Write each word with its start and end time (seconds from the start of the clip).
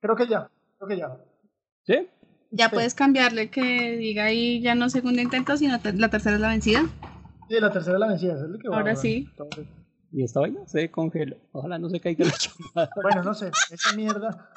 Creo 0.00 0.16
que 0.16 0.26
ya, 0.26 0.50
creo 0.78 0.88
que 0.88 0.96
ya. 0.96 1.16
¿Sí? 1.82 2.08
Ya 2.50 2.70
puedes 2.70 2.94
cambiarle 2.94 3.50
que 3.50 3.96
diga 3.96 4.24
ahí 4.24 4.60
ya 4.60 4.74
no 4.74 4.88
segundo 4.88 5.20
intento, 5.20 5.56
sino 5.56 5.78
la 5.82 6.08
tercera 6.08 6.36
es 6.36 6.40
la 6.40 6.48
vencida. 6.48 6.86
Sí, 7.48 7.60
la 7.60 7.70
tercera 7.70 7.96
es 7.96 8.00
la 8.00 8.08
vencida, 8.08 8.34
es 8.34 8.42
el 8.42 8.58
que 8.58 8.68
Ahora 8.68 8.96
sí. 8.96 9.28
Y 10.12 10.22
esta 10.22 10.40
vaina 10.40 10.66
se 10.66 10.90
congeló. 10.90 11.36
Ojalá 11.52 11.78
no 11.78 11.90
se 11.90 12.00
caiga 12.00 12.24
la 12.24 12.32
chamada. 12.32 12.90
Bueno, 13.02 13.22
no 13.22 13.34
sé, 13.34 13.50
esa 13.70 13.94
mierda. 13.94 14.50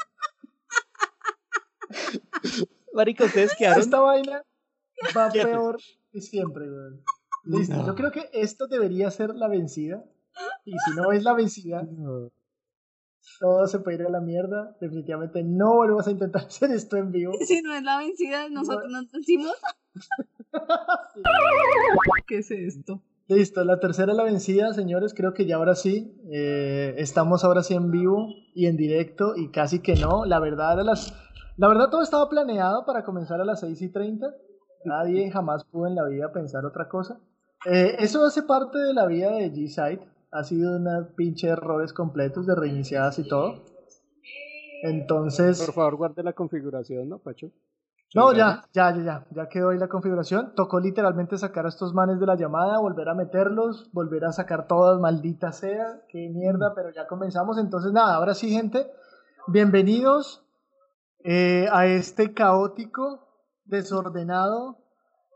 Marica, 2.93 3.25
ustedes 3.25 3.55
quedaron. 3.55 3.81
Esta 3.81 3.99
vaina 3.99 4.43
va 5.15 5.29
peor 5.29 5.77
que 6.11 6.21
siempre, 6.21 6.69
güey. 6.69 7.01
Listo, 7.43 7.85
yo 7.85 7.95
creo 7.95 8.11
que 8.11 8.29
esto 8.33 8.67
debería 8.67 9.09
ser 9.11 9.35
la 9.35 9.47
vencida. 9.47 10.03
Y 10.63 10.71
si 10.71 10.95
no 10.95 11.11
es 11.11 11.23
la 11.23 11.33
vencida, 11.33 11.85
todo 13.39 13.67
se 13.67 13.79
puede 13.79 13.97
ir 13.97 14.03
a 14.03 14.09
la 14.09 14.21
mierda. 14.21 14.75
Definitivamente 14.79 15.43
no 15.43 15.75
volvemos 15.75 16.07
a 16.07 16.11
intentar 16.11 16.41
hacer 16.47 16.71
esto 16.71 16.97
en 16.97 17.11
vivo. 17.11 17.33
Si 17.45 17.61
no 17.61 17.73
es 17.73 17.83
la 17.83 17.97
vencida, 17.97 18.49
nosotros 18.49 18.91
nos 18.91 19.11
decimos. 19.11 19.53
¿Qué 22.27 22.39
es 22.39 22.51
esto? 22.51 23.01
Listo, 23.27 23.63
la 23.63 23.79
tercera 23.79 24.11
es 24.11 24.17
la 24.17 24.23
vencida, 24.23 24.73
señores. 24.73 25.13
Creo 25.13 25.33
que 25.33 25.45
ya 25.45 25.55
ahora 25.55 25.75
sí. 25.75 26.19
Eh, 26.31 26.95
estamos 26.97 27.43
ahora 27.43 27.63
sí 27.63 27.73
en 27.73 27.89
vivo 27.89 28.27
y 28.53 28.65
en 28.65 28.75
directo 28.75 29.35
y 29.35 29.51
casi 29.51 29.79
que 29.79 29.95
no. 29.95 30.25
La 30.25 30.39
verdad, 30.39 30.83
las, 30.83 31.13
la 31.57 31.67
verdad 31.67 31.89
todo 31.89 32.01
estaba 32.01 32.27
planeado 32.27 32.85
para 32.85 33.05
comenzar 33.05 33.39
a 33.39 33.45
las 33.45 33.61
6 33.61 33.81
y 33.81 33.89
30. 33.89 34.27
Nadie 34.83 35.31
jamás 35.31 35.63
pudo 35.63 35.87
en 35.87 35.95
la 35.95 36.05
vida 36.05 36.33
pensar 36.33 36.65
otra 36.65 36.89
cosa. 36.89 37.19
Eh, 37.65 37.95
eso 37.99 38.25
hace 38.25 38.43
parte 38.43 38.79
de 38.79 38.93
la 38.93 39.05
vida 39.05 39.31
de 39.31 39.51
G-Site. 39.51 40.05
Ha 40.31 40.43
sido 40.43 40.77
una 40.77 41.09
pinche 41.15 41.47
errores 41.47 41.93
completos 41.93 42.47
de 42.47 42.55
reiniciadas 42.55 43.19
y 43.19 43.27
todo. 43.27 43.63
Entonces. 44.83 45.61
Por 45.63 45.73
favor, 45.73 45.95
guarde 45.95 46.23
la 46.23 46.33
configuración, 46.33 47.09
¿no, 47.09 47.19
Pacho? 47.19 47.51
No, 48.13 48.33
ya, 48.33 48.65
ya, 48.73 48.93
ya, 48.93 49.03
ya, 49.03 49.25
ya 49.31 49.47
quedó 49.47 49.69
ahí 49.69 49.77
la 49.77 49.87
configuración. 49.87 50.53
Tocó 50.53 50.81
literalmente 50.81 51.37
sacar 51.37 51.65
a 51.65 51.69
estos 51.69 51.93
manes 51.93 52.19
de 52.19 52.25
la 52.25 52.35
llamada, 52.35 52.77
volver 52.79 53.07
a 53.07 53.13
meterlos, 53.13 53.89
volver 53.93 54.25
a 54.25 54.33
sacar 54.33 54.67
todas, 54.67 54.99
maldita 54.99 55.53
sea, 55.53 56.01
qué 56.09 56.29
mierda, 56.29 56.73
pero 56.75 56.91
ya 56.91 57.07
comenzamos. 57.07 57.57
Entonces, 57.57 57.93
nada, 57.93 58.15
ahora 58.15 58.33
sí, 58.33 58.49
gente, 58.49 58.91
bienvenidos 59.47 60.45
eh, 61.23 61.67
a 61.71 61.87
este 61.87 62.33
caótico, 62.33 63.29
desordenado 63.63 64.77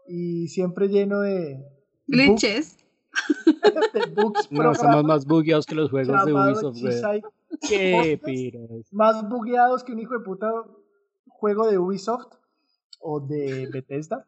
y 0.06 0.50
siempre 0.50 0.90
lleno 0.90 1.22
de 1.22 1.64
glitches. 2.08 2.85
no, 4.52 4.76
somos 4.76 5.04
más 5.04 5.26
bugueados 5.26 5.66
que 5.66 5.76
los 5.76 5.90
juegos 5.90 6.26
de 6.26 6.34
Ubisoft. 6.34 6.78
Qué 7.68 8.20
piros. 8.24 8.92
Más 8.92 9.28
bugueados 9.28 9.84
que 9.84 9.94
un 9.94 10.00
hijo 10.00 10.18
de 10.18 10.24
puta 10.24 10.52
juego 11.26 11.68
de 11.68 11.78
Ubisoft 11.78 12.34
o 13.00 13.20
de 13.20 13.70
Bethesda. 13.74 14.28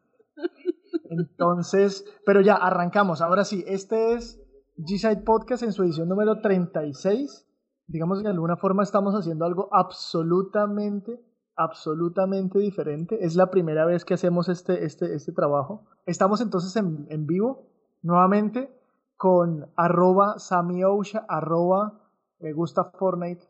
Entonces, 1.10 2.04
pero 2.24 2.40
ya 2.40 2.54
arrancamos. 2.54 3.20
Ahora 3.20 3.44
sí, 3.44 3.64
este 3.66 4.14
es 4.14 4.40
G-Side 4.78 5.22
Podcast 5.22 5.62
en 5.62 5.72
su 5.72 5.82
edición 5.82 6.08
número 6.08 6.40
36. 6.40 7.46
Digamos 7.86 8.18
que 8.18 8.24
de 8.24 8.34
alguna 8.34 8.56
forma 8.56 8.82
estamos 8.82 9.14
haciendo 9.14 9.46
algo 9.46 9.68
absolutamente, 9.72 11.20
absolutamente 11.56 12.58
diferente. 12.58 13.24
Es 13.24 13.34
la 13.34 13.50
primera 13.50 13.86
vez 13.86 14.04
que 14.04 14.14
hacemos 14.14 14.48
este, 14.48 14.84
este, 14.84 15.14
este 15.14 15.32
trabajo. 15.32 15.86
Estamos 16.04 16.40
entonces 16.40 16.76
en, 16.76 17.06
en 17.08 17.26
vivo, 17.26 17.66
nuevamente, 18.02 18.77
con 19.18 19.70
arroba 19.76 20.38
Samiosha, 20.38 21.26
arroba 21.28 22.08
me 22.38 22.52
gusta 22.52 22.84
Fortnite, 22.84 23.44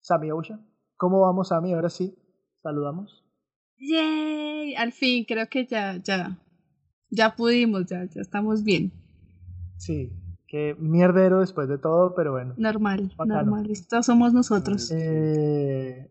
Sami 0.00 0.28
¿Cómo 0.96 1.20
vamos, 1.20 1.48
Sami? 1.48 1.72
Ahora 1.72 1.88
sí, 1.88 2.16
saludamos. 2.62 3.24
¡Yay! 3.78 4.74
Al 4.74 4.92
fin, 4.92 5.24
creo 5.24 5.48
que 5.48 5.66
ya, 5.66 5.98
ya, 6.02 6.36
ya 7.10 7.36
pudimos, 7.36 7.86
ya, 7.86 8.04
ya 8.06 8.20
estamos 8.20 8.64
bien. 8.64 8.92
Sí, 9.76 10.10
qué 10.48 10.74
mierdero 10.80 11.40
después 11.40 11.68
de 11.68 11.78
todo, 11.78 12.14
pero 12.16 12.32
bueno. 12.32 12.54
Normal, 12.56 13.12
normal, 13.24 13.70
estos 13.70 14.06
somos 14.06 14.32
nosotros. 14.32 14.90
Eh, 14.90 16.10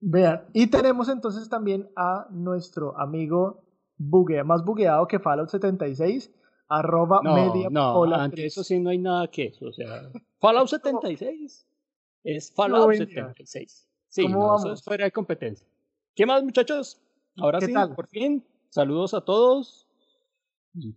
vean, 0.00 0.42
y 0.52 0.68
tenemos 0.68 1.08
entonces 1.08 1.48
también 1.48 1.90
a 1.96 2.28
nuestro 2.30 2.96
amigo 2.96 3.64
buguea, 3.96 4.44
más 4.44 4.64
bugueado 4.64 5.08
que 5.08 5.18
Fallout 5.18 5.48
76, 5.48 6.32
arroba 6.68 7.20
no, 7.22 7.34
media 7.34 7.68
no, 7.70 8.04
ante 8.14 8.46
eso 8.46 8.64
sí 8.64 8.78
no 8.78 8.90
hay 8.90 8.98
nada 8.98 9.28
que 9.28 9.46
eso, 9.46 9.66
o 9.66 9.72
sea, 9.72 10.10
Fallout 10.38 10.68
76 10.68 11.66
es 12.24 12.52
Fallout 12.52 12.94
76. 12.94 13.88
Sí, 14.08 14.28
no, 14.28 14.56
eso 14.56 14.72
es 14.72 14.82
fuera 14.82 15.04
de 15.04 15.12
competencia. 15.12 15.66
¿Qué 16.14 16.24
más, 16.24 16.42
muchachos? 16.42 17.00
Ahora 17.36 17.60
sí, 17.60 17.72
por 17.94 18.06
fin, 18.06 18.44
saludos 18.70 19.12
a 19.12 19.20
todos. 19.20 19.86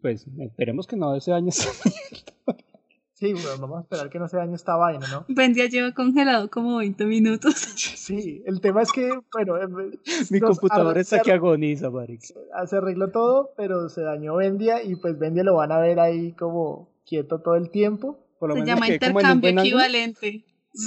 Pues 0.01 0.27
esperemos 0.39 0.87
que 0.87 0.95
no 0.95 1.15
ese 1.15 1.33
año 1.33 1.51
Sí, 3.19 3.33
bueno, 3.33 3.49
vamos 3.59 3.79
a 3.79 3.81
esperar 3.81 4.09
que 4.11 4.19
no 4.19 4.27
se 4.27 4.37
dañe 4.37 4.53
esta 4.53 4.75
vaina, 4.75 5.07
¿no? 5.07 5.25
Día 5.27 5.65
lleva 5.65 5.91
congelado 5.91 6.51
como 6.51 6.77
20 6.77 7.03
minutos. 7.05 7.55
Sí, 7.55 8.43
el 8.45 8.61
tema 8.61 8.83
es 8.83 8.91
que, 8.91 9.11
bueno... 9.33 9.55
Mi 10.29 10.39
computadora 10.39 11.01
está 11.01 11.21
que 11.21 11.31
agoniza, 11.31 11.89
Maric. 11.89 12.21
Se 12.21 12.75
arregló 12.75 13.09
todo, 13.09 13.53
pero 13.57 13.89
se 13.89 14.01
dañó 14.01 14.35
Bendia 14.35 14.83
y 14.83 14.97
pues 14.97 15.17
Bendia 15.17 15.43
lo 15.43 15.55
van 15.55 15.71
a 15.71 15.79
ver 15.79 15.99
ahí 15.99 16.33
como 16.33 16.89
quieto 17.07 17.39
todo 17.39 17.55
el 17.55 17.71
tiempo. 17.71 18.19
Por 18.37 18.49
lo 18.49 18.55
se 18.55 18.65
llama 18.65 18.87
intercambio 18.87 19.49
equivalente. 19.49 20.45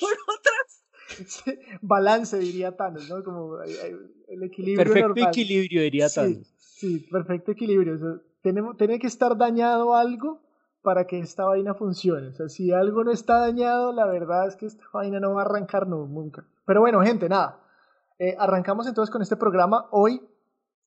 por 0.00 0.12
otras. 0.26 1.78
balance, 1.82 2.36
diría 2.36 2.76
Thanos, 2.76 3.08
¿no? 3.08 3.22
Como 3.22 3.58
el 3.62 4.42
equilibrio 4.42 4.92
Perfecto 4.92 5.28
equilibrio, 5.28 5.82
diría 5.82 6.08
Thanos. 6.08 6.52
Sí, 6.58 7.06
perfecto 7.12 7.52
equilibrio. 7.52 8.20
tenemos, 8.42 8.76
tiene 8.76 8.98
que 8.98 9.06
estar 9.06 9.36
dañado 9.36 9.94
algo 9.94 10.40
para 10.84 11.06
que 11.06 11.18
esta 11.18 11.46
vaina 11.46 11.74
funcione. 11.74 12.28
O 12.28 12.32
sea, 12.32 12.48
si 12.48 12.70
algo 12.70 13.02
no 13.02 13.10
está 13.10 13.40
dañado, 13.40 13.92
la 13.92 14.06
verdad 14.06 14.46
es 14.46 14.54
que 14.54 14.66
esta 14.66 14.84
vaina 14.92 15.18
no 15.18 15.34
va 15.34 15.42
a 15.42 15.44
arrancar 15.46 15.88
nunca. 15.88 16.46
Pero 16.66 16.82
bueno, 16.82 17.00
gente, 17.00 17.28
nada. 17.28 17.60
Eh, 18.18 18.36
arrancamos 18.38 18.86
entonces 18.86 19.10
con 19.10 19.22
este 19.22 19.36
programa. 19.36 19.88
Hoy, 19.90 20.20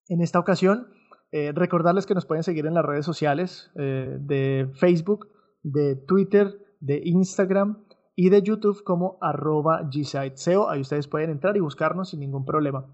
en 0.08 0.22
esta 0.22 0.40
ocasión, 0.40 0.88
eh, 1.32 1.52
recordarles 1.54 2.06
que 2.06 2.14
nos 2.14 2.26
pueden 2.26 2.44
seguir 2.44 2.68
en 2.68 2.76
las 2.76 2.86
redes 2.86 3.06
sociales 3.06 3.72
eh, 3.76 4.18
de 4.22 4.72
Facebook, 4.76 5.28
de 5.64 5.96
Twitter, 5.96 6.58
de 6.80 7.02
Instagram 7.04 7.84
y 8.16 8.30
de 8.30 8.44
YouTube 8.44 8.84
como 8.84 9.18
arroba 9.20 9.82
gsiteseo. 9.92 10.70
Ahí 10.70 10.82
ustedes 10.82 11.08
pueden 11.08 11.32
entrar 11.32 11.58
y 11.58 11.60
buscarnos 11.60 12.12
sin 12.12 12.20
ningún 12.20 12.46
problema. 12.46 12.86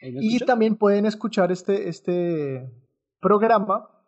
Y 0.00 0.38
también 0.46 0.76
pueden 0.76 1.04
escuchar 1.06 1.52
este, 1.52 1.88
este 1.88 2.72
programa 3.20 3.99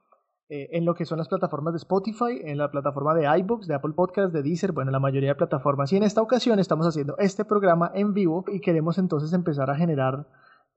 eh, 0.55 0.69
en 0.73 0.85
lo 0.85 0.95
que 0.95 1.07
son 1.07 1.17
las 1.17 1.29
plataformas 1.29 1.73
de 1.73 1.79
Spotify, 1.79 2.43
en 2.45 2.59
la 2.59 2.71
plataforma 2.71 3.15
de 3.15 3.25
iBooks, 3.39 3.67
de 3.67 3.75
Apple 3.75 3.95
Podcasts, 3.97 4.35
de 4.35 4.43
Deezer, 4.43 4.73
bueno, 4.73 4.91
la 4.91 5.01
mayoría 5.01 5.31
de 5.31 5.35
plataformas. 5.35 5.91
Y 5.95 5.97
en 5.97 6.03
esta 6.03 6.21
ocasión 6.21 6.59
estamos 6.59 6.87
haciendo 6.87 7.17
este 7.17 7.47
programa 7.47 7.91
en 7.95 8.13
vivo 8.13 8.45
y 8.47 8.61
queremos 8.61 8.99
entonces 8.99 9.33
empezar 9.33 9.71
a 9.71 9.77
generar 9.77 10.27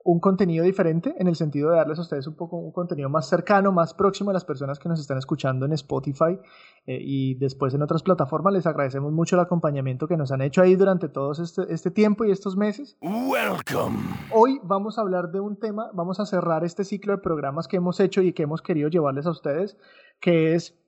un 0.06 0.20
contenido 0.20 0.64
diferente 0.64 1.16
en 1.18 1.28
el 1.28 1.36
sentido 1.36 1.72
de 1.72 1.78
darles 1.78 1.98
a 1.98 2.04
ustedes 2.04 2.28
un 2.28 2.36
poco 2.36 2.58
un 2.58 2.72
contenido 2.72 3.10
más 3.10 3.28
cercano, 3.28 3.72
más 3.72 3.96
próximo 3.96 4.30
a 4.30 4.34
las 4.34 4.46
personas 4.46 4.78
que 4.78 4.88
nos 4.88 5.00
están 5.00 5.18
escuchando 5.18 5.66
en 5.66 5.74
Spotify 5.74 6.38
eh, 6.86 7.00
y 7.02 7.34
después 7.40 7.74
en 7.74 7.82
otras 7.82 8.04
plataformas. 8.04 8.54
Les 8.54 8.68
agradecemos 8.68 9.12
mucho 9.12 9.36
el 9.36 9.42
acompañamiento 9.42 10.08
que 10.08 10.16
nos 10.16 10.32
han 10.32 10.44
hecho 10.44 10.62
ahí 10.62 10.76
durante 10.76 11.10
todo 11.10 11.32
este, 11.32 11.64
este 11.74 11.90
tiempo 11.90 12.24
y 12.24 12.30
estos 12.30 12.56
meses. 12.56 13.00
Welcome. 13.02 13.98
Hoy 14.32 14.62
vamos 14.64 15.00
a 15.00 15.02
hablar 15.02 15.32
de 15.32 15.40
un 15.40 15.58
tema, 15.58 15.90
vamos 15.92 16.20
a 16.20 16.28
cerrar 16.28 16.64
este 16.64 16.84
ciclo 16.84 17.14
de 17.14 17.24
programas 17.24 17.68
que 17.68 17.78
hemos 17.78 18.00
hecho 18.00 18.22
y 18.22 18.32
que 18.32 18.44
hemos 18.44 18.62
querido 18.62 18.90
llevarles 18.90 19.26
a 19.26 19.32
ustedes, 19.32 19.76
que 20.22 20.54
es 20.54 20.80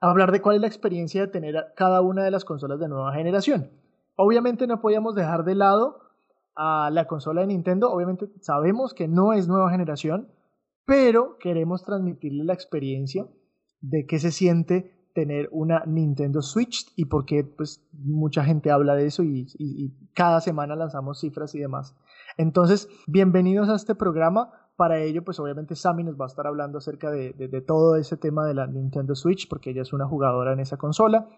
hablar 0.00 0.32
de 0.32 0.42
cuál 0.42 0.56
es 0.56 0.62
la 0.62 0.66
experiencia 0.66 1.20
de 1.20 1.28
tener 1.28 1.54
cada 1.76 2.00
una 2.00 2.24
de 2.24 2.32
las 2.32 2.44
consolas 2.44 2.80
de 2.80 2.88
nueva 2.88 3.12
generación. 3.12 3.70
Obviamente 4.16 4.66
no 4.66 4.80
podíamos 4.80 5.14
dejar 5.14 5.44
de 5.44 5.54
lado 5.54 6.05
a 6.56 6.90
la 6.90 7.06
consola 7.06 7.42
de 7.42 7.48
Nintendo. 7.48 7.92
Obviamente 7.92 8.28
sabemos 8.40 8.94
que 8.94 9.08
no 9.08 9.32
es 9.32 9.46
nueva 9.46 9.70
generación, 9.70 10.28
pero 10.84 11.36
queremos 11.38 11.84
transmitirle 11.84 12.44
la 12.44 12.54
experiencia 12.54 13.26
de 13.80 14.06
qué 14.06 14.18
se 14.18 14.32
siente 14.32 14.96
tener 15.14 15.48
una 15.50 15.82
Nintendo 15.86 16.42
Switch 16.42 16.92
y 16.94 17.06
por 17.06 17.24
qué 17.24 17.42
pues, 17.42 17.86
mucha 17.92 18.44
gente 18.44 18.70
habla 18.70 18.94
de 18.94 19.06
eso 19.06 19.22
y, 19.22 19.46
cada 20.14 20.40
semana 20.40 20.76
lanzamos 20.76 21.20
cifras 21.20 21.54
y 21.54 21.58
demás. 21.58 21.94
Entonces, 22.38 22.88
bienvenidos 23.06 23.68
a 23.68 23.76
este 23.76 23.94
programa. 23.94 24.50
Para 24.76 25.00
ello, 25.00 25.24
pues 25.24 25.40
obviamente 25.40 25.74
Sammy 25.74 26.04
nos 26.04 26.20
va 26.20 26.24
a 26.24 26.28
estar 26.28 26.46
hablando 26.46 26.78
acerca 26.78 27.10
de, 27.10 27.32
de 27.32 27.60
todo 27.62 27.96
ese 27.96 28.16
tema 28.16 28.46
de 28.46 28.54
la 28.54 28.66
Nintendo 28.66 29.14
Switch, 29.14 29.48
porque 29.48 29.70
ella 29.70 29.82
es 29.82 29.92
una 29.92 30.06
jugadora 30.06 30.52
en 30.52 30.60
esa 30.60 30.76
consola. 30.76 31.28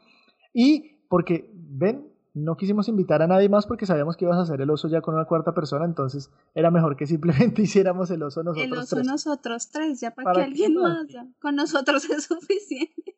Y 0.52 1.06
porque, 1.08 1.52
ven, 1.54 2.07
no 2.34 2.56
quisimos 2.56 2.88
invitar 2.88 3.22
a 3.22 3.26
nadie 3.26 3.48
más 3.48 3.66
porque 3.66 3.86
sabíamos 3.86 4.16
que 4.16 4.24
ibas 4.24 4.38
a 4.38 4.42
hacer 4.42 4.60
el 4.60 4.70
oso 4.70 4.88
ya 4.88 5.00
con 5.00 5.14
una 5.14 5.24
cuarta 5.24 5.54
persona, 5.54 5.84
entonces 5.84 6.30
era 6.54 6.70
mejor 6.70 6.96
que 6.96 7.06
simplemente 7.06 7.62
hiciéramos 7.62 8.10
el 8.10 8.22
oso 8.22 8.42
nosotros 8.42 8.64
El 8.64 8.72
oso 8.72 8.96
tres. 8.96 9.06
nosotros 9.06 9.70
tres, 9.70 10.00
ya 10.00 10.14
para, 10.14 10.32
que 10.32 10.42
alguien 10.42 10.74
más, 10.74 11.06
con 11.40 11.56
nosotros 11.56 12.04
es 12.10 12.24
suficiente. 12.24 13.16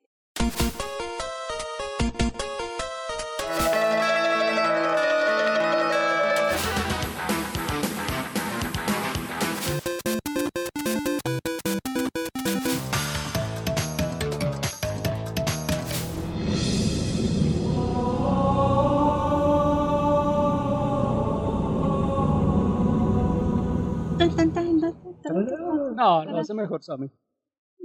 No, 26.26 26.32
lo 26.32 26.38
hace 26.38 26.54
mejor 26.54 26.82
Sammy. 26.82 27.10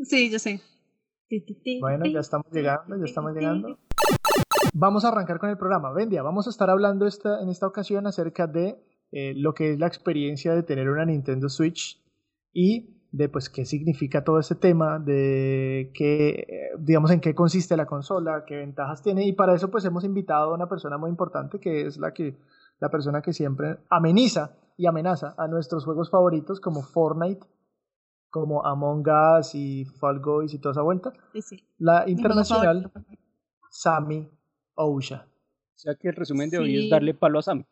Sí, 0.03 0.29
yo 0.29 0.39
sé. 0.39 0.61
Bueno, 1.81 2.05
ya 2.05 2.19
estamos 2.19 2.47
llegando, 2.51 2.97
ya 2.97 3.05
estamos 3.05 3.33
llegando. 3.33 3.79
Vamos 4.73 5.05
a 5.05 5.09
arrancar 5.09 5.39
con 5.39 5.49
el 5.49 5.57
programa. 5.57 5.91
Vendia, 5.93 6.21
vamos 6.21 6.47
a 6.47 6.49
estar 6.49 6.69
hablando 6.69 7.07
esta, 7.07 7.41
en 7.41 7.49
esta 7.49 7.67
ocasión 7.67 8.07
acerca 8.07 8.47
de 8.47 8.77
eh, 9.11 9.33
lo 9.35 9.53
que 9.53 9.71
es 9.71 9.79
la 9.79 9.87
experiencia 9.87 10.53
de 10.53 10.63
tener 10.63 10.89
una 10.89 11.05
Nintendo 11.05 11.49
Switch 11.49 12.01
y 12.53 12.95
de 13.11 13.29
pues 13.29 13.49
qué 13.49 13.63
significa 13.63 14.23
todo 14.23 14.39
este 14.39 14.55
tema, 14.55 14.99
de 14.99 15.91
qué, 15.93 16.71
digamos, 16.77 17.11
en 17.11 17.21
qué 17.21 17.33
consiste 17.33 17.77
la 17.77 17.85
consola, 17.85 18.43
qué 18.45 18.57
ventajas 18.57 19.01
tiene 19.01 19.25
y 19.25 19.31
para 19.31 19.55
eso 19.55 19.71
pues 19.71 19.85
hemos 19.85 20.03
invitado 20.03 20.51
a 20.51 20.53
una 20.53 20.67
persona 20.67 20.97
muy 20.97 21.09
importante 21.09 21.59
que 21.59 21.85
es 21.85 21.97
la 21.97 22.13
que 22.13 22.35
la 22.79 22.89
persona 22.89 23.21
que 23.21 23.31
siempre 23.31 23.77
ameniza 23.89 24.57
y 24.77 24.85
amenaza 24.85 25.33
a 25.37 25.47
nuestros 25.47 25.85
juegos 25.85 26.09
favoritos 26.09 26.59
como 26.59 26.81
Fortnite, 26.81 27.45
como 28.35 28.65
Among 28.65 29.05
Us 29.07 29.55
y 29.55 29.85
Fall 29.85 30.19
Guys 30.19 30.53
y 30.53 30.59
toda 30.59 30.73
esa 30.73 30.81
vuelta. 30.81 31.13
Sí, 31.31 31.41
sí. 31.41 31.63
La 31.77 32.03
internacional 32.05 32.91
Sammy 33.69 34.29
Ousha. 34.75 35.25
O 35.73 35.77
sea 35.77 35.95
que 35.95 36.09
el 36.09 36.15
resumen 36.17 36.49
de 36.49 36.57
hoy 36.57 36.83
es 36.83 36.89
darle 36.89 37.13
palo 37.13 37.39
a 37.39 37.43
Sammy. 37.43 37.65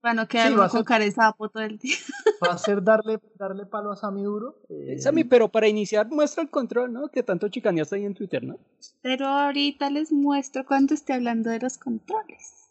Bueno, 0.00 0.26
que 0.26 0.40
sí, 0.40 0.54
va 0.54 0.70
con 0.70 0.84
cara 0.84 1.04
de 1.04 1.12
sapo 1.12 1.50
todo 1.50 1.64
el 1.64 1.76
día. 1.76 1.96
Va 2.42 2.52
a 2.52 2.58
ser 2.58 2.82
darle, 2.82 3.18
darle 3.38 3.66
palo 3.66 3.92
a 3.92 3.96
Sammy 3.96 4.22
duro. 4.22 4.62
Eh... 4.70 4.98
Sammy, 4.98 5.24
pero 5.24 5.50
para 5.50 5.68
iniciar 5.68 6.08
muestra 6.08 6.42
el 6.42 6.48
control, 6.48 6.94
¿no? 6.94 7.08
Que 7.08 7.22
tanto 7.22 7.48
chicaneaste 7.48 7.96
ahí 7.96 8.04
en 8.06 8.14
Twitter, 8.14 8.42
¿no? 8.42 8.58
Pero 9.02 9.26
ahorita 9.26 9.90
les 9.90 10.12
muestro 10.12 10.64
cuando 10.64 10.94
esté 10.94 11.12
hablando 11.12 11.50
de 11.50 11.58
los 11.58 11.76
controles. 11.76 12.70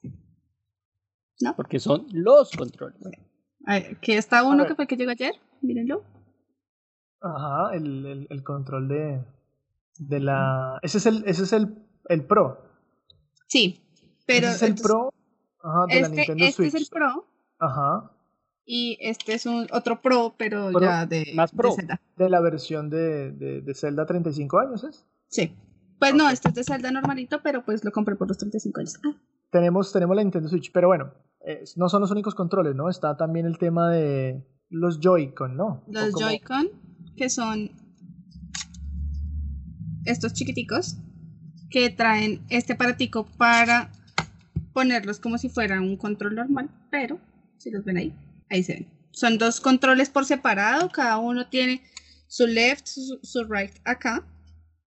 ¿No? 1.42 1.56
Porque 1.56 1.80
son 1.80 2.08
los 2.12 2.50
controles. 2.52 3.02
Aquí 3.68 4.14
está 4.14 4.44
uno 4.44 4.66
que 4.66 4.74
fue 4.74 4.88
que 4.88 4.98
llegó 4.98 5.12
ayer, 5.12 5.36
mírenlo. 5.62 6.04
Ajá, 7.22 7.74
el, 7.74 8.06
el, 8.06 8.28
el, 8.30 8.44
control 8.44 8.88
de, 8.88 9.24
de 9.98 10.20
la... 10.20 10.80
Ese 10.82 11.00
es 11.00 11.06
el, 11.06 11.24
ese 11.26 11.44
es 11.44 11.54
el, 11.54 11.76
el 12.10 12.26
Pro. 12.26 12.60
Sí, 13.48 13.84
pero... 14.26 14.48
Ese 14.48 14.56
es 14.56 14.62
el 14.64 14.76
Pro 14.76 15.12
ajá, 15.64 15.86
de 15.88 16.00
este, 16.00 16.02
la 16.02 16.16
Nintendo 16.16 16.46
este 16.46 16.56
Switch. 16.56 16.76
es 16.76 16.82
el 16.82 16.88
Pro. 16.90 17.28
Ajá. 17.60 18.12
Y 18.66 18.98
este 19.00 19.34
es 19.34 19.46
un 19.46 19.68
otro 19.72 20.02
Pro, 20.02 20.36
pero, 20.38 20.72
Pro, 20.72 20.82
ya 20.82 21.06
de, 21.06 21.32
más 21.36 21.52
Pro. 21.52 21.70
de 21.70 21.76
Zelda. 21.76 22.02
De 22.16 22.30
la 22.30 22.42
versión 22.42 22.90
de, 22.90 23.32
de, 23.32 23.62
de 23.62 23.76
Zelda 23.76 24.06
35 24.06 24.60
años, 24.60 24.84
¿es? 24.84 25.06
Sí. 25.28 25.56
Pues 26.00 26.14
no, 26.14 26.30
este 26.30 26.50
es 26.50 26.56
de 26.56 26.64
Zelda 26.64 26.92
normalito, 26.92 27.42
pero 27.42 27.64
pues 27.64 27.84
lo 27.84 27.92
compré 27.92 28.16
por 28.16 28.28
los 28.28 28.38
35 28.38 28.80
años. 28.80 29.00
Ah. 29.06 29.16
Tenemos, 29.52 29.92
tenemos 29.92 30.16
la 30.16 30.24
Nintendo 30.24 30.50
Switch, 30.50 30.72
pero 30.72 30.88
bueno, 30.88 31.14
eh, 31.46 31.64
no 31.76 31.90
son 31.90 32.02
los 32.02 32.12
únicos 32.12 32.36
controles, 32.36 32.76
¿no? 32.76 32.90
Está 32.90 33.16
también 33.16 33.46
el 33.46 33.58
tema 33.58 33.90
de 33.90 34.46
los 34.70 35.00
Joy-Con, 35.00 35.56
¿no? 35.56 35.84
Los. 35.88 36.14
Joy-Con, 36.14 36.70
que 37.16 37.30
son 37.30 37.72
estos 40.06 40.34
chiquiticos, 40.34 40.98
que 41.70 41.90
traen 41.90 42.42
este 42.50 42.74
aparatico 42.74 43.26
para 43.38 43.92
ponerlos 44.74 45.20
como 45.20 45.38
si 45.38 45.50
fuera 45.50 45.82
un 45.82 45.98
control 45.98 46.36
normal, 46.36 46.70
pero 46.92 47.20
si 47.58 47.72
los 47.72 47.84
ven 47.84 47.98
ahí, 47.98 48.14
ahí 48.50 48.64
se 48.64 48.74
ven. 48.74 48.88
Son 49.12 49.38
dos 49.38 49.60
controles 49.62 50.10
por 50.10 50.26
separado, 50.26 50.90
cada 50.90 51.18
uno 51.18 51.48
tiene 51.48 51.82
su 52.28 52.46
left, 52.48 52.88
su, 52.88 53.44
right 53.46 53.74
acá, 53.86 54.26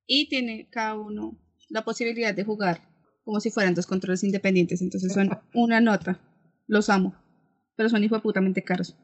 y 0.07 0.29
tiene 0.29 0.69
cada 0.71 0.97
uno 0.97 1.39
la 1.71 1.85
posibilidad 1.85 2.35
de 2.35 2.45
jugar 2.45 2.81
como 3.25 3.41
si 3.41 3.51
fueran 3.51 3.75
dos 3.75 3.87
controles 3.87 4.25
independientes, 4.25 4.81
entonces 4.81 5.13
son 5.13 5.31
una 5.53 5.81
nota. 5.81 6.19
Los 6.67 6.89
amo, 6.89 7.15
pero 7.77 7.89
son 7.89 8.05
hijo 8.05 8.21
putamente 8.21 8.63
caros. 8.63 8.97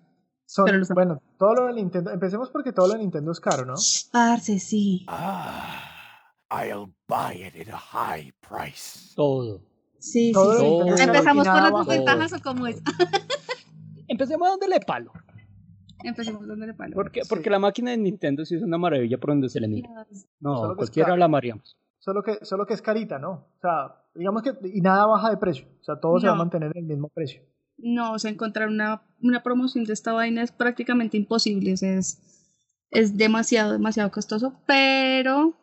Son, 0.46 0.66
Pero 0.66 0.78
los 0.78 0.90
amo. 0.90 0.96
bueno, 0.96 1.22
todo 1.38 1.54
lo 1.54 1.66
de 1.68 1.74
Nintendo, 1.74 2.10
empecemos 2.10 2.50
porque 2.50 2.72
todo 2.72 2.86
lo 2.88 2.92
de 2.94 2.98
Nintendo 3.00 3.32
es 3.32 3.40
caro, 3.40 3.64
¿no? 3.64 3.74
Parce, 4.12 4.58
sí. 4.58 5.04
Ah, 5.08 5.80
I'll 6.50 6.92
buy 7.08 7.42
it 7.46 7.68
at 7.68 7.74
a 7.74 7.78
high 7.78 8.32
price. 8.40 9.14
Todo. 9.16 9.60
Sí, 9.98 10.32
Todo 10.32 10.58
sí, 10.58 11.02
¿Empezamos 11.02 11.46
por 11.48 11.56
las 11.72 11.86
desventajas 11.86 12.32
o 12.34 12.42
cómo 12.42 12.66
es? 12.66 12.82
Empecemos 14.08 14.48
dándole 14.50 14.80
palo. 14.80 15.12
Empecemos 16.02 16.46
dándole 16.46 16.74
palo. 16.74 16.92
Porque, 16.94 17.22
Sí. 17.22 17.28
porque 17.30 17.48
la 17.48 17.58
máquina 17.58 17.92
de 17.92 17.96
Nintendo 17.96 18.44
sí 18.44 18.54
es 18.56 18.62
una 18.62 18.76
maravilla 18.76 19.16
por 19.18 19.30
donde 19.30 19.48
se 19.48 19.60
le 19.60 19.68
mira. 19.68 19.88
No, 20.40 20.58
Solo 20.58 20.76
cualquiera 20.76 21.16
la 21.16 21.24
amaríamos. 21.24 21.78
Solo 21.98 22.22
que, 22.22 22.38
solo 22.44 22.66
que 22.66 22.74
es 22.74 22.82
carita, 22.82 23.18
¿no? 23.18 23.30
O 23.30 23.60
sea, 23.62 24.02
digamos 24.14 24.42
que, 24.42 24.52
y 24.74 24.82
nada 24.82 25.06
baja 25.06 25.30
de 25.30 25.38
precio. 25.38 25.66
O 25.80 25.84
sea, 25.84 25.98
todo 25.98 26.20
se 26.20 26.26
va 26.26 26.34
a 26.34 26.36
mantener 26.36 26.70
en 26.76 26.84
el 26.84 26.90
mismo 26.90 27.08
precio. 27.08 27.40
No, 27.76 28.12
o 28.12 28.18
sea, 28.18 28.30
encontrar 28.30 28.68
una, 28.68 29.02
una 29.20 29.42
promoción 29.42 29.84
de 29.84 29.92
esta 29.92 30.12
vaina 30.12 30.42
es 30.42 30.52
prácticamente 30.52 31.16
imposible. 31.16 31.72
o 31.72 31.76
sea, 31.76 31.94
es, 31.98 32.18
es 32.90 33.16
demasiado, 33.16 33.72
demasiado 33.72 34.10
costoso, 34.10 34.54
pero 34.66 35.54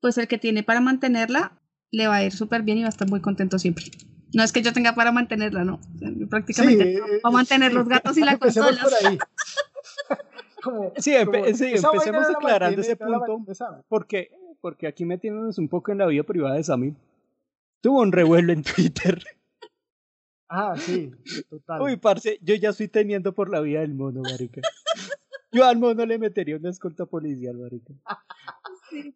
pues 0.00 0.16
el 0.18 0.28
que 0.28 0.38
tiene 0.38 0.62
para 0.62 0.80
mantenerla 0.80 1.52
le 1.90 2.06
va 2.06 2.16
a 2.16 2.24
ir 2.24 2.32
súper 2.32 2.62
bien 2.62 2.78
y 2.78 2.82
va 2.82 2.86
a 2.86 2.90
estar 2.90 3.08
muy 3.08 3.20
contento 3.20 3.58
siempre. 3.58 3.86
No 4.32 4.44
es 4.44 4.52
que 4.52 4.62
yo 4.62 4.72
tenga 4.72 4.94
para 4.94 5.10
mantenerla, 5.10 5.64
no. 5.64 5.80
O 5.94 5.98
sea, 5.98 6.08
yo 6.16 6.28
prácticamente 6.28 6.84
Sí, 6.84 6.94
tengo 6.94 7.06
eh, 7.08 7.18
para 7.20 7.32
mantener 7.32 7.70
sí. 7.70 7.76
los 7.76 7.88
gatos 7.88 8.16
y 8.16 8.20
la 8.20 8.38
consola. 8.38 8.80
Como- 10.62 10.92
Sí, 10.98 11.12
empe- 11.12 11.42
como, 11.42 11.56
sí, 11.56 11.64
empecemos 11.74 12.22
la 12.22 12.32
aclarando 12.36 12.76
mantiene, 12.76 12.80
ese 12.82 12.96
punto. 12.96 13.44
Porque, 13.88 14.30
porque 14.60 14.86
aquí 14.86 15.04
metiéndonos 15.04 15.58
un 15.58 15.68
poco 15.68 15.90
en 15.90 15.98
la 15.98 16.06
vida 16.06 16.22
privada 16.22 16.54
de 16.56 16.62
Sammy. 16.64 16.94
Tuvo 17.80 18.00
un 18.02 18.12
revuelo 18.12 18.52
en 18.52 18.62
Twitter. 18.62 19.22
Ah, 20.52 20.74
sí, 20.76 21.12
total. 21.48 21.80
Uy, 21.80 21.96
parce, 21.96 22.38
yo 22.42 22.56
ya 22.56 22.70
estoy 22.70 22.88
teniendo 22.88 23.32
por 23.34 23.48
la 23.48 23.60
vida 23.60 23.80
del 23.80 23.94
mono, 23.94 24.20
marica. 24.22 24.60
Yo 25.52 25.64
al 25.64 25.78
mono 25.78 26.06
le 26.06 26.16
metería 26.18 26.56
una 26.56 26.70
escolta 26.70 27.06
policial, 27.06 27.56
marica. 27.56 27.92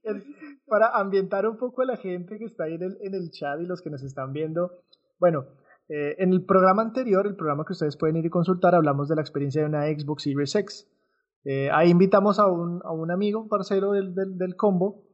El- 0.03 0.25
para 0.67 0.89
ambientar 0.89 1.47
un 1.47 1.57
poco 1.57 1.83
a 1.83 1.85
la 1.85 1.97
gente 1.97 2.39
que 2.39 2.45
está 2.45 2.65
ahí 2.65 2.75
en 2.75 2.83
el, 2.83 2.99
en 3.03 3.15
el 3.15 3.31
chat 3.31 3.61
y 3.61 3.67
los 3.67 3.83
que 3.83 3.91
nos 3.91 4.03
están 4.03 4.33
viendo. 4.33 4.83
Bueno, 5.21 5.47
eh, 5.89 6.17
en 6.19 6.33
el 6.33 6.45
programa 6.45 6.83
anterior, 6.83 7.27
el 7.27 7.37
programa 7.37 7.65
que 7.65 7.73
ustedes 7.75 7.97
pueden 7.97 8.17
ir 8.17 8.27
y 8.27 8.31
consultar, 8.31 8.75
hablamos 8.75 9.09
de 9.09 9.15
la 9.17 9.21
experiencia 9.23 9.63
de 9.63 9.69
una 9.69 9.87
Xbox 9.87 10.25
Series 10.25 10.55
X. 10.57 10.89
Eh, 11.45 11.71
ahí 11.73 11.91
invitamos 11.91 12.41
a 12.41 12.47
un, 12.47 12.81
a 12.85 12.91
un 12.93 13.11
amigo, 13.13 13.41
un 13.41 13.49
parcero 13.49 13.93
del, 13.93 14.15
del, 14.15 14.37
del 14.37 14.57
combo, 14.57 15.05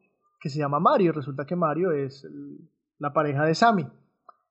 que 0.40 0.48
se 0.48 0.58
llama 0.58 0.80
Mario. 0.80 1.12
Resulta 1.12 1.44
que 1.44 1.56
Mario 1.56 1.92
es 1.92 2.24
el- 2.24 2.66
la 2.98 3.12
pareja 3.12 3.44
de 3.44 3.54
Sammy. 3.54 3.86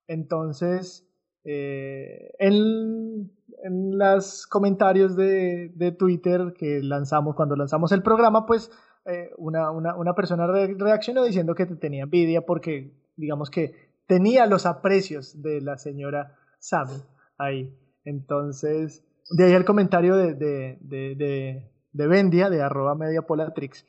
Entonces, 0.07 1.08
eh, 1.51 2.31
en, 2.37 3.31
en 3.63 3.97
los 3.97 4.45
comentarios 4.45 5.15
de, 5.15 5.71
de 5.75 5.91
Twitter 5.91 6.53
que 6.57 6.81
lanzamos 6.83 7.35
cuando 7.35 7.55
lanzamos 7.55 7.91
el 7.91 8.03
programa, 8.03 8.45
pues 8.45 8.69
eh, 9.05 9.31
una, 9.37 9.71
una, 9.71 9.95
una 9.95 10.13
persona 10.13 10.45
re- 10.45 10.75
reaccionó 10.77 11.23
diciendo 11.23 11.55
que 11.55 11.65
te 11.65 11.75
tenía 11.75 12.03
envidia 12.03 12.41
porque, 12.41 12.93
digamos 13.15 13.49
que 13.49 13.73
tenía 14.05 14.45
los 14.45 14.65
aprecios 14.65 15.41
de 15.41 15.61
la 15.61 15.77
señora 15.77 16.35
Sammy 16.59 17.01
ahí. 17.37 17.73
Entonces, 18.05 19.03
de 19.37 19.45
ahí 19.45 19.53
el 19.53 19.65
comentario 19.65 20.15
de, 20.15 20.33
de, 20.33 20.77
de, 20.81 21.71
de, 21.93 22.07
Vendia, 22.07 22.49
de 22.49 22.61
arroba 22.61 22.95
mediapolatrix. 22.95 23.85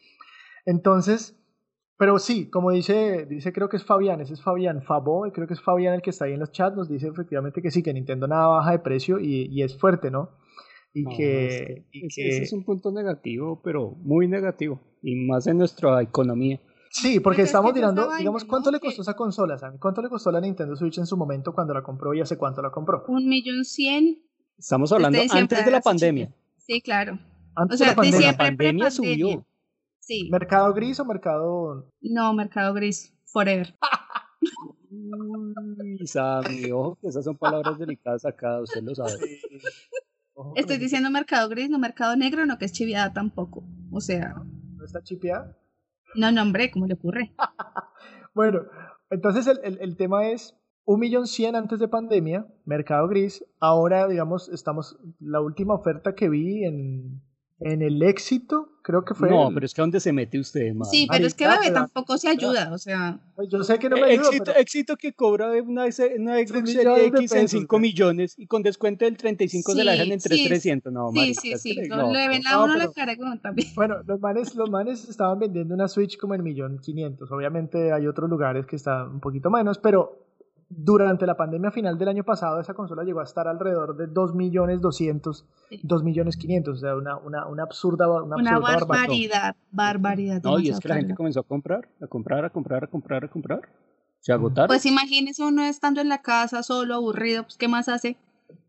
Entonces, 0.66 1.39
pero 2.00 2.19
sí, 2.19 2.49
como 2.50 2.71
dice, 2.73 3.26
dice 3.26 3.52
creo 3.52 3.69
que 3.69 3.76
es 3.76 3.85
Fabián, 3.85 4.21
ese 4.23 4.33
es 4.35 4.42
Fabián 4.42 4.83
Fabo, 4.83 5.30
creo 5.33 5.47
que 5.47 5.52
es 5.54 5.61
Fabián 5.62 5.95
el 5.95 6.00
que 6.02 6.11
está 6.11 6.25
ahí 6.25 6.33
en 6.33 6.40
los 6.40 6.50
chats, 6.50 6.75
nos 6.76 6.88
dice 6.88 7.09
efectivamente 7.09 7.61
que 7.62 7.71
sí, 7.71 7.83
que 7.83 7.92
Nintendo 7.92 8.26
nada 8.26 8.47
baja 8.49 8.71
de 8.73 8.78
precio 8.78 9.21
y, 9.21 9.47
y 9.52 9.62
es 9.62 9.78
fuerte, 9.78 10.11
¿no? 10.11 10.30
Y 10.95 11.02
No, 11.04 11.11
que... 11.16 11.47
ese- 11.47 11.87
y 11.92 12.07
ese, 12.07 12.23
que- 12.23 12.28
ese 12.28 12.42
es 12.45 12.52
un 12.52 12.64
punto 12.64 12.90
negativo, 12.90 13.61
pero 13.62 13.90
muy 14.02 14.26
negativo. 14.26 14.80
Y 15.02 15.14
más 15.26 15.47
en 15.47 15.59
nuestra 15.59 16.02
economía. 16.02 16.59
Sí, 16.90 17.21
porque 17.21 17.42
es 17.42 17.49
estamos 17.49 17.71
es 17.71 17.75
mirando, 17.76 18.09
digamos, 18.16 18.42
¿no? 18.45 18.49
¿cuánto 18.49 18.71
le 18.73 18.80
Que- 18.80 18.87
costó 18.87 19.02
esa 19.02 19.14
consola, 19.14 19.57
Sammy? 19.59 19.78
¿Cuánto 19.78 20.02
le 20.02 20.09
costó 20.09 20.33
la 20.33 20.40
Nintendo 20.40 20.75
Switch 20.75 20.99
en 20.99 21.07
su 21.07 21.16
momento 21.16 21.52
cuando 21.54 21.73
la 21.75 21.83
compró 21.83 22.12
y 22.14 22.21
hace 22.21 22.37
cuánto 22.37 22.61
la 22.62 22.71
compró? 22.71 23.04
Un 23.07 23.28
millón 23.28 23.64
cien. 23.64 24.23
Estamos 24.59 24.90
hablando 24.92 25.19
antes 25.30 25.64
de 25.64 25.71
la 25.71 25.80
pandemia. 25.80 26.35
Sí, 26.57 26.80
claro. 26.80 27.19
Antes 27.54 27.75
O 27.75 27.78
sea, 27.85 27.87
de 27.88 27.92
la 27.92 27.97
pandemia. 27.97 28.33
La 28.33 28.37
pandemia 28.38 28.90
subió. 28.90 29.47
Sí. 30.10 30.28
¿Mercado 30.28 30.74
gris 30.74 30.98
o 30.98 31.04
mercado...? 31.04 31.88
No, 32.00 32.34
mercado 32.34 32.74
gris. 32.74 33.14
Forever. 33.26 33.76
Uy, 34.90 36.04
Sammy, 36.04 36.72
ojo 36.72 36.98
que 37.00 37.06
esas 37.06 37.24
son 37.24 37.36
palabras 37.36 37.78
delicadas 37.78 38.24
acá, 38.24 38.60
usted 38.60 38.82
lo 38.82 38.92
sabe. 38.92 39.12
Ojo 40.34 40.52
Estoy 40.56 40.78
diciendo 40.78 41.12
mercado 41.12 41.48
gris, 41.48 41.70
no 41.70 41.78
mercado 41.78 42.16
negro, 42.16 42.44
no 42.44 42.58
que 42.58 42.64
es 42.64 42.72
chiviada 42.72 43.12
tampoco. 43.12 43.62
O 43.92 44.00
sea, 44.00 44.34
¿No 44.34 44.84
está 44.84 45.00
chipeada? 45.00 45.56
no, 46.16 46.32
no, 46.32 46.42
hombre, 46.42 46.72
¿cómo 46.72 46.86
le 46.86 46.94
ocurre? 46.94 47.32
Bueno, 48.34 48.62
entonces 49.10 49.46
el, 49.46 49.60
el, 49.62 49.78
el 49.80 49.96
tema 49.96 50.28
es 50.28 50.56
un 50.84 50.98
millón 50.98 51.28
cien 51.28 51.54
antes 51.54 51.78
de 51.78 51.86
pandemia, 51.86 52.48
mercado 52.64 53.06
gris. 53.06 53.44
Ahora, 53.60 54.08
digamos, 54.08 54.48
estamos, 54.48 54.98
la 55.20 55.40
última 55.40 55.74
oferta 55.74 56.16
que 56.16 56.28
vi 56.28 56.64
en, 56.64 57.22
en 57.60 57.82
el 57.82 58.02
éxito, 58.02 58.69
creo 58.82 59.04
que 59.04 59.14
fue. 59.14 59.30
No, 59.30 59.50
pero 59.52 59.66
es 59.66 59.75
que 59.75 59.82
¿dónde 59.82 60.00
se 60.00 60.12
mete 60.12 60.38
usted, 60.38 60.75
man? 60.75 60.88
Sí, 60.88 61.06
pero 61.10 61.26
es 61.26 61.34
que 61.34 61.46
bebé 61.46 61.70
tampoco 61.70 62.18
se 62.18 62.28
ayuda, 62.28 62.72
o 62.72 62.78
sea. 62.78 63.18
Pues 63.34 63.49
yo 63.49 63.62
sé 63.64 63.78
que 63.78 63.88
no 63.88 63.96
me 63.96 64.04
ayuda, 64.04 64.28
éxito, 64.28 64.54
éxito 64.54 64.96
que 64.96 65.12
cobra 65.12 65.50
una, 65.62 65.84
una 66.18 66.38
Xbox 66.38 66.75
X 66.75 67.32
en 67.32 67.49
5 67.49 67.78
millones 67.78 68.34
y 68.38 68.46
con 68.46 68.62
descuento 68.62 69.04
del 69.04 69.16
35 69.16 69.72
se 69.72 69.84
la 69.84 69.92
dejan 69.92 70.12
en 70.12 70.20
3,300. 70.20 70.92
No, 70.92 71.10
sí, 71.12 71.34
sí, 71.34 71.56
sí. 71.58 71.76
No, 71.88 72.12
le 72.12 72.28
ven 72.28 72.46
a 72.46 72.62
uno 72.62 72.76
la 72.76 72.90
cara 72.92 73.16
también. 73.42 73.68
Bueno, 73.75 73.96
los 74.06 74.20
manes, 74.20 74.54
los 74.54 74.70
manes 74.70 75.08
estaban 75.08 75.38
vendiendo 75.38 75.75
una 75.75 75.88
Switch 75.88 76.18
como 76.18 76.34
en 76.34 76.42
millón 76.42 76.78
quinientos. 76.78 77.30
Obviamente 77.30 77.92
hay 77.92 78.06
otros 78.06 78.28
lugares 78.28 78.66
que 78.66 78.76
están 78.76 79.08
un 79.08 79.20
poquito 79.20 79.50
menos, 79.50 79.78
pero 79.78 80.29
durante 80.72 81.26
la 81.26 81.36
pandemia 81.36 81.72
final 81.72 81.98
del 81.98 82.08
año 82.08 82.22
pasado, 82.22 82.60
esa 82.60 82.74
consola 82.74 83.02
llegó 83.02 83.18
a 83.18 83.24
estar 83.24 83.48
alrededor 83.48 83.96
de 83.96 84.06
2 84.06 84.36
millones 84.36 84.80
200, 84.80 85.44
2 85.82 86.04
millones 86.04 86.36
500, 86.36 86.76
o 86.76 86.80
sea, 86.80 86.94
una, 86.94 87.16
una, 87.16 87.46
una 87.48 87.64
absurda, 87.64 88.08
una, 88.22 88.36
una 88.36 88.58
barbaridad, 88.60 89.56
barbaridad. 89.72 90.40
No, 90.44 90.60
y 90.60 90.68
es 90.68 90.78
que 90.78 90.88
la 90.88 90.94
gente 90.94 91.16
comenzó 91.16 91.40
a 91.40 91.42
comprar, 91.42 91.88
a 92.00 92.06
comprar, 92.06 92.44
a 92.44 92.50
comprar, 92.50 92.84
a 92.84 92.86
comprar, 92.86 93.24
a 93.24 93.28
comprar. 93.28 93.68
Se 94.20 94.32
agotaron. 94.32 94.68
Pues 94.68 94.86
imagínese 94.86 95.42
uno 95.42 95.64
estando 95.64 96.00
en 96.00 96.08
la 96.08 96.22
casa 96.22 96.62
solo, 96.62 96.94
aburrido, 96.94 97.42
pues 97.42 97.56
¿qué 97.56 97.66
más 97.66 97.88
hace? 97.88 98.16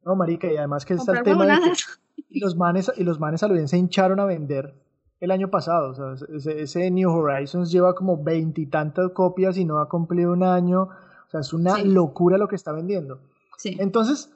No, 0.03 0.15
marica, 0.15 0.51
y 0.51 0.57
además 0.57 0.85
que 0.85 0.95
está 0.95 1.11
el 1.11 1.23
tema 1.23 1.45
de 1.45 1.53
que 1.53 2.39
los 2.39 2.55
manes, 2.55 2.91
y 2.97 3.03
los 3.03 3.19
manes 3.19 3.41
se 3.65 3.77
hincharon 3.77 4.19
a 4.19 4.25
vender 4.25 4.73
el 5.19 5.29
año 5.29 5.51
pasado, 5.51 5.91
o 5.91 5.93
sea, 5.93 6.27
ese, 6.35 6.63
ese 6.63 6.89
New 6.89 7.11
Horizons 7.11 7.71
lleva 7.71 7.93
como 7.93 8.23
veintitantas 8.23 9.11
copias 9.11 9.55
y 9.57 9.65
no 9.65 9.77
ha 9.77 9.87
cumplido 9.87 10.33
un 10.33 10.41
año 10.41 10.89
o 11.31 11.39
sea, 11.39 11.39
es 11.39 11.53
una 11.53 11.77
locura 11.77 12.37
lo 12.37 12.49
que 12.49 12.57
está 12.57 12.73
vendiendo. 12.73 13.21
Sí. 13.57 13.77
Entonces, 13.79 14.33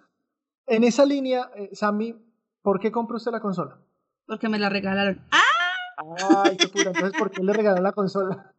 en 0.66 0.86
esa 0.86 1.04
línea, 1.06 1.52
eh, 1.54 1.70
Sammy, 1.74 2.16
¿por 2.62 2.80
qué 2.80 2.90
compró 2.90 3.18
usted 3.18 3.34
la 3.34 3.42
consola? 3.42 3.78
Porque 4.25 4.48
me 4.48 4.58
la 4.58 4.70
regalaron. 4.70 5.22
¡Ah! 5.32 5.42
Ay, 6.46 6.56
qué 6.56 6.70
puta. 6.70 6.92
Entonces, 6.92 7.20
¿por 7.20 7.32
qué 7.32 7.44
le 7.44 7.52
regalaron 7.52 7.84
la 7.84 7.92
consola? 7.92 8.54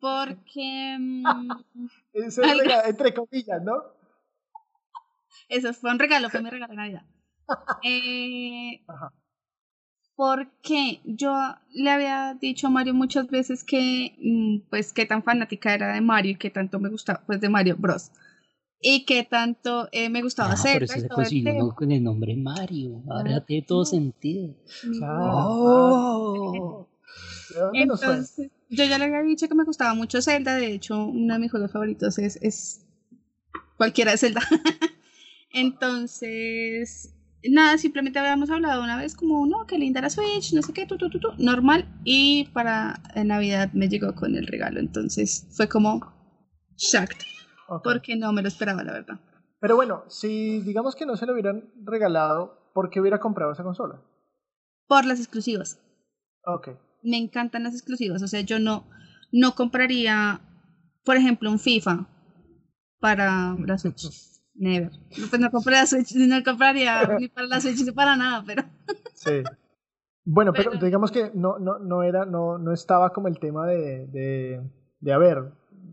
Porque. 0.00 0.96
Eso 2.12 2.42
es 2.42 2.58
regalo, 2.58 2.84
entre 2.88 3.12
comillas, 3.12 3.60
¿no? 3.60 3.82
Eso 5.48 5.72
fue 5.74 5.90
un 5.90 5.98
regalo, 5.98 6.30
fue 6.30 6.42
mi 6.42 6.50
regalo 6.50 6.70
de 6.70 6.76
Navidad. 6.76 7.02
eh, 7.82 8.84
Ajá 8.86 9.12
porque 10.22 11.00
yo 11.04 11.34
le 11.72 11.90
había 11.90 12.38
dicho 12.40 12.68
a 12.68 12.70
Mario 12.70 12.94
muchas 12.94 13.26
veces 13.26 13.64
que, 13.64 14.14
mm, 14.20 14.70
pues, 14.70 14.92
qué 14.92 15.04
tan 15.04 15.24
fanática 15.24 15.74
era 15.74 15.92
de 15.94 16.00
Mario 16.00 16.30
y 16.30 16.36
qué 16.36 16.48
tanto 16.48 16.78
me 16.78 16.90
gustaba, 16.90 17.24
pues, 17.26 17.40
de 17.40 17.48
Mario 17.48 17.74
Bros. 17.76 18.12
Y 18.80 19.04
qué 19.04 19.24
tanto 19.24 19.88
eh, 19.90 20.10
me 20.10 20.22
gustaba 20.22 20.50
ah, 20.50 20.52
hacer. 20.52 20.86
Pero 20.86 21.00
se 21.00 21.08
consiguió 21.08 21.74
con 21.74 21.90
el 21.90 22.04
nombre 22.04 22.36
Mario. 22.36 23.02
Ahora 23.10 23.38
ah, 23.38 23.44
tiene 23.44 23.66
todo 23.66 23.84
sentido. 23.84 24.54
Oh. 25.02 26.86
Entonces, 27.72 28.48
yo 28.70 28.84
ya 28.84 28.98
le 28.98 29.06
había 29.06 29.22
dicho 29.22 29.48
que 29.48 29.56
me 29.56 29.64
gustaba 29.64 29.94
mucho 29.94 30.22
Zelda. 30.22 30.54
De 30.54 30.72
hecho, 30.72 31.04
uno 31.04 31.34
de 31.34 31.40
mis 31.40 31.50
juegos 31.50 31.72
favoritos 31.72 32.20
es, 32.20 32.38
es 32.42 32.86
cualquiera 33.76 34.12
de 34.12 34.18
Zelda. 34.18 34.42
Entonces, 35.52 37.12
nada, 37.50 37.76
simplemente 37.78 38.18
habíamos 38.18 38.50
hablado 38.50 38.82
una 38.82 38.96
vez 38.96 39.14
como, 39.14 39.46
no, 39.46 39.66
qué 39.66 39.78
linda 39.78 40.00
la 40.00 40.10
Switch, 40.10 40.52
no 40.52 40.62
sé 40.62 40.72
qué, 40.72 40.86
tu, 40.86 40.96
tu, 40.96 41.10
tu, 41.10 41.18
tu, 41.18 41.28
normal. 41.38 41.86
Y 42.04 42.44
para 42.52 43.00
Navidad 43.16 43.72
me 43.72 43.88
llegó 43.88 44.14
con 44.14 44.36
el 44.36 44.46
regalo, 44.46 44.80
entonces 44.80 45.46
fue 45.50 45.68
como 45.68 46.00
shocked, 46.76 47.18
porque 47.82 48.16
no 48.16 48.32
me 48.32 48.42
lo 48.42 48.48
esperaba, 48.48 48.84
la 48.84 48.92
verdad. 48.92 49.20
Pero 49.60 49.76
bueno, 49.76 50.04
si 50.08 50.60
digamos 50.60 50.96
que 50.96 51.06
no 51.06 51.16
se 51.16 51.26
lo 51.26 51.32
hubieran 51.32 51.72
regalado, 51.84 52.70
¿por 52.74 52.90
qué 52.90 53.00
hubiera 53.00 53.20
comprado 53.20 53.52
esa 53.52 53.62
consola? 53.62 54.00
Por 54.86 55.04
las 55.04 55.18
exclusivas. 55.18 55.78
Ok. 56.44 56.70
Me 57.02 57.16
encantan 57.16 57.64
las 57.64 57.74
exclusivas, 57.74 58.22
o 58.22 58.28
sea, 58.28 58.40
yo 58.40 58.58
no, 58.58 58.88
no 59.32 59.54
compraría, 59.54 60.40
por 61.04 61.16
ejemplo, 61.16 61.50
un 61.50 61.58
FIFA 61.58 62.06
para 63.00 63.56
la 63.66 63.78
Switch. 63.78 64.08
Never. 64.54 64.90
Pues 65.08 65.40
no 65.40 65.50
compré 65.50 65.72
la 65.74 65.86
Switch, 65.86 66.14
no 66.14 66.42
compraría 66.44 67.06
ni 67.18 67.28
para 67.28 67.46
la 67.46 67.60
Switch 67.60 67.84
ni 67.84 67.92
para 67.92 68.16
nada, 68.16 68.44
pero. 68.46 68.64
Sí. 69.14 69.42
Bueno, 70.24 70.52
pero, 70.52 70.72
digamos 70.72 71.12
que 71.12 71.30
no, 71.34 71.58
no, 71.58 71.78
no 71.78 72.02
era, 72.02 72.24
no, 72.24 72.58
no 72.58 72.72
estaba 72.72 73.12
como 73.12 73.28
el 73.28 73.38
tema 73.38 73.66
de, 73.66 74.06
de, 74.06 74.60
de 75.00 75.12
a 75.12 75.18
ver, 75.18 75.52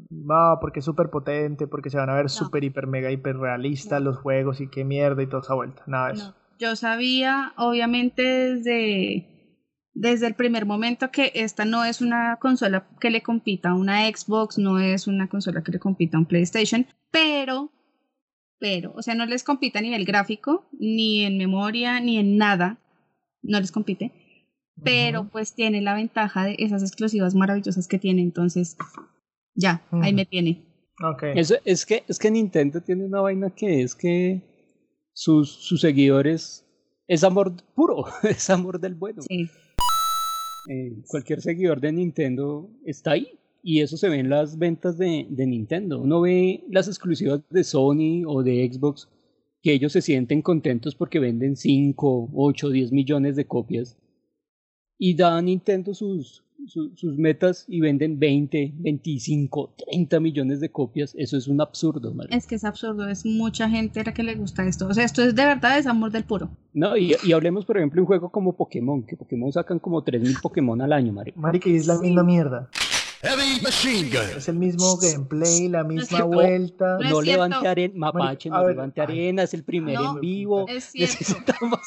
no, 0.09 0.57
porque 0.59 0.79
es 0.79 0.85
súper 0.85 1.09
potente, 1.09 1.67
porque 1.67 1.89
se 1.89 1.97
van 1.97 2.09
a 2.09 2.15
ver 2.15 2.29
súper, 2.29 2.63
hiper, 2.63 2.87
mega, 2.87 3.11
hiper 3.11 3.37
realistas 3.37 4.01
los 4.01 4.17
juegos 4.17 4.61
y 4.61 4.67
qué 4.67 4.83
mierda 4.83 5.21
y 5.21 5.27
toda 5.27 5.41
esa 5.41 5.53
vuelta. 5.53 5.83
Nada 5.85 6.07
de 6.07 6.13
eso. 6.13 6.35
Yo 6.57 6.75
sabía, 6.75 7.53
obviamente, 7.57 8.23
desde, 8.23 9.27
desde 9.93 10.27
el 10.27 10.33
primer 10.33 10.65
momento 10.65 11.11
que 11.11 11.31
esta 11.35 11.65
no 11.65 11.85
es 11.85 12.01
una 12.01 12.37
consola 12.37 12.87
que 12.99 13.11
le 13.11 13.21
compita 13.21 13.69
a 13.69 13.75
una 13.75 14.07
Xbox, 14.07 14.57
no 14.57 14.79
es 14.79 15.07
una 15.07 15.27
consola 15.27 15.63
que 15.63 15.71
le 15.71 15.79
compita 15.79 16.17
a 16.17 16.21
un 16.21 16.25
PlayStation, 16.25 16.87
pero 17.11 17.71
pero, 18.59 18.93
o 18.95 19.01
sea, 19.01 19.15
no 19.15 19.25
les 19.25 19.43
compite 19.43 19.79
a 19.79 19.81
nivel 19.81 20.05
gráfico, 20.05 20.67
ni 20.73 21.23
en 21.23 21.37
memoria, 21.37 21.99
ni 21.99 22.17
en 22.17 22.37
nada, 22.37 22.79
no 23.41 23.59
les 23.59 23.71
compite, 23.71 24.11
pero 24.83 25.29
pues 25.29 25.53
tiene 25.53 25.81
la 25.81 25.95
ventaja 25.95 26.45
de 26.45 26.55
esas 26.59 26.83
exclusivas 26.83 27.35
maravillosas 27.35 27.87
que 27.87 27.99
tiene, 27.99 28.21
entonces, 28.21 28.77
ya, 29.55 29.85
ahí 29.91 30.13
me 30.13 30.25
tiene. 30.25 30.65
Okay. 31.01 31.33
es, 31.35 31.85
que, 31.85 32.03
es 32.07 32.19
que 32.19 32.29
Nintendo 32.29 32.81
tiene 32.81 33.05
una 33.05 33.21
vaina 33.21 33.49
que 33.51 33.81
es 33.81 33.95
que 33.95 34.41
sus, 35.13 35.49
sus 35.49 35.79
seguidores 35.79 36.65
es 37.07 37.23
amor 37.23 37.53
puro, 37.73 38.05
es 38.23 38.49
amor 38.49 38.81
del 38.81 38.95
bueno. 38.95 39.21
Sí. 39.21 39.49
Eh, 40.69 41.01
cualquier 41.07 41.41
seguidor 41.41 41.79
de 41.79 41.93
Nintendo 41.93 42.69
está 42.85 43.11
ahí 43.11 43.38
y 43.63 43.81
eso 43.81 43.97
se 43.97 44.09
ve 44.09 44.19
en 44.19 44.29
las 44.29 44.57
ventas 44.57 44.97
de, 44.97 45.27
de, 45.29 45.45
Nintendo. 45.45 46.01
Uno 46.01 46.21
ve 46.21 46.63
las 46.69 46.87
exclusivas 46.87 47.41
de 47.49 47.63
Sony 47.63 48.23
o 48.25 48.43
de 48.43 48.69
Xbox 48.71 49.09
que 49.61 49.73
ellos 49.73 49.91
se 49.91 50.01
sienten 50.01 50.41
contentos 50.41 50.95
porque 50.95 51.19
venden 51.19 51.55
5, 51.55 52.29
8, 52.33 52.69
10 52.69 52.91
millones 52.91 53.35
de 53.35 53.45
copias 53.45 53.97
y 54.97 55.15
da 55.15 55.37
a 55.37 55.41
Nintendo 55.41 55.93
sus, 55.93 56.43
sus, 56.67 57.17
metas 57.17 57.65
y 57.67 57.79
venden 57.79 58.19
20, 58.19 58.73
25, 58.75 59.75
30 59.91 60.19
millones 60.19 60.59
de 60.59 60.69
copias. 60.69 61.13
Eso 61.17 61.37
es 61.37 61.47
un 61.47 61.61
absurdo. 61.61 62.13
Es 62.29 62.47
que 62.47 62.55
es 62.55 62.63
absurdo, 62.63 63.07
es 63.07 63.25
mucha 63.25 63.69
gente 63.69 64.03
la 64.03 64.13
que 64.13 64.23
le 64.23 64.35
gusta 64.35 64.65
esto. 64.65 64.87
O 64.87 64.93
sea, 64.93 65.05
esto 65.05 65.23
es 65.23 65.35
de 65.35 65.45
verdad, 65.45 65.77
es 65.77 65.87
amor 65.87 66.11
del 66.11 66.25
puro. 66.25 66.49
No, 66.73 66.97
y, 66.97 67.15
y 67.23 67.31
hablemos, 67.31 67.65
por 67.65 67.77
ejemplo, 67.77 67.97
de 67.97 68.01
un 68.01 68.07
juego 68.07 68.29
como 68.29 68.55
Pokémon, 68.55 69.03
que 69.03 69.15
Pokémon 69.15 69.51
sacan 69.51 69.79
como 69.79 70.03
3.000 70.03 70.41
Pokémon 70.41 70.81
al 70.81 70.93
año, 70.93 71.13
Mario. 71.13 71.33
Mari, 71.37 71.59
que 71.59 71.75
es 71.75 71.87
la 71.87 71.99
misma 71.99 72.23
mierda. 72.23 72.69
Es 73.21 74.47
el 74.47 74.55
mismo 74.57 74.97
gameplay, 74.97 75.67
la 75.67 75.83
misma 75.83 76.23
vuelta. 76.23 76.97
No, 76.99 77.21
levante 77.21 77.67
arena, 77.67 77.93
Mapache, 77.97 78.49
no 78.49 78.65
levante 78.65 79.01
arena, 79.01 79.43
es 79.43 79.53
el 79.53 79.65
primer 79.65 79.95
en 79.95 80.19
vivo. 80.21 80.65
necesitamos, 80.67 81.79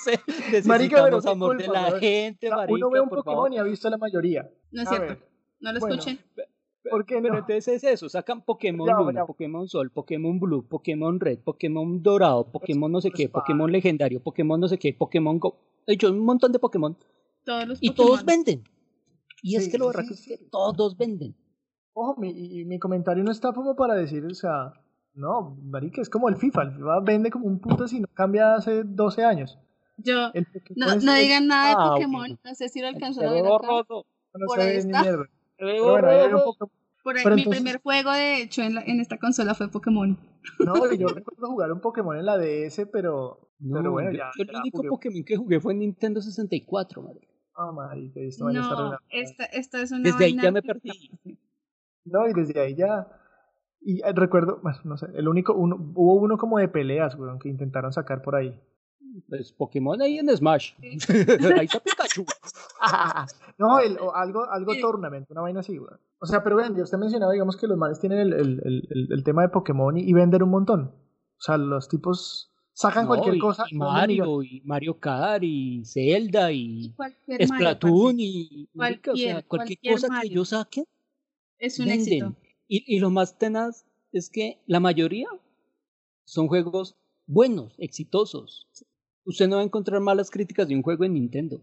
necesitamos 0.53 1.27
amor 1.27 1.57
de 1.57 1.69
la 1.69 1.99
gente, 1.99 2.51
marica, 2.51 2.75
Uno 2.75 2.91
ve 2.91 3.01
un 3.01 3.09
Pokémon 3.09 3.53
y 3.53 3.59
ha 3.59 3.63
visto 3.63 3.89
la 3.89 3.97
mayoría. 3.97 4.51
No 4.71 4.83
es 4.83 4.89
cierto, 4.89 5.25
no 5.61 5.73
lo 5.73 5.79
escuchen. 5.79 6.19
¿Por 6.91 7.07
qué 7.07 7.15
no? 7.15 7.23
Pero 7.23 7.39
entonces 7.39 7.69
es 7.69 7.85
eso, 7.85 8.09
sacan 8.09 8.45
Pokémon 8.45 8.89
Luna, 8.89 9.25
Pokémon 9.25 9.69
Sol, 9.69 9.91
Pokémon 9.91 10.39
Blue, 10.39 10.67
Pokémon 10.69 11.19
Red, 11.19 11.39
Pokémon 11.39 12.03
Dorado, 12.03 12.51
Pokémon 12.51 12.91
no 12.91 13.01
sé 13.01 13.11
qué, 13.11 13.29
Pokémon 13.29 13.71
Legendario, 13.71 14.21
Pokémon 14.21 14.61
no 14.61 14.69
sé 14.69 14.79
qué, 14.79 14.93
Pokémon 14.93 15.39
Go. 15.39 15.57
He 15.87 15.95
hecho 15.95 16.11
un 16.11 16.19
montón 16.19 16.53
de 16.53 16.59
Pokémon. 16.59 16.97
Todos 17.45 17.67
los 17.67 17.79
y 17.81 17.91
todos 17.91 18.25
venden. 18.25 18.65
Y 19.43 19.57
es 19.57 19.69
que 19.69 19.77
lo 19.77 19.89
verdad 19.89 20.05
es 20.11 20.25
que 20.25 20.39
todos 20.51 20.97
venden. 20.97 21.35
Ojo, 21.93 22.19
mi, 22.19 22.65
mi 22.65 22.79
comentario 22.79 23.23
no 23.23 23.31
está 23.31 23.53
como 23.53 23.77
para 23.77 23.95
decir, 23.95 24.25
o 24.25 24.35
sea, 24.35 24.73
no, 25.15 25.59
marica, 25.63 26.01
es 26.01 26.09
como 26.09 26.29
el 26.29 26.37
FIFA. 26.37 26.63
El 26.63 26.73
FIFA 26.77 27.01
vende 27.01 27.31
como 27.31 27.47
un 27.47 27.61
puto 27.61 27.87
si 27.87 28.01
no 28.01 28.07
cambia 28.15 28.55
hace 28.55 28.83
12 28.85 29.25
años. 29.25 29.59
Yo, 29.99 30.33
no, 30.75 30.97
no 30.97 31.15
digan 31.15 31.47
nada 31.47 31.69
de 31.69 31.75
ah, 31.77 31.91
Pokémon, 31.91 32.39
no 32.43 32.55
sé 32.55 32.69
si 32.69 32.81
lo 32.81 32.89
alcanzó 32.89 33.21
a 33.21 33.33
ver 33.33 33.45
acá. 33.45 33.67
No 34.35 34.47
Por 34.47 34.61
sé 34.61 34.85
ni 34.85 34.93
mierda. 34.93 35.27
Por 37.03 37.19
ahí, 37.19 37.35
mi 37.35 37.45
primer 37.47 37.83
juego, 37.83 38.13
de 38.13 38.43
hecho, 38.43 38.63
en, 38.63 38.77
la, 38.77 38.83
en 38.83 39.01
esta 39.01 39.19
consola 39.19 39.55
fue 39.55 39.69
Pokémon. 39.69 40.19
No, 40.59 40.93
yo 40.93 41.07
recuerdo 41.09 41.49
jugar 41.49 41.73
un 41.73 41.81
Pokémon 41.81 42.17
en 42.17 42.27
la 42.27 42.37
DS, 42.37 42.89
pero, 42.93 43.51
pero 43.61 43.93
bueno, 43.93 44.11
ya. 44.13 44.31
el 44.37 44.51
único 44.57 44.83
Pokémon 44.83 45.23
que 45.25 45.37
jugué 45.37 45.61
fue 45.61 45.73
en 45.73 45.81
Nintendo 45.81 46.21
64, 46.21 47.03
madre. 47.03 47.29
Ah, 47.55 47.71
marica, 47.73 48.21
esto 48.21 48.47
vaya 48.47 48.61
no, 48.61 48.93
a 48.93 49.01
esta, 49.11 49.45
esta 49.45 49.83
es 49.83 49.93
una 49.93 50.03
Desde 50.03 50.25
ahí 50.25 50.37
ya 50.41 50.51
me 50.51 50.63
perdí. 50.63 51.11
No, 52.05 52.29
y 52.29 52.33
desde 52.33 52.61
ahí 52.61 52.75
ya. 52.75 53.09
Y 53.81 54.01
eh, 54.01 54.13
recuerdo, 54.15 54.61
bueno, 54.63 54.79
no 54.85 54.97
sé, 54.97 55.07
el 55.15 55.29
único, 55.29 55.55
uno, 55.55 55.77
hubo 55.95 56.15
uno 56.15 56.39
como 56.39 56.59
de 56.59 56.69
peleas, 56.69 57.15
weón, 57.17 57.39
que 57.39 57.49
intentaron 57.49 57.93
sacar 57.93 58.23
por 58.23 58.37
ahí. 58.37 58.59
Pues 59.29 59.53
Pokémon 59.53 60.01
ahí 60.01 60.19
en 60.19 60.35
Smash. 60.35 60.73
ahí 60.81 60.97
está 61.67 61.81
Pikachu. 61.81 62.25
no, 63.59 63.79
el, 63.81 63.99
algo, 64.15 64.45
algo 64.51 64.73
tournament, 64.81 65.31
una 65.31 65.43
vaina 65.43 65.61
así, 65.61 65.79
weón. 65.79 66.01
O 66.21 66.27
sea, 66.27 66.43
pero 66.43 66.57
ven, 66.57 66.81
usted 66.81 66.99
mencionaba, 66.99 67.33
digamos 67.33 67.57
que 67.57 67.67
los 67.67 67.77
males 67.77 68.01
tienen 68.01 68.21
el, 68.21 68.33
el, 68.33 68.63
el, 68.65 69.09
el 69.11 69.25
tema 69.25 69.43
de 69.43 69.49
Pokémon 69.51 69.97
y, 69.99 70.09
y, 70.09 70.13
venden 70.15 70.45
un 70.45 70.51
montón. 70.51 70.95
O 71.37 71.41
sea, 71.41 71.59
los 71.59 71.89
tipos 71.89 72.52
sacan 72.73 73.07
cualquier 73.07 73.39
cosa. 73.39 73.65
Y 73.69 73.77
Mario, 73.77 74.43
y 74.43 74.63
Mario 74.65 74.99
Kart, 74.99 75.43
y 75.45 75.85
Zelda, 75.85 76.53
y, 76.53 76.95
Splatoon, 77.43 78.17
y 78.19 78.69
cualquier, 78.75 79.45
cosa 79.47 79.65
que 79.67 79.79
ellos 80.29 80.49
saquen. 80.49 80.85
Es 81.59 81.79
un 81.79 81.89
éxito. 81.89 82.35
Y, 82.69 82.97
y 82.97 82.99
lo 83.01 83.11
más 83.11 83.39
tenaz 83.39 83.85
es 84.13 84.31
que 84.31 84.59
la 84.67 84.81
mayoría 84.81 85.29
son 86.25 86.49
juegos 86.49 86.97
buenos, 87.27 87.75
exitosos. 87.79 88.69
Usted 89.25 89.49
no 89.49 89.57
va 89.57 89.63
a 89.63 89.65
encontrar 89.65 90.01
malas 90.01 90.31
críticas 90.31 90.69
de 90.69 90.75
un 90.75 90.83
juego 90.83 91.05
en 91.05 91.15
Nintendo. 91.15 91.61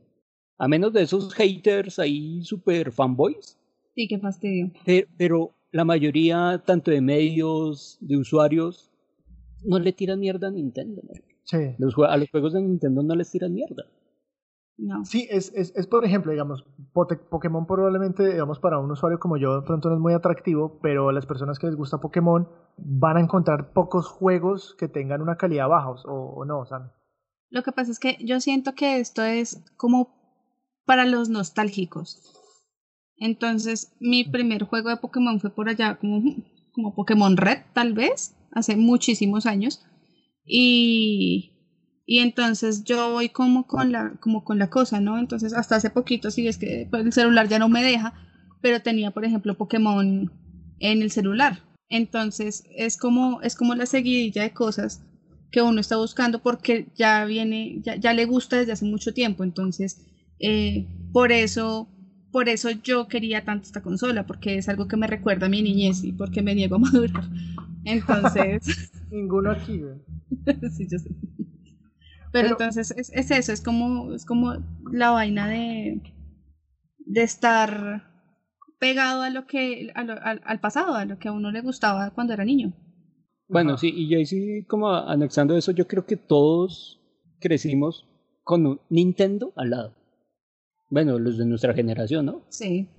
A 0.57 0.67
menos 0.67 0.93
de 0.93 1.03
esos 1.03 1.33
haters 1.33 1.99
ahí 1.99 2.43
super 2.43 2.91
fanboys. 2.91 3.57
Sí, 3.95 4.07
qué 4.07 4.19
fastidio. 4.19 4.71
Pero, 5.17 5.53
la 5.71 5.85
mayoría, 5.85 6.61
tanto 6.65 6.89
de 6.89 6.99
medios, 6.99 7.97
de 8.01 8.17
usuarios, 8.17 8.88
no 9.63 9.79
le 9.79 9.93
tiran 9.93 10.19
mierda 10.19 10.47
a 10.47 10.51
Nintendo. 10.51 11.01
Sí. 11.43 11.57
a 11.57 12.17
los 12.17 12.29
juegos 12.29 12.53
de 12.53 12.61
Nintendo 12.61 13.03
no 13.03 13.15
les 13.15 13.31
tiran 13.31 13.53
mierda. 13.53 13.83
No. 14.77 15.03
Sí, 15.03 15.27
es, 15.29 15.51
es, 15.55 15.73
es, 15.75 15.87
por 15.87 16.05
ejemplo, 16.05 16.31
digamos, 16.31 16.63
Pokémon 16.93 17.65
probablemente, 17.65 18.25
digamos, 18.25 18.59
para 18.59 18.79
un 18.79 18.89
usuario 18.89 19.19
como 19.19 19.35
yo, 19.35 19.59
de 19.59 19.67
pronto 19.67 19.89
no 19.89 19.95
es 19.95 20.01
muy 20.01 20.13
atractivo, 20.13 20.79
pero 20.81 21.11
las 21.11 21.25
personas 21.25 21.59
que 21.59 21.67
les 21.67 21.75
gusta 21.75 21.99
Pokémon 21.99 22.47
van 22.77 23.17
a 23.17 23.19
encontrar 23.19 23.73
pocos 23.73 24.07
juegos 24.07 24.75
que 24.79 24.87
tengan 24.87 25.21
una 25.21 25.35
calidad 25.35 25.67
baja, 25.67 25.89
o, 25.89 26.33
o 26.35 26.45
no, 26.45 26.65
Sammy. 26.65 26.87
Lo 27.49 27.63
que 27.63 27.73
pasa 27.73 27.91
es 27.91 27.99
que 27.99 28.17
yo 28.23 28.39
siento 28.39 28.73
que 28.73 28.99
esto 28.99 29.23
es 29.23 29.61
como 29.75 30.15
para 30.85 31.05
los 31.05 31.29
nostálgicos. 31.29 32.21
Entonces, 33.17 33.95
mi 33.99 34.23
primer 34.23 34.63
juego 34.63 34.89
de 34.89 34.97
Pokémon 34.97 35.41
fue 35.41 35.49
por 35.49 35.67
allá 35.67 35.97
como, 35.99 36.21
como 36.71 36.95
Pokémon 36.95 37.35
Red, 37.35 37.63
tal 37.73 37.93
vez, 37.93 38.35
hace 38.51 38.75
muchísimos 38.75 39.46
años. 39.46 39.82
Y, 40.46 41.51
y 42.06 42.20
entonces 42.20 42.84
yo 42.84 43.12
voy 43.12 43.29
como 43.29 43.68
con 43.68 43.91
la, 43.91 44.13
como 44.20 44.44
con 44.44 44.58
la 44.58 44.70
cosa, 44.70 45.00
¿no? 45.00 45.20
Entonces 45.20 45.53
hasta 45.53 45.75
hace 45.75 45.89
poquito, 45.89 46.32
sí, 46.32 46.48
es 46.48 46.58
que 46.58 46.88
pues, 46.89 47.06
el 47.06 47.13
celular 47.13 47.48
ya 47.48 47.60
no 47.60 47.70
me 47.70 47.84
deja, 47.84 48.13
pero 48.62 48.82
tenía, 48.82 49.12
por 49.12 49.25
ejemplo, 49.25 49.58
Pokémon 49.58 50.32
en 50.79 51.01
el 51.01 51.12
celular. 51.12 51.63
Entonces 51.89 52.63
es 52.75 52.98
como, 52.98 53.41
es 53.41 53.56
como 53.56 53.75
la 53.75 53.86
seguidilla 53.86 54.44
de 54.44 54.53
cosas 54.53 55.01
que 55.51 55.62
uno 55.62 55.82
está 55.82 55.98
buscando 55.98 56.41
porque 56.41 56.88
ya 56.96 57.25
viene, 57.25 57.82
ya, 57.82 57.96
ya 57.96 58.13
le 58.13 58.25
gusta 58.25 58.58
desde 58.58 58.74
hace 58.74 58.86
mucho 58.86 59.13
tiempo. 59.13 59.44
Entonces, 59.44 60.06
eh, 60.39 60.88
por 61.12 61.32
eso, 61.32 61.89
por 62.31 62.50
eso 62.50 62.69
yo 62.71 63.07
quería 63.07 63.43
tanto 63.43 63.65
esta 63.65 63.81
consola, 63.81 64.25
porque 64.25 64.57
es 64.57 64.69
algo 64.69 64.88
que 64.88 64.98
me 64.98 65.07
recuerda 65.07 65.48
a 65.48 65.50
mi 65.50 65.62
niñez 65.62 66.03
y 66.03 66.12
porque 66.12 66.41
me 66.41 66.55
niego 66.55 66.75
a 66.75 66.79
madurar. 66.79 67.24
Entonces. 67.83 68.91
Ninguno 69.12 69.51
aquí, 69.51 69.81
sí, 70.71 70.88
yo 70.89 71.00
sé. 71.00 71.09
Pero, 72.31 72.50
entonces 72.50 72.91
es, 72.91 73.12
es, 73.12 73.31
eso, 73.31 73.51
es 73.51 73.62
como, 73.62 74.13
es 74.13 74.24
como 74.24 74.57
la 74.91 75.09
vaina 75.09 75.48
de, 75.48 76.00
de 77.00 77.24
estar 77.24 78.03
pegado 78.77 79.24
a 79.24 79.31
lo 79.31 79.48
que, 79.48 79.91
al, 79.95 80.41
al, 80.43 80.59
pasado, 80.59 80.93
a 80.93 81.05
lo 81.05 81.17
que 81.17 81.27
a 81.27 81.31
uno 81.31 81.51
le 81.51 81.62
gustaba 81.62 82.12
cuando 82.12 82.33
era 82.33 82.45
niño. 82.45 82.74
Bueno, 83.48 83.77
sí, 83.77 83.91
y 83.93 84.07
yo 84.07 84.24
sí, 84.25 84.63
como 84.67 84.93
anexando 84.93 85.57
eso, 85.57 85.71
yo 85.71 85.88
creo 85.88 86.05
que 86.05 86.17
todos 86.17 87.01
crecimos 87.39 88.07
con 88.43 88.67
un 88.67 88.79
Nintendo 88.89 89.51
al 89.55 89.71
lado. 89.71 89.99
Bueno, 90.89 91.19
los 91.19 91.38
de 91.38 91.46
nuestra 91.46 91.74
generación, 91.74 92.25
¿no? 92.25 92.41
Sí. 92.50 92.89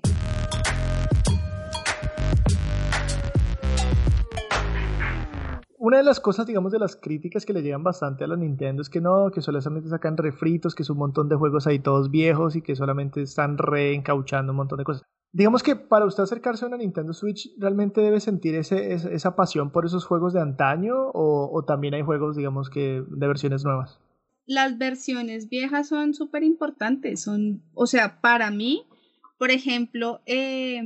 una 5.83 5.97
de 5.97 6.03
las 6.03 6.19
cosas, 6.19 6.45
digamos, 6.45 6.71
de 6.71 6.77
las 6.77 6.95
críticas 6.95 7.43
que 7.43 7.53
le 7.53 7.63
llegan 7.63 7.83
bastante 7.83 8.23
a 8.23 8.27
la 8.27 8.35
Nintendo 8.37 8.83
es 8.83 8.89
que 8.89 9.01
no, 9.01 9.31
que 9.31 9.41
solamente 9.41 9.89
sacan 9.89 10.15
refritos, 10.15 10.75
que 10.75 10.83
es 10.83 10.89
un 10.91 10.99
montón 10.99 11.27
de 11.27 11.35
juegos 11.35 11.65
ahí 11.65 11.79
todos 11.79 12.11
viejos 12.11 12.55
y 12.55 12.61
que 12.61 12.75
solamente 12.75 13.23
están 13.23 13.57
reencauchando 13.57 14.51
un 14.53 14.57
montón 14.57 14.77
de 14.77 14.83
cosas. 14.83 15.03
Digamos 15.33 15.63
que 15.63 15.75
para 15.75 16.05
usted 16.05 16.21
acercarse 16.21 16.63
a 16.63 16.67
una 16.67 16.77
Nintendo 16.77 17.13
Switch, 17.13 17.49
¿realmente 17.57 17.99
debe 17.99 18.19
sentir 18.19 18.53
ese, 18.53 18.93
esa 18.93 19.35
pasión 19.35 19.71
por 19.71 19.85
esos 19.85 20.05
juegos 20.05 20.33
de 20.33 20.41
antaño 20.41 21.09
o, 21.13 21.49
o 21.51 21.65
también 21.65 21.95
hay 21.95 22.03
juegos, 22.03 22.35
digamos, 22.37 22.69
que 22.69 23.03
de 23.05 23.27
versiones 23.27 23.65
nuevas? 23.65 23.99
Las 24.51 24.77
versiones 24.77 25.47
viejas 25.47 25.87
son 25.87 26.13
súper 26.13 26.43
importantes, 26.43 27.21
son, 27.21 27.63
o 27.73 27.87
sea, 27.87 28.19
para 28.19 28.51
mí, 28.51 28.85
por 29.37 29.49
ejemplo, 29.49 30.21
eh, 30.25 30.81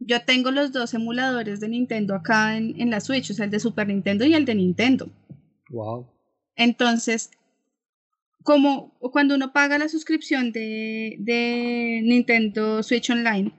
yo 0.00 0.24
tengo 0.24 0.50
los 0.50 0.72
dos 0.72 0.92
emuladores 0.92 1.60
de 1.60 1.68
Nintendo 1.68 2.16
acá 2.16 2.56
en, 2.56 2.80
en, 2.80 2.90
la 2.90 2.98
Switch, 2.98 3.30
o 3.30 3.34
sea, 3.34 3.44
el 3.44 3.52
de 3.52 3.60
Super 3.60 3.86
Nintendo 3.86 4.24
y 4.24 4.34
el 4.34 4.44
de 4.44 4.56
Nintendo. 4.56 5.08
Wow. 5.70 6.08
Entonces, 6.56 7.30
como 8.42 8.98
cuando 9.12 9.36
uno 9.36 9.52
paga 9.52 9.78
la 9.78 9.88
suscripción 9.88 10.50
de, 10.50 11.14
de 11.20 12.00
Nintendo 12.02 12.82
Switch 12.82 13.08
Online, 13.08 13.52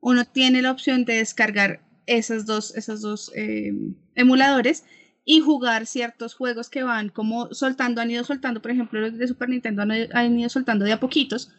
uno 0.00 0.24
tiene 0.24 0.62
la 0.62 0.70
opción 0.70 1.04
de 1.04 1.16
descargar 1.16 1.80
esas 2.06 2.46
dos, 2.46 2.74
esos 2.76 3.02
dos 3.02 3.30
eh, 3.36 3.74
emuladores 4.14 4.84
y 5.24 5.40
jugar 5.40 5.86
ciertos 5.86 6.34
juegos 6.34 6.68
que 6.68 6.82
van 6.82 7.08
como 7.08 7.52
soltando, 7.54 8.00
han 8.00 8.10
ido 8.10 8.24
soltando, 8.24 8.60
por 8.60 8.70
ejemplo, 8.70 9.00
los 9.00 9.16
de 9.16 9.26
Super 9.26 9.48
Nintendo 9.48 9.82
han, 9.82 10.38
ido 10.38 10.48
soltando 10.48 10.84
de 10.84 10.92
a 10.92 11.00
poquitos, 11.00 11.50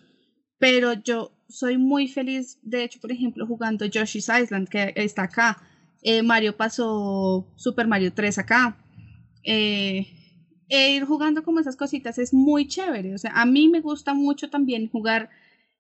pero 0.60 0.94
yo 0.94 1.32
soy 1.50 1.78
muy 1.78 2.08
feliz, 2.08 2.60
de 2.62 2.84
hecho, 2.84 3.00
por 3.00 3.12
ejemplo, 3.12 3.46
jugando 3.48 3.86
Yoshi's 3.86 4.30
Island, 4.30 4.70
que 4.70 4.94
está 4.96 5.24
acá. 5.24 5.62
Eh, 6.02 6.22
Mario 6.22 6.56
pasó 6.56 7.48
Super 7.56 7.88
Mario 7.88 8.14
3 8.14 8.38
acá. 8.38 8.78
Eh, 9.44 10.08
ir 10.70 11.06
jugando 11.06 11.44
como 11.44 11.60
esas 11.60 11.76
cositas 11.76 12.18
es 12.18 12.34
muy 12.34 12.68
chévere. 12.68 13.14
O 13.14 13.18
sea, 13.18 13.32
a 13.34 13.46
mí 13.46 13.68
me 13.70 13.82
gusta 13.82 14.14
mucho 14.14 14.50
también 14.50 14.90
jugar. 14.90 15.30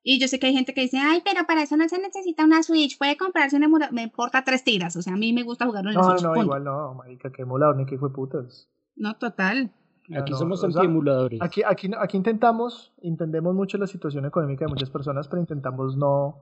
Y 0.08 0.20
yo 0.20 0.28
sé 0.28 0.38
que 0.38 0.46
hay 0.46 0.54
gente 0.54 0.76
que 0.76 0.82
dice, 0.82 1.00
ay, 1.00 1.24
pero 1.26 1.48
para 1.48 1.64
eso 1.64 1.76
no 1.78 1.90
se 1.90 1.98
necesita 1.98 2.46
una 2.46 2.62
Switch, 2.62 2.96
puede 3.00 3.18
comprarse 3.18 3.56
un 3.56 3.64
emulador. 3.64 3.92
Me 3.92 4.04
importa 4.04 4.44
tres 4.44 4.64
tiras. 4.64 4.96
O 4.96 5.02
sea, 5.02 5.14
a 5.14 5.18
mí 5.18 5.34
me 5.34 5.42
gusta 5.42 5.66
jugar 5.66 5.84
en 5.88 5.96
no, 5.96 6.04
Switch. 6.04 6.22
No, 6.22 6.36
no, 6.36 6.44
igual 6.44 6.64
no, 6.64 6.94
marica, 6.94 7.32
que 7.32 7.42
emulador, 7.42 7.76
ni 7.76 7.88
que 7.88 7.98
fue 7.98 8.14
putas. 8.14 8.70
No, 8.96 9.16
total. 9.16 9.72
Aquí 10.16 10.34
somos 10.34 10.64
anti-emuladores. 10.64 11.42
Aquí, 11.42 11.64
aquí, 11.64 11.90
aquí 12.00 12.18
intentamos, 12.18 12.94
entendemos 13.02 13.56
mucho 13.56 13.80
la 13.80 13.88
situación 13.88 14.28
económica 14.28 14.66
de 14.66 14.70
muchas 14.70 14.92
personas, 14.92 15.28
pero 15.28 15.42
intentamos 15.42 15.98
no 15.98 16.40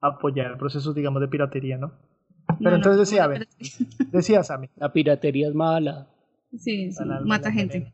apoyar 0.00 0.56
procesos, 0.56 0.94
digamos, 0.94 1.20
de 1.20 1.26
piratería, 1.26 1.78
¿no? 1.78 1.90
Pero 2.62 2.76
entonces 2.76 3.00
decía, 3.00 3.24
a 3.24 3.26
ver, 3.26 3.48
decía 4.12 4.44
Sammy. 4.44 4.70
La 4.76 4.92
piratería 4.92 5.48
es 5.48 5.54
mala. 5.56 6.06
Sí, 6.56 6.92
sí 6.92 7.04
mata 7.24 7.50
gente. 7.50 7.92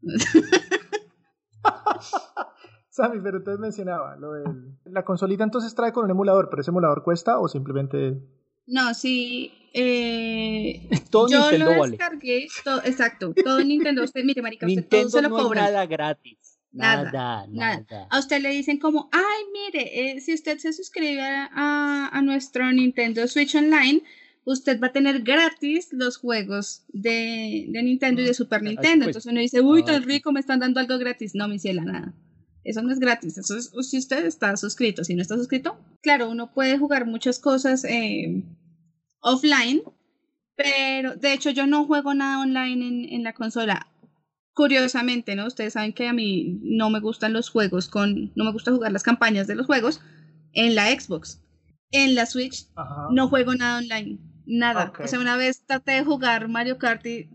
Sammy, 2.92 3.20
pero 3.22 3.38
entonces 3.38 3.58
mencionaba 3.58 4.16
lo 4.16 4.34
del... 4.34 4.44
La 4.84 5.02
consolita 5.02 5.42
entonces 5.42 5.74
trae 5.74 5.92
con 5.92 6.04
un 6.04 6.10
emulador, 6.10 6.50
pero 6.50 6.60
ese 6.60 6.70
emulador 6.70 7.02
cuesta 7.02 7.38
o 7.38 7.48
simplemente... 7.48 8.18
No, 8.66 8.92
sí, 8.92 9.50
eh, 9.72 10.90
todo 11.10 11.26
yo 11.28 11.40
Nintendo 11.40 11.74
lo 11.74 11.86
descargué, 11.86 12.46
todo, 12.62 12.82
exacto, 12.84 13.32
todo 13.32 13.64
Nintendo, 13.64 14.04
usted, 14.04 14.22
mire, 14.24 14.42
marica, 14.42 14.66
usted 14.66 14.82
Nintendo 14.82 15.08
todo 15.08 15.10
se 15.10 15.22
lo 15.22 15.28
no 15.30 15.36
cobra. 15.36 15.62
nada 15.62 15.86
gratis. 15.86 16.58
Nada, 16.70 17.46
nada, 17.48 18.06
A 18.10 18.18
usted 18.18 18.40
le 18.40 18.50
dicen 18.50 18.78
como, 18.78 19.08
ay, 19.12 19.44
mire, 19.52 20.10
eh, 20.10 20.20
si 20.20 20.34
usted 20.34 20.58
se 20.58 20.72
suscribe 20.74 21.22
a, 21.22 22.08
a, 22.12 22.22
nuestro 22.22 22.70
Nintendo 22.72 23.26
Switch 23.26 23.54
Online, 23.54 24.02
usted 24.44 24.80
va 24.80 24.88
a 24.88 24.92
tener 24.92 25.22
gratis 25.22 25.88
los 25.92 26.18
juegos 26.18 26.84
de, 26.88 27.66
de 27.68 27.82
Nintendo 27.82 28.22
y 28.22 28.24
de 28.24 28.34
Super 28.34 28.62
Nintendo. 28.62 29.06
Entonces 29.06 29.30
uno 29.30 29.40
dice, 29.40 29.60
uy, 29.60 29.82
tan 29.84 30.02
rico, 30.02 30.32
me 30.32 30.40
están 30.40 30.60
dando 30.60 30.80
algo 30.80 30.98
gratis. 30.98 31.34
No, 31.34 31.46
mi 31.46 31.58
ciela, 31.58 31.84
nada. 31.84 32.14
Eso 32.64 32.82
no 32.82 32.92
es 32.92 33.00
gratis, 33.00 33.38
eso 33.38 33.56
es 33.56 33.72
si 33.88 33.98
usted 33.98 34.24
está 34.24 34.56
suscrito. 34.56 35.04
Si 35.04 35.14
no 35.14 35.22
está 35.22 35.36
suscrito, 35.36 35.78
claro, 36.00 36.30
uno 36.30 36.52
puede 36.52 36.78
jugar 36.78 37.06
muchas 37.06 37.38
cosas 37.38 37.84
eh, 37.84 38.44
offline, 39.20 39.82
pero 40.56 41.16
de 41.16 41.32
hecho 41.32 41.50
yo 41.50 41.66
no 41.66 41.86
juego 41.86 42.14
nada 42.14 42.40
online 42.40 42.86
en, 42.86 43.14
en, 43.14 43.22
la 43.24 43.32
consola. 43.32 43.88
Curiosamente, 44.54 45.34
¿no? 45.34 45.46
Ustedes 45.46 45.72
saben 45.72 45.92
que 45.92 46.06
a 46.06 46.12
mí 46.12 46.60
no 46.62 46.90
me 46.90 47.00
gustan 47.00 47.32
los 47.32 47.48
juegos 47.48 47.88
con, 47.88 48.32
no 48.36 48.44
me 48.44 48.52
gusta 48.52 48.70
jugar 48.70 48.92
las 48.92 49.02
campañas 49.02 49.46
de 49.46 49.54
los 49.54 49.66
juegos 49.66 50.00
en 50.52 50.74
la 50.74 50.88
Xbox. 50.88 51.42
En 51.90 52.14
la 52.14 52.26
Switch 52.26 52.66
Ajá. 52.76 53.08
no 53.10 53.28
juego 53.28 53.54
nada 53.54 53.78
online, 53.78 54.18
nada. 54.46 54.90
Okay. 54.90 55.04
O 55.06 55.08
sea, 55.08 55.20
una 55.20 55.36
vez 55.36 55.64
traté 55.66 55.92
de 55.92 56.04
jugar 56.04 56.48
Mario 56.48 56.78
Kart 56.78 57.04
y 57.06 57.28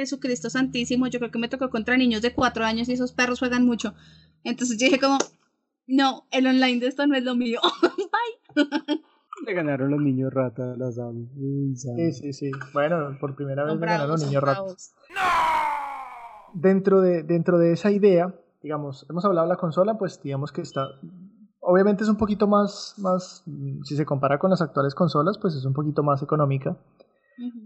Jesucristo 0.00 0.50
Santísimo, 0.50 1.06
yo 1.06 1.18
creo 1.18 1.30
que 1.30 1.38
me 1.38 1.48
tocó 1.48 1.70
contra 1.70 1.96
niños 1.96 2.22
de 2.22 2.34
cuatro 2.34 2.64
años 2.64 2.88
y 2.88 2.92
esos 2.92 3.12
perros 3.12 3.38
juegan 3.38 3.64
mucho. 3.64 3.94
Entonces 4.44 4.78
yo 4.78 4.86
dije 4.86 4.98
como, 4.98 5.18
no, 5.86 6.26
el 6.30 6.46
online 6.46 6.80
de 6.80 6.86
esto 6.86 7.06
no 7.06 7.16
es 7.16 7.24
lo 7.24 7.34
mío. 7.34 7.60
Bye. 8.56 9.00
Le 9.46 9.54
ganaron 9.54 9.90
los 9.90 10.00
niños 10.00 10.32
ratas 10.32 10.76
las 10.76 10.98
Uy, 10.98 11.74
Sí, 11.76 12.12
sí, 12.12 12.32
sí. 12.32 12.50
Bueno, 12.72 13.16
por 13.20 13.34
primera 13.34 13.64
vez 13.64 13.74
le 13.74 13.80
ganaron 13.86 14.10
los 14.10 14.24
niños 14.24 14.42
ratas. 14.42 14.94
Dentro 16.52 17.00
de, 17.00 17.22
dentro 17.22 17.58
de 17.58 17.72
esa 17.72 17.90
idea, 17.90 18.34
digamos, 18.62 19.06
hemos 19.08 19.24
hablado 19.24 19.46
de 19.46 19.54
la 19.54 19.56
consola, 19.56 19.98
pues 19.98 20.20
digamos 20.22 20.52
que 20.52 20.62
está. 20.62 20.86
Obviamente 21.60 22.04
es 22.04 22.10
un 22.10 22.16
poquito 22.16 22.46
más, 22.46 22.94
más, 22.98 23.44
si 23.84 23.96
se 23.96 24.04
compara 24.04 24.38
con 24.38 24.50
las 24.50 24.60
actuales 24.62 24.94
consolas, 24.94 25.38
pues 25.38 25.54
es 25.54 25.64
un 25.64 25.74
poquito 25.74 26.02
más 26.02 26.22
económica. 26.22 26.76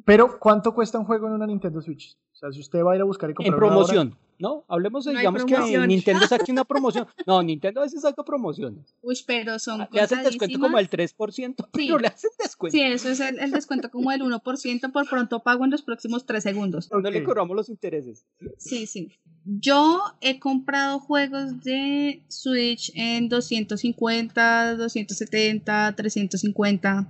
Pero, 0.04 0.38
¿cuánto 0.38 0.74
cuesta 0.74 0.98
un 0.98 1.04
juego 1.04 1.26
en 1.26 1.34
una 1.34 1.46
Nintendo 1.46 1.80
Switch? 1.80 2.16
O 2.32 2.36
sea, 2.36 2.52
si 2.52 2.60
usted 2.60 2.82
va 2.82 2.92
a 2.92 2.96
ir 2.96 3.02
a 3.02 3.04
buscar 3.04 3.30
y 3.30 3.34
comprar 3.34 3.54
En 3.54 3.58
promoción, 3.58 4.18
¿no? 4.38 4.64
Hablemos 4.68 5.04
de, 5.04 5.12
digamos 5.16 5.44
que 5.44 5.86
Nintendo 5.86 6.26
saque 6.26 6.50
una 6.52 6.64
promoción. 6.64 7.06
No, 7.26 7.42
Nintendo 7.42 7.80
a 7.80 7.84
veces 7.84 8.02
saca 8.02 8.24
promociones. 8.24 8.94
Uy, 9.02 9.16
pero 9.26 9.58
son 9.58 9.86
Le 9.90 10.00
hacen 10.00 10.22
descuento 10.22 10.58
como 10.58 10.78
el 10.78 10.90
3%, 10.90 11.14
sí. 11.34 11.54
pero 11.72 11.98
le 11.98 12.08
hacen 12.08 12.30
descuento. 12.38 12.76
Sí, 12.76 12.82
eso 12.82 13.08
es 13.08 13.20
el, 13.20 13.50
descuento 13.50 13.90
como 13.90 14.10
el 14.12 14.20
1% 14.22 14.92
por 14.92 15.08
pronto 15.08 15.42
pago 15.42 15.64
en 15.64 15.70
los 15.70 15.82
próximos 15.82 16.26
3 16.26 16.42
segundos. 16.42 16.90
No 16.90 16.98
le 16.98 17.22
cobramos 17.22 17.56
los 17.56 17.68
intereses. 17.68 18.26
Sí, 18.58 18.86
sí. 18.86 19.12
Yo 19.44 20.02
he 20.20 20.40
comprado 20.40 20.98
juegos 20.98 21.60
de 21.62 22.24
Switch 22.28 22.90
en 22.94 23.28
250, 23.28 24.76
270, 24.76 25.94
350. 25.94 27.08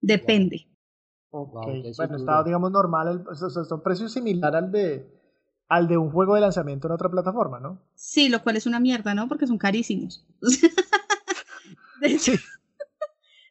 Depende. 0.00 0.69
Ok, 1.30 1.66
bueno, 1.96 2.16
está, 2.16 2.42
digamos, 2.42 2.72
normal, 2.72 3.08
el, 3.08 3.28
o 3.28 3.34
sea, 3.34 3.48
son 3.64 3.82
precios 3.82 4.12
similar 4.12 4.56
al 4.56 4.72
de, 4.72 5.08
al 5.68 5.86
de 5.86 5.96
un 5.96 6.10
juego 6.10 6.34
de 6.34 6.40
lanzamiento 6.40 6.88
en 6.88 6.92
otra 6.92 7.08
plataforma, 7.08 7.60
¿no? 7.60 7.80
Sí, 7.94 8.28
lo 8.28 8.42
cual 8.42 8.56
es 8.56 8.66
una 8.66 8.80
mierda, 8.80 9.14
¿no? 9.14 9.28
Porque 9.28 9.46
son 9.46 9.56
carísimos. 9.56 10.26
de, 12.00 12.08
hecho, 12.08 12.32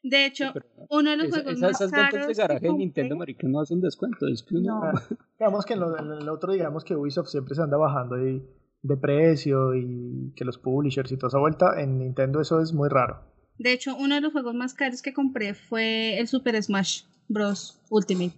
de 0.04 0.26
hecho 0.26 0.54
uno 0.90 1.12
de 1.12 1.18
los 1.18 1.30
juegos 1.30 1.58
más 1.60 1.72
esas 1.72 1.92
caros 1.92 2.28
de 2.28 2.34
garaje 2.34 2.68
de 2.68 2.74
Nintendo, 2.74 3.16
marica, 3.16 3.48
no 3.48 3.62
hacen 3.62 3.80
descuento, 3.80 4.28
es 4.28 4.44
que 4.44 4.56
uno... 4.56 4.92
No. 4.92 5.00
digamos 5.40 5.66
que 5.66 5.76
en, 5.76 5.82
el 5.82 6.28
otro, 6.28 6.52
digamos 6.52 6.84
que 6.84 6.98
Ubisoft 6.98 7.30
siempre 7.30 7.56
se 7.56 7.62
anda 7.62 7.78
bajando 7.78 8.16
de, 8.16 8.44
de 8.82 8.98
precio 8.98 9.74
y 9.74 10.34
que 10.36 10.44
los 10.44 10.58
publishers 10.58 11.12
y 11.14 11.18
toda 11.18 11.30
esa 11.30 11.40
vuelta, 11.40 11.82
en 11.82 12.00
Nintendo 12.00 12.42
eso 12.42 12.60
es 12.60 12.74
muy 12.74 12.90
raro. 12.90 13.29
De 13.60 13.74
hecho, 13.74 13.96
uno 13.98 14.16
de 14.16 14.22
los 14.22 14.32
juegos 14.32 14.56
más 14.56 14.74
caros 14.74 15.02
que 15.02 15.14
compré 15.14 15.54
fue 15.54 16.18
el 16.18 16.28
Super 16.28 16.62
Smash. 16.64 17.04
Bros. 17.28 17.80
Ultimate. 17.90 18.34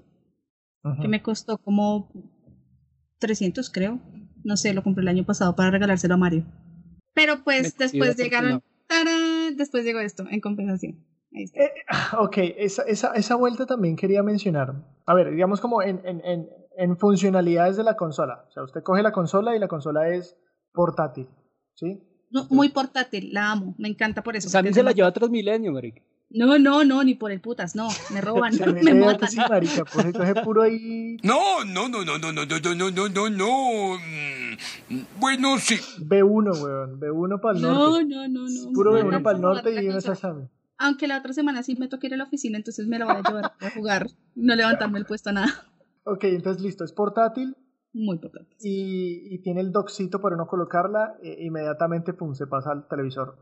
Que 0.99 1.07
me 1.07 1.21
costó 1.21 1.59
como 1.59 2.11
300, 3.19 3.69
creo. 3.69 3.99
No 4.43 4.57
sé, 4.57 4.73
lo 4.73 4.81
compré 4.81 5.03
el 5.03 5.07
año 5.07 5.23
pasado 5.23 5.55
para 5.55 5.69
regalárselo 5.69 6.15
a 6.15 6.17
Mario. 6.17 6.45
Pero 7.13 7.43
pues 7.43 7.77
después 7.77 8.17
llegaron. 8.17 8.63
Después 9.55 9.85
llegó 9.85 9.99
esto, 9.99 10.25
en 10.29 10.41
compensación. 10.41 11.05
Ahí 11.33 11.43
está. 11.43 11.63
Eh, 11.63 11.71
ok, 12.17 12.37
esa, 12.57 12.83
esa, 12.83 13.13
esa, 13.13 13.35
vuelta 13.35 13.65
también 13.65 13.95
quería 13.95 14.23
mencionar. 14.23 14.73
A 15.05 15.13
ver, 15.13 15.31
digamos 15.31 15.61
como 15.61 15.81
en, 15.81 16.01
en, 16.03 16.21
en, 16.25 16.49
en, 16.77 16.97
funcionalidades 16.97 17.77
de 17.77 17.83
la 17.83 17.95
consola. 17.95 18.45
O 18.47 18.51
sea, 18.51 18.63
usted 18.63 18.81
coge 18.81 19.03
la 19.03 19.11
consola 19.11 19.55
y 19.55 19.59
la 19.59 19.67
consola 19.67 20.09
es 20.09 20.35
portátil. 20.73 21.29
¿Sí? 21.75 22.01
No, 22.31 22.47
muy 22.49 22.69
portátil, 22.69 23.33
la 23.33 23.51
amo, 23.51 23.75
me 23.77 23.89
encanta 23.89 24.23
por 24.23 24.35
eso. 24.35 24.49
También 24.49 24.73
se 24.73 24.83
la 24.83 24.91
lleva 24.91 25.09
a 25.09 25.27
milenio, 25.27 25.71
Maric. 25.73 26.01
No, 26.33 26.57
no, 26.57 26.85
no, 26.85 27.03
ni 27.03 27.15
por 27.15 27.31
el 27.31 27.41
putas, 27.41 27.75
no. 27.75 27.89
Me 28.13 28.21
roban, 28.21 28.53
me 28.81 28.93
matan. 28.93 29.29
Sí, 29.29 29.37
marica, 29.49 29.83
pues 29.83 30.05
entonces 30.05 30.41
puro 30.43 30.61
ahí. 30.61 31.17
No, 31.23 31.65
no, 31.65 31.89
no, 31.89 32.05
no, 32.05 32.17
no, 32.17 32.31
no, 32.31 32.45
no, 32.45 32.59
no, 32.59 32.73
no, 32.73 32.89
no, 32.89 33.09
no, 33.09 33.29
no. 33.29 33.97
Bueno, 35.19 35.59
sí. 35.59 35.75
B1, 35.99 36.63
weón. 36.63 36.99
B1 37.01 37.41
para 37.41 37.57
el 37.57 37.61
norte. 37.61 38.05
No, 38.05 38.27
no, 38.27 38.27
no, 38.29 38.47
no. 38.47 38.71
Puro 38.71 38.97
B1 38.97 39.21
para 39.21 39.35
el 39.35 39.41
norte 39.41 39.83
y 39.83 39.87
una 39.89 39.99
Sasami. 39.99 40.47
Aunque 40.77 41.07
la 41.07 41.17
otra 41.17 41.33
semana 41.33 41.63
sí 41.63 41.75
me 41.75 41.89
toque 41.89 42.07
ir 42.07 42.13
a 42.13 42.17
la 42.17 42.23
oficina, 42.23 42.57
entonces 42.57 42.87
me 42.87 42.97
la 42.97 43.05
voy 43.05 43.15
a 43.17 43.21
llevar 43.27 43.53
a 43.59 43.69
jugar. 43.71 44.07
No 44.35 44.55
levantarme 44.55 44.99
el 44.99 45.05
puesto 45.05 45.31
a 45.31 45.33
nada. 45.33 45.65
Ok, 46.05 46.23
entonces 46.23 46.63
listo. 46.63 46.85
Es 46.85 46.93
portátil. 46.93 47.57
Muy 47.93 48.19
portátil. 48.19 48.55
Y, 48.61 49.35
y 49.35 49.41
tiene 49.41 49.61
el 49.61 49.71
doxito 49.71 50.21
para 50.21 50.35
uno 50.35 50.47
colocarla. 50.47 51.17
E 51.21 51.45
inmediatamente, 51.45 52.13
pum, 52.13 52.33
se 52.33 52.47
pasa 52.47 52.71
al 52.71 52.87
televisor. 52.87 53.37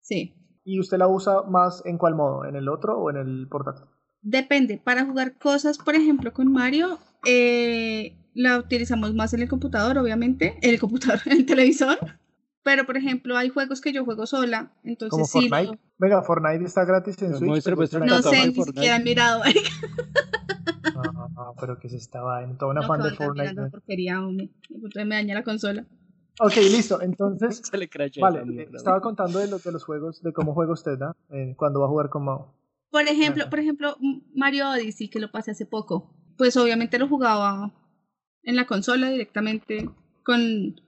Sí. 0.00 0.34
¿Y 0.64 0.80
usted 0.80 0.98
la 0.98 1.08
usa 1.08 1.42
más 1.42 1.82
en 1.84 1.98
cuál 1.98 2.14
modo? 2.14 2.44
¿En 2.44 2.54
el 2.54 2.68
otro 2.68 2.98
o 2.98 3.10
en 3.10 3.16
el 3.16 3.48
portátil? 3.48 3.86
Depende. 4.20 4.78
Para 4.82 5.04
jugar 5.04 5.38
cosas, 5.38 5.78
por 5.78 5.94
ejemplo, 5.94 6.32
con 6.32 6.52
Mario, 6.52 6.98
eh, 7.26 8.16
la 8.34 8.58
utilizamos 8.58 9.14
más 9.14 9.34
en 9.34 9.42
el 9.42 9.48
computador, 9.48 9.98
obviamente. 9.98 10.58
En 10.62 10.70
el 10.70 10.78
computador, 10.78 11.20
en 11.26 11.32
el 11.38 11.46
televisor. 11.46 11.98
Pero, 12.62 12.84
por 12.84 12.96
ejemplo, 12.96 13.36
hay 13.36 13.48
juegos 13.48 13.80
que 13.80 13.92
yo 13.92 14.04
juego 14.04 14.26
sola, 14.26 14.72
entonces 14.84 15.10
¿Como 15.10 15.24
sí. 15.24 15.48
Fortnite? 15.48 15.78
Venga, 15.98 16.22
Fortnite 16.22 16.64
está 16.64 16.84
gratis 16.84 17.20
en 17.22 17.34
Switch. 17.34 17.66
no 17.66 18.22
sé, 18.22 18.46
ni 18.46 18.54
siquiera 18.54 18.96
han 18.96 19.04
mirado. 19.04 19.42
no, 21.38 21.54
pero 21.58 21.78
que 21.78 21.88
se 21.88 21.96
estaba 21.96 22.42
en 22.42 22.58
toda 22.58 22.72
una 22.72 22.82
fan 22.82 23.02
de 23.02 23.10
Fortnite. 23.12 23.70
Porquería, 23.70 24.20
hombre. 24.20 24.50
Me 24.94 25.14
daña 25.14 25.34
la 25.34 25.44
consola. 25.44 25.86
Ok, 26.40 26.56
listo. 26.56 27.00
Entonces, 27.00 27.62
vale, 28.20 28.68
estaba 28.74 29.00
contando 29.00 29.38
de, 29.38 29.46
de 29.46 29.72
los 29.72 29.84
juegos, 29.84 30.22
de 30.22 30.32
cómo 30.32 30.54
juega 30.54 30.72
usted, 30.72 30.98
¿no? 30.98 31.14
Eh, 31.30 31.54
cuando 31.56 31.80
va 31.80 31.86
a 31.86 31.88
jugar 31.88 32.08
con 32.10 32.24
Mao. 32.24 32.54
Por 32.90 33.02
ejemplo, 33.02 33.48
por 33.50 33.60
ejemplo, 33.60 33.96
Mario 34.34 34.70
Odyssey, 34.70 35.08
que 35.08 35.20
lo 35.20 35.30
pasé 35.30 35.52
hace 35.52 35.66
poco. 35.66 36.14
Pues 36.36 36.56
obviamente 36.56 36.98
lo 36.98 37.08
jugaba 37.08 37.72
en 38.42 38.56
la 38.56 38.66
consola 38.66 39.10
directamente, 39.10 39.90
con 40.24 40.80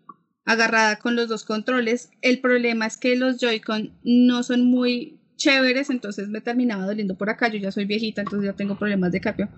agarrada 0.45 0.97
con 0.97 1.15
los 1.15 1.29
dos 1.29 1.45
controles. 1.45 2.11
El 2.23 2.41
problema 2.41 2.87
es 2.87 2.97
que 2.97 3.17
los 3.17 3.39
Joy-Con 3.39 3.99
no 4.03 4.43
son 4.43 4.65
muy 4.65 5.21
chéveres, 5.37 5.91
entonces 5.91 6.29
me 6.29 6.41
terminaba 6.41 6.87
doliendo 6.87 7.17
por 7.17 7.31
acá. 7.31 7.49
Yo 7.49 7.59
ya 7.59 7.73
soy 7.73 7.85
viejita, 7.85 8.23
entonces 8.23 8.47
ya 8.51 8.57
tengo 8.57 8.79
problemas 8.79 9.13
de 9.13 9.21
capio. 9.21 9.49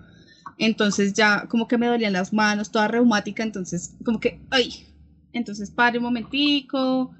Entonces 0.57 1.13
ya 1.13 1.47
como 1.47 1.67
que 1.67 1.77
me 1.77 1.87
dolían 1.87 2.13
las 2.13 2.33
manos, 2.33 2.71
toda 2.71 2.87
reumática, 2.87 3.43
entonces 3.43 3.95
como 4.05 4.19
que, 4.19 4.41
ay, 4.51 4.87
entonces 5.31 5.71
pare 5.71 5.97
un 5.97 6.03
momentico. 6.05 7.11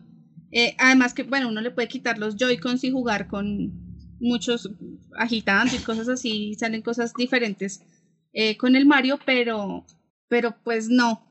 Eh, 0.52 0.76
además 0.78 1.14
que, 1.14 1.24
bueno, 1.24 1.50
uno 1.50 1.62
le 1.62 1.72
puede 1.72 1.88
quitar 1.88 2.18
los 2.18 2.36
Joy-Cons 2.38 2.84
y 2.84 2.92
jugar 2.92 3.28
con 3.28 3.72
muchos 4.20 4.70
agitando 5.18 5.76
y 5.76 5.80
cosas 5.80 6.08
así, 6.08 6.54
salen 6.56 6.82
cosas 6.82 7.14
diferentes 7.14 7.82
eh, 8.32 8.58
con 8.58 8.76
el 8.76 8.86
Mario, 8.86 9.20
pero, 9.26 9.86
pero 10.28 10.56
pues 10.64 10.90
no. 10.90 11.22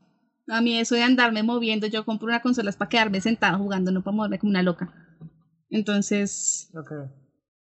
A 0.47 0.61
mí 0.61 0.77
eso 0.77 0.95
de 0.95 1.03
andarme 1.03 1.41
moviendo, 1.41 1.87
yo 1.87 2.05
compro 2.05 2.27
una 2.27 2.41
consola 2.41 2.69
es 2.69 2.75
para 2.75 2.89
quedarme 2.89 3.21
sentada 3.21 3.57
jugando, 3.57 3.91
no 3.91 4.03
para 4.03 4.15
moverme 4.15 4.39
como 4.39 4.51
una 4.51 4.61
loca. 4.61 4.93
Entonces... 5.69 6.69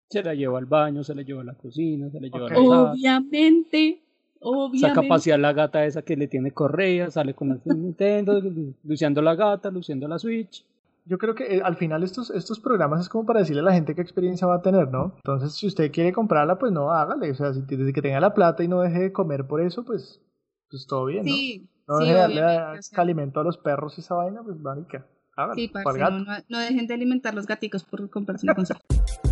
Se 0.09 0.23
la 0.23 0.33
lleva 0.33 0.57
al 0.57 0.65
baño, 0.65 1.03
se 1.03 1.15
la 1.15 1.21
lleva 1.21 1.41
a 1.41 1.45
la 1.45 1.55
cocina, 1.55 2.09
se 2.09 2.19
la 2.19 2.27
lleva 2.27 2.47
a 2.47 2.49
la 2.49 2.59
Obviamente. 2.59 4.01
Obviamente. 4.41 4.87
Saca 4.87 5.07
pasear 5.07 5.39
la 5.39 5.53
gata 5.53 5.85
esa 5.85 6.01
que 6.01 6.17
le 6.17 6.27
tiene 6.27 6.51
correa, 6.51 7.11
sale 7.11 7.33
con 7.33 7.51
el 7.51 7.61
Nintendo, 7.65 8.41
luciendo 8.83 9.21
la 9.21 9.35
gata, 9.35 9.69
luciendo 9.69 10.07
la 10.07 10.17
Switch. 10.17 10.65
Yo 11.05 11.17
creo 11.17 11.33
que 11.33 11.57
eh, 11.57 11.61
al 11.63 11.77
final 11.77 12.03
estos, 12.03 12.29
estos 12.31 12.59
programas 12.59 13.01
es 13.01 13.09
como 13.09 13.25
para 13.25 13.39
decirle 13.39 13.61
a 13.61 13.65
la 13.65 13.73
gente 13.73 13.95
qué 13.95 14.01
experiencia 14.01 14.47
va 14.47 14.55
a 14.55 14.61
tener, 14.61 14.89
¿no? 14.91 15.13
Entonces, 15.17 15.53
si 15.53 15.67
usted 15.67 15.91
quiere 15.91 16.11
comprarla, 16.11 16.59
pues 16.59 16.71
no, 16.71 16.91
hágale. 16.91 17.31
O 17.31 17.35
sea, 17.35 17.53
si, 17.53 17.61
desde 17.61 17.93
que 17.93 18.01
tenga 18.01 18.19
la 18.19 18.33
plata 18.33 18.63
y 18.63 18.67
no 18.67 18.81
deje 18.81 18.99
de 18.99 19.11
comer 19.11 19.45
por 19.45 19.61
eso, 19.61 19.83
pues, 19.83 20.21
pues 20.69 20.85
todo 20.87 21.05
bien, 21.05 21.25
¿no? 21.25 21.31
Sí, 21.31 21.69
no 21.87 21.97
deje 21.97 22.13
de 22.13 22.17
darle 22.17 22.79
alimento 22.95 23.39
a 23.39 23.43
los 23.43 23.57
perros 23.57 23.97
y 23.97 24.01
esa 24.01 24.15
vaina, 24.15 24.41
pues, 24.43 24.59
marica, 24.59 25.05
hágale. 25.35 25.61
Sí, 25.61 25.67
para 25.67 26.09
no, 26.09 26.19
no, 26.19 26.33
no, 26.49 26.59
dejen 26.59 26.87
de 26.87 26.93
alimentar 26.93 27.33
los 27.33 27.47
gaticos 27.47 27.83
por 27.83 28.07
comprarse 28.09 28.45
una 28.45 28.55
consola. 28.55 28.79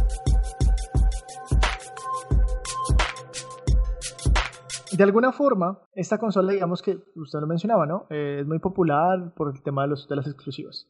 de 5.00 5.06
alguna 5.06 5.32
forma, 5.32 5.80
esta 5.94 6.18
consola, 6.18 6.52
digamos 6.52 6.82
que 6.82 7.00
usted 7.16 7.40
lo 7.40 7.48
mencionaba, 7.48 7.86
¿no? 7.86 8.06
Eh, 8.10 8.40
es 8.42 8.46
muy 8.46 8.60
popular 8.60 9.34
por 9.34 9.56
el 9.56 9.64
tema 9.64 9.84
de, 9.84 9.88
los, 9.88 10.10
de 10.10 10.16
las 10.18 10.28
exclusivas. 10.28 10.90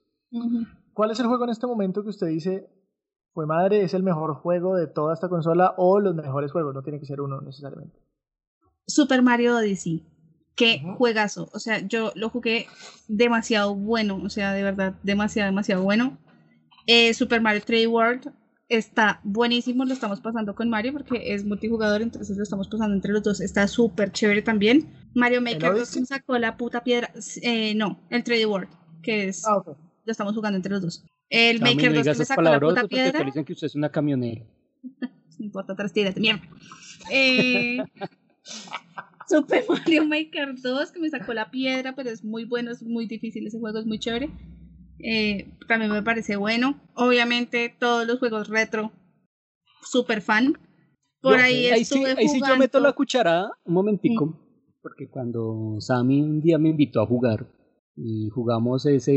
¿Cuál 0.94 1.12
es 1.12 1.20
el 1.20 1.28
juego 1.28 1.44
en 1.44 1.52
este 1.52 1.68
momento 1.68 2.02
que 2.02 2.10
usted 2.10 2.26
dice, 2.26 2.68
fue 3.36 3.46
madre, 3.46 3.84
es 3.84 3.94
el 3.94 4.02
mejor 4.02 4.34
juego 4.34 4.76
de 4.76 4.88
toda 4.88 5.14
esta 5.14 5.30
consola 5.30 5.76
o 5.78 6.00
los 6.00 6.16
mejores 6.16 6.52
juegos? 6.52 6.74
No 6.74 6.82
tiene 6.82 7.00
que 7.00 7.06
ser 7.06 7.22
uno 7.22 7.40
necesariamente. 7.42 8.00
Super 8.88 9.22
Mario 9.22 9.58
Odyssey. 9.58 10.04
Qué 10.56 10.82
juegazo. 10.98 11.48
O 11.54 11.60
sea, 11.60 11.78
yo 11.78 12.12
lo 12.16 12.32
jugué 12.32 12.66
demasiado 13.08 13.76
bueno. 13.76 14.20
O 14.24 14.30
sea, 14.32 14.54
de 14.54 14.64
verdad, 14.64 14.96
demasiado, 15.04 15.52
demasiado 15.52 15.84
bueno. 15.84 16.18
Eh, 16.88 17.14
Super 17.14 17.42
Mario 17.42 17.62
3D 17.62 17.88
World 17.88 18.34
está 18.70 19.20
buenísimo, 19.24 19.84
lo 19.84 19.94
estamos 19.94 20.22
pasando 20.22 20.56
con 20.56 20.70
Mario 20.70 20.94
porque 20.94 21.34
es 21.34 21.44
multijugador, 21.44 22.04
entonces 22.04 22.38
lo 22.38 22.44
estamos 22.44 22.68
pasando 22.68 22.96
entre 22.96 23.12
los 23.12 23.24
dos, 23.24 23.42
está 23.42 23.68
súper 23.68 24.12
chévere 24.12 24.44
también. 24.44 24.88
Mario 25.16 25.42
Maker 25.42 25.74
2 25.74 25.90
sacó 26.08 26.38
la 26.38 26.56
puta 26.56 26.84
piedra, 26.84 27.12
eh, 27.42 27.74
no, 27.74 28.00
el 28.12 28.24
3D 28.24 28.48
World, 28.48 28.70
que 29.02 29.28
es, 29.28 29.46
ah, 29.48 29.62
lo 29.66 30.12
estamos 30.12 30.36
jugando 30.36 30.58
entre 30.58 30.72
los 30.72 30.82
dos. 30.84 31.04
El 31.30 31.60
Maker 31.60 31.94
2 31.94 32.18
me 32.20 32.26
sacó 32.26 32.42
la 32.44 32.60
puta 32.60 32.88
piedra. 32.88 33.24
dicen 33.24 33.44
que 33.44 33.54
usted 33.54 33.68
es 33.68 33.76
una 33.76 33.90
camionera. 33.90 34.46
no 35.02 35.46
importa, 35.46 35.74
atrás 35.74 35.92
tírate, 35.92 36.20
mierda. 36.20 36.42
Eh, 37.12 37.84
Super 39.28 39.64
Mario 39.68 40.06
Maker 40.06 40.56
2 40.62 40.92
que 40.92 41.00
me 41.00 41.10
sacó 41.10 41.34
la 41.34 41.50
piedra, 41.50 41.96
pero 41.96 42.10
es 42.10 42.24
muy 42.24 42.46
bueno, 42.46 42.72
es 42.72 42.84
muy 42.84 43.08
difícil 43.08 43.48
ese 43.48 43.60
juego, 43.60 43.80
es 43.80 43.86
muy 43.86 43.98
chévere. 44.00 44.30
Eh, 45.00 45.58
también 45.68 45.92
me 45.92 46.04
parece 46.04 46.36
bueno. 46.36 46.80
Obviamente 46.96 47.76
todos 47.80 48.06
los 48.06 48.20
juegos 48.20 48.50
retro, 48.50 48.92
super 49.82 50.22
fan. 50.22 50.58
Por 51.22 51.38
ahí, 51.38 51.68
ahí, 51.68 51.84
sí, 51.84 52.04
ahí 52.06 52.28
sí 52.30 52.40
yo 52.46 52.58
meto 52.58 52.80
la 52.80 52.94
cucharada, 52.94 53.52
un 53.66 53.74
momentico, 53.74 54.26
mm. 54.26 54.36
porque 54.82 55.10
cuando 55.10 55.76
Sammy 55.80 56.22
un 56.22 56.40
día 56.40 56.58
me 56.58 56.70
invitó 56.70 57.02
a 57.02 57.06
jugar 57.06 57.46
y 57.98 58.30
jugamos 58.30 58.86
ese 58.86 59.12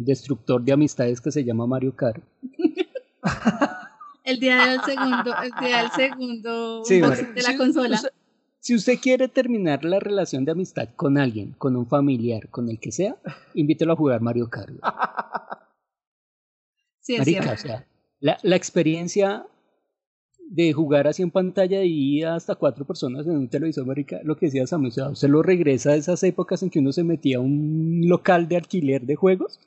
destructor 0.00 0.62
de 0.64 0.72
amistades 0.72 1.20
que 1.20 1.30
se 1.30 1.44
llama 1.44 1.66
Mario 1.66 1.94
Kart. 1.94 2.24
el 4.24 4.40
día 4.40 4.66
del 4.68 4.80
segundo, 4.80 5.34
el 5.42 5.50
día 5.60 5.82
del 5.82 5.90
segundo 5.90 6.82
de 6.82 7.42
la 7.42 7.56
consola. 7.58 8.00
Si 8.64 8.74
usted 8.74 8.98
quiere 8.98 9.28
terminar 9.28 9.84
la 9.84 10.00
relación 10.00 10.46
de 10.46 10.52
amistad 10.52 10.88
con 10.96 11.18
alguien, 11.18 11.52
con 11.58 11.76
un 11.76 11.86
familiar, 11.86 12.48
con 12.48 12.70
el 12.70 12.80
que 12.80 12.92
sea, 12.92 13.14
invítelo 13.52 13.92
a 13.92 13.96
jugar 13.96 14.22
Mario 14.22 14.48
Kart. 14.48 14.74
Sí, 17.00 17.18
Marica, 17.18 17.52
o 17.52 17.56
sea, 17.58 17.86
la, 18.18 18.38
la, 18.42 18.56
experiencia 18.56 19.44
de 20.48 20.72
jugar 20.72 21.06
así 21.06 21.22
en 21.22 21.30
pantalla 21.30 21.84
y 21.84 22.22
hasta 22.22 22.54
cuatro 22.54 22.86
personas 22.86 23.26
en 23.26 23.36
un 23.36 23.48
televisor, 23.50 23.84
marica, 23.84 24.20
lo 24.24 24.38
que 24.38 24.46
decía 24.46 24.66
Samuel, 24.66 24.88
o 24.88 24.94
sea, 24.94 25.10
usted 25.10 25.28
lo 25.28 25.42
regresa 25.42 25.90
a 25.90 25.96
esas 25.96 26.22
épocas 26.22 26.62
en 26.62 26.70
que 26.70 26.78
uno 26.78 26.92
se 26.92 27.04
metía 27.04 27.36
a 27.36 27.40
un 27.40 28.08
local 28.08 28.48
de 28.48 28.56
alquiler 28.56 29.02
de 29.02 29.16
juegos. 29.16 29.60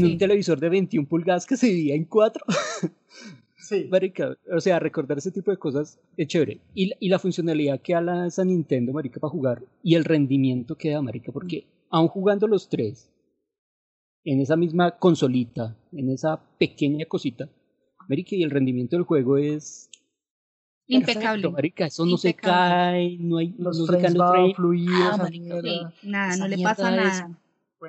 Y 0.00 0.04
en 0.04 0.12
un 0.12 0.18
televisor 0.18 0.58
de 0.60 0.68
21 0.68 1.08
pulgadas 1.08 1.46
que 1.46 1.56
se 1.56 1.66
dividía 1.68 1.94
en 1.94 2.04
cuatro. 2.04 2.44
Sí. 3.56 3.86
Marica, 3.90 4.36
o 4.54 4.60
sea, 4.60 4.78
recordar 4.78 5.16
ese 5.16 5.30
tipo 5.30 5.50
de 5.50 5.56
cosas 5.56 5.98
es 6.18 6.26
chévere. 6.26 6.60
Y, 6.74 6.92
y 7.00 7.08
la 7.08 7.18
funcionalidad 7.18 7.80
que 7.80 7.94
da 7.94 8.26
esa 8.26 8.44
Nintendo, 8.44 8.92
marica, 8.92 9.18
para 9.20 9.30
jugar 9.30 9.62
y 9.82 9.94
el 9.94 10.04
rendimiento 10.04 10.76
que 10.76 10.90
da, 10.90 11.00
marica, 11.00 11.32
porque 11.32 11.66
aún 11.88 12.08
jugando 12.08 12.46
los 12.46 12.68
tres 12.68 13.10
en 14.22 14.40
esa 14.40 14.56
misma 14.56 14.98
consolita, 14.98 15.78
en 15.92 16.10
esa 16.10 16.42
pequeña 16.58 17.06
cosita, 17.06 17.48
marica, 18.06 18.36
y 18.36 18.42
el 18.42 18.50
rendimiento 18.50 18.96
del 18.96 19.06
juego 19.06 19.38
es 19.38 19.88
impecable. 20.86 21.48
marica, 21.48 21.86
eso 21.86 22.04
no 22.04 22.18
se 22.18 22.34
cae, 22.34 23.16
no 23.18 23.38
hay 23.38 23.54
los 23.56 23.78
no 23.78 23.86
frames 23.86 24.12
se 24.12 24.18
van 24.18 24.32
caen 24.32 24.46
los 24.48 24.56
fluidos. 24.56 25.10
Ah, 25.10 25.16
marica. 25.16 25.60
Sí, 25.62 25.80
nada, 26.02 26.34
Esa 26.34 26.48
no 26.48 26.48
le 26.56 26.62
pasa 26.62 26.90
es- 26.90 26.96
nada. 26.96 27.40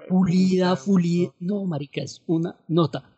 Pulida, 0.08 0.76
pulida. 0.76 1.32
No, 1.40 1.66
marica, 1.66 2.02
es 2.02 2.22
una 2.28 2.56
nota. 2.68 3.12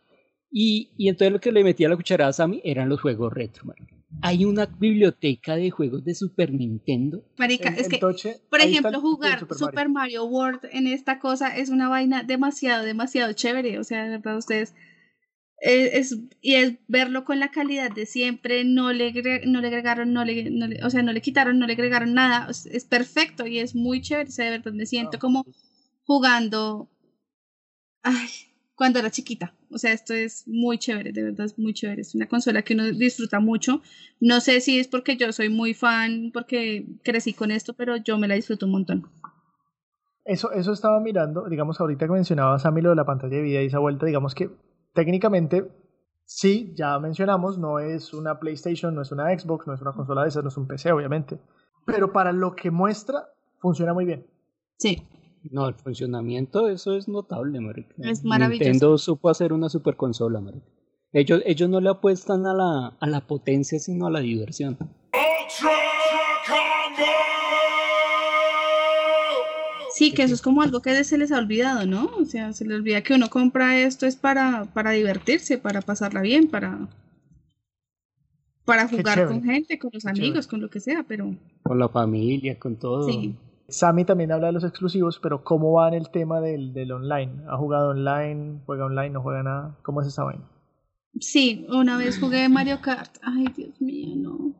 Y, 0.50 0.90
y 0.96 1.08
entonces 1.08 1.32
lo 1.32 1.40
que 1.40 1.52
le 1.52 1.62
metía 1.64 1.88
la 1.88 1.96
cucharada 1.96 2.30
a 2.30 2.32
Sammy 2.32 2.60
eran 2.64 2.88
los 2.88 3.00
juegos 3.00 3.32
retro, 3.32 3.64
marica. 3.66 3.94
Hay 4.22 4.46
una 4.46 4.64
biblioteca 4.64 5.56
de 5.56 5.70
juegos 5.70 6.02
de 6.04 6.14
Super 6.14 6.50
Nintendo. 6.52 7.22
Marica, 7.36 7.68
En- 7.68 7.74
es 7.74 7.84
en 7.84 7.90
que, 7.90 7.98
Toche, 7.98 8.36
por 8.48 8.60
ejemplo, 8.62 8.98
jugar 9.02 9.38
Super 9.40 9.58
Super, 9.58 9.88
Mario. 9.90 10.22
Mario. 10.22 10.24
World 10.24 10.60
en 10.72 10.86
esta 10.86 11.18
cosa 11.18 11.54
es 11.54 11.68
una 11.68 11.90
vaina 11.90 12.22
demasiado, 12.22 12.84
demasiado 12.84 13.34
chévere. 13.34 13.78
O 13.78 13.84
sea, 13.84 14.04
de 14.04 14.10
verdad, 14.16 14.38
ustedes. 14.38 14.74
eh, 15.60 15.90
Es, 15.98 16.18
y 16.40 16.54
es 16.54 16.78
verlo 16.88 17.24
con 17.26 17.38
la 17.38 17.50
calidad 17.50 17.90
de 17.92 18.06
siempre, 18.06 18.64
no 18.64 18.92
le, 18.94 19.12
no 19.44 19.60
le 19.60 19.66
agregaron, 19.68 20.14
no 20.14 20.24
le, 20.24 20.50
no 20.50 20.66
le- 20.68 20.82
o 20.82 20.88
sea, 20.88 21.02
no 21.02 21.12
le 21.12 21.20
quitaron, 21.20 21.58
no 21.58 21.66
le 21.66 21.74
agregaron 21.74 22.14
nada, 22.14 22.48
es, 22.50 22.64
es 22.64 22.84
perfecto 22.86 23.46
y 23.46 23.58
es 23.58 23.74
muy 23.74 24.00
chévere, 24.00 24.28
o 24.30 24.32
sea, 24.32 24.46
de 24.46 24.52
verdad 24.52 24.72
me 24.72 24.86
siento 24.86 25.16
Ah. 25.16 25.20
como 25.20 25.44
jugando, 26.08 26.88
ay, 28.02 28.28
cuando 28.74 28.98
era 28.98 29.10
chiquita, 29.10 29.54
o 29.70 29.76
sea, 29.76 29.92
esto 29.92 30.14
es 30.14 30.48
muy 30.48 30.78
chévere, 30.78 31.12
de 31.12 31.22
verdad 31.22 31.44
es 31.44 31.58
muy 31.58 31.74
chévere, 31.74 32.00
es 32.00 32.14
una 32.14 32.26
consola 32.26 32.62
que 32.62 32.72
uno 32.72 32.84
disfruta 32.86 33.40
mucho, 33.40 33.82
no 34.18 34.40
sé 34.40 34.62
si 34.62 34.80
es 34.80 34.88
porque 34.88 35.18
yo 35.18 35.30
soy 35.32 35.50
muy 35.50 35.74
fan, 35.74 36.30
porque 36.32 36.86
crecí 37.04 37.34
con 37.34 37.50
esto, 37.50 37.74
pero 37.74 37.98
yo 37.98 38.16
me 38.16 38.26
la 38.26 38.36
disfruto 38.36 38.64
un 38.64 38.72
montón. 38.72 39.10
Eso, 40.24 40.50
eso 40.52 40.72
estaba 40.72 40.98
mirando, 40.98 41.46
digamos, 41.46 41.78
ahorita 41.78 42.06
que 42.06 42.12
mencionaba 42.12 42.58
Sammy 42.58 42.80
lo 42.80 42.90
de 42.90 42.96
la 42.96 43.04
pantalla 43.04 43.36
de 43.36 43.42
vida 43.42 43.62
y 43.62 43.66
esa 43.66 43.78
vuelta, 43.78 44.06
digamos 44.06 44.34
que 44.34 44.48
técnicamente, 44.94 45.70
sí, 46.24 46.72
ya 46.74 46.98
mencionamos, 46.98 47.58
no 47.58 47.80
es 47.80 48.14
una 48.14 48.40
PlayStation, 48.40 48.94
no 48.94 49.02
es 49.02 49.12
una 49.12 49.38
Xbox, 49.38 49.66
no 49.66 49.74
es 49.74 49.82
una 49.82 49.92
consola 49.92 50.22
de 50.22 50.28
esas, 50.30 50.42
no 50.42 50.48
es 50.48 50.56
un 50.56 50.66
PC, 50.66 50.90
obviamente. 50.90 51.38
Pero 51.84 52.12
para 52.14 52.32
lo 52.32 52.56
que 52.56 52.70
muestra, 52.70 53.28
funciona 53.58 53.92
muy 53.92 54.06
bien. 54.06 54.26
Sí, 54.78 55.06
No, 55.50 55.68
el 55.68 55.74
funcionamiento, 55.74 56.68
eso 56.68 56.96
es 56.96 57.08
notable, 57.08 57.60
marica. 57.60 57.94
Es 57.98 58.24
maravilloso. 58.24 58.64
Nintendo 58.64 58.98
supo 58.98 59.28
hacer 59.30 59.52
una 59.52 59.68
super 59.68 59.96
consola, 59.96 60.40
marica. 60.40 60.66
Ellos, 61.12 61.40
ellos 61.46 61.70
no 61.70 61.80
le 61.80 61.88
apuestan 61.88 62.44
a 62.46 62.52
la, 62.54 62.86
a 63.00 63.06
la 63.06 63.20
potencia, 63.26 63.78
sino 63.78 64.06
a 64.06 64.10
la 64.10 64.20
diversión. 64.20 64.76
Ultra 64.78 65.70
Combo! 66.46 67.06
Sí, 69.94 70.12
que 70.12 70.22
eso 70.24 70.34
es 70.34 70.42
como 70.42 70.60
algo 70.62 70.80
que 70.82 71.02
se 71.04 71.16
les 71.18 71.32
ha 71.32 71.38
olvidado, 71.38 71.86
¿no? 71.86 72.10
O 72.20 72.24
sea, 72.26 72.52
se 72.52 72.64
les 72.66 72.76
olvida 72.76 73.02
que 73.02 73.14
uno 73.14 73.30
compra 73.30 73.80
esto 73.80 74.06
es 74.06 74.16
para, 74.16 74.66
para 74.74 74.90
divertirse, 74.90 75.56
para 75.58 75.80
pasarla 75.80 76.20
bien, 76.20 76.48
para, 76.48 76.88
para 78.64 78.86
jugar 78.86 79.26
con 79.28 79.42
gente, 79.42 79.78
con 79.78 79.90
los 79.94 80.02
qué 80.04 80.10
amigos, 80.10 80.44
chévere. 80.44 80.48
con 80.50 80.60
lo 80.60 80.68
que 80.70 80.80
sea, 80.80 81.04
pero 81.08 81.34
Con 81.62 81.78
la 81.78 81.88
familia, 81.88 82.58
con 82.58 82.76
todo. 82.76 83.08
sí. 83.08 83.34
Sammy 83.68 84.04
también 84.04 84.32
habla 84.32 84.46
de 84.48 84.54
los 84.54 84.64
exclusivos, 84.64 85.18
pero 85.22 85.44
¿cómo 85.44 85.72
va 85.72 85.88
en 85.88 85.94
el 85.94 86.10
tema 86.10 86.40
del, 86.40 86.72
del 86.72 86.90
online? 86.92 87.42
¿Ha 87.48 87.56
jugado 87.58 87.90
online? 87.90 88.60
¿Juega 88.64 88.86
online? 88.86 89.10
¿No 89.10 89.22
juega 89.22 89.42
nada? 89.42 89.78
¿Cómo 89.82 90.00
es 90.00 90.08
esa 90.08 90.24
vaina? 90.24 90.44
Sí, 91.20 91.66
una 91.68 91.98
vez 91.98 92.18
jugué 92.18 92.48
Mario 92.48 92.80
Kart. 92.80 93.16
Ay, 93.22 93.46
Dios 93.56 93.80
mío, 93.80 94.14
no. 94.16 94.54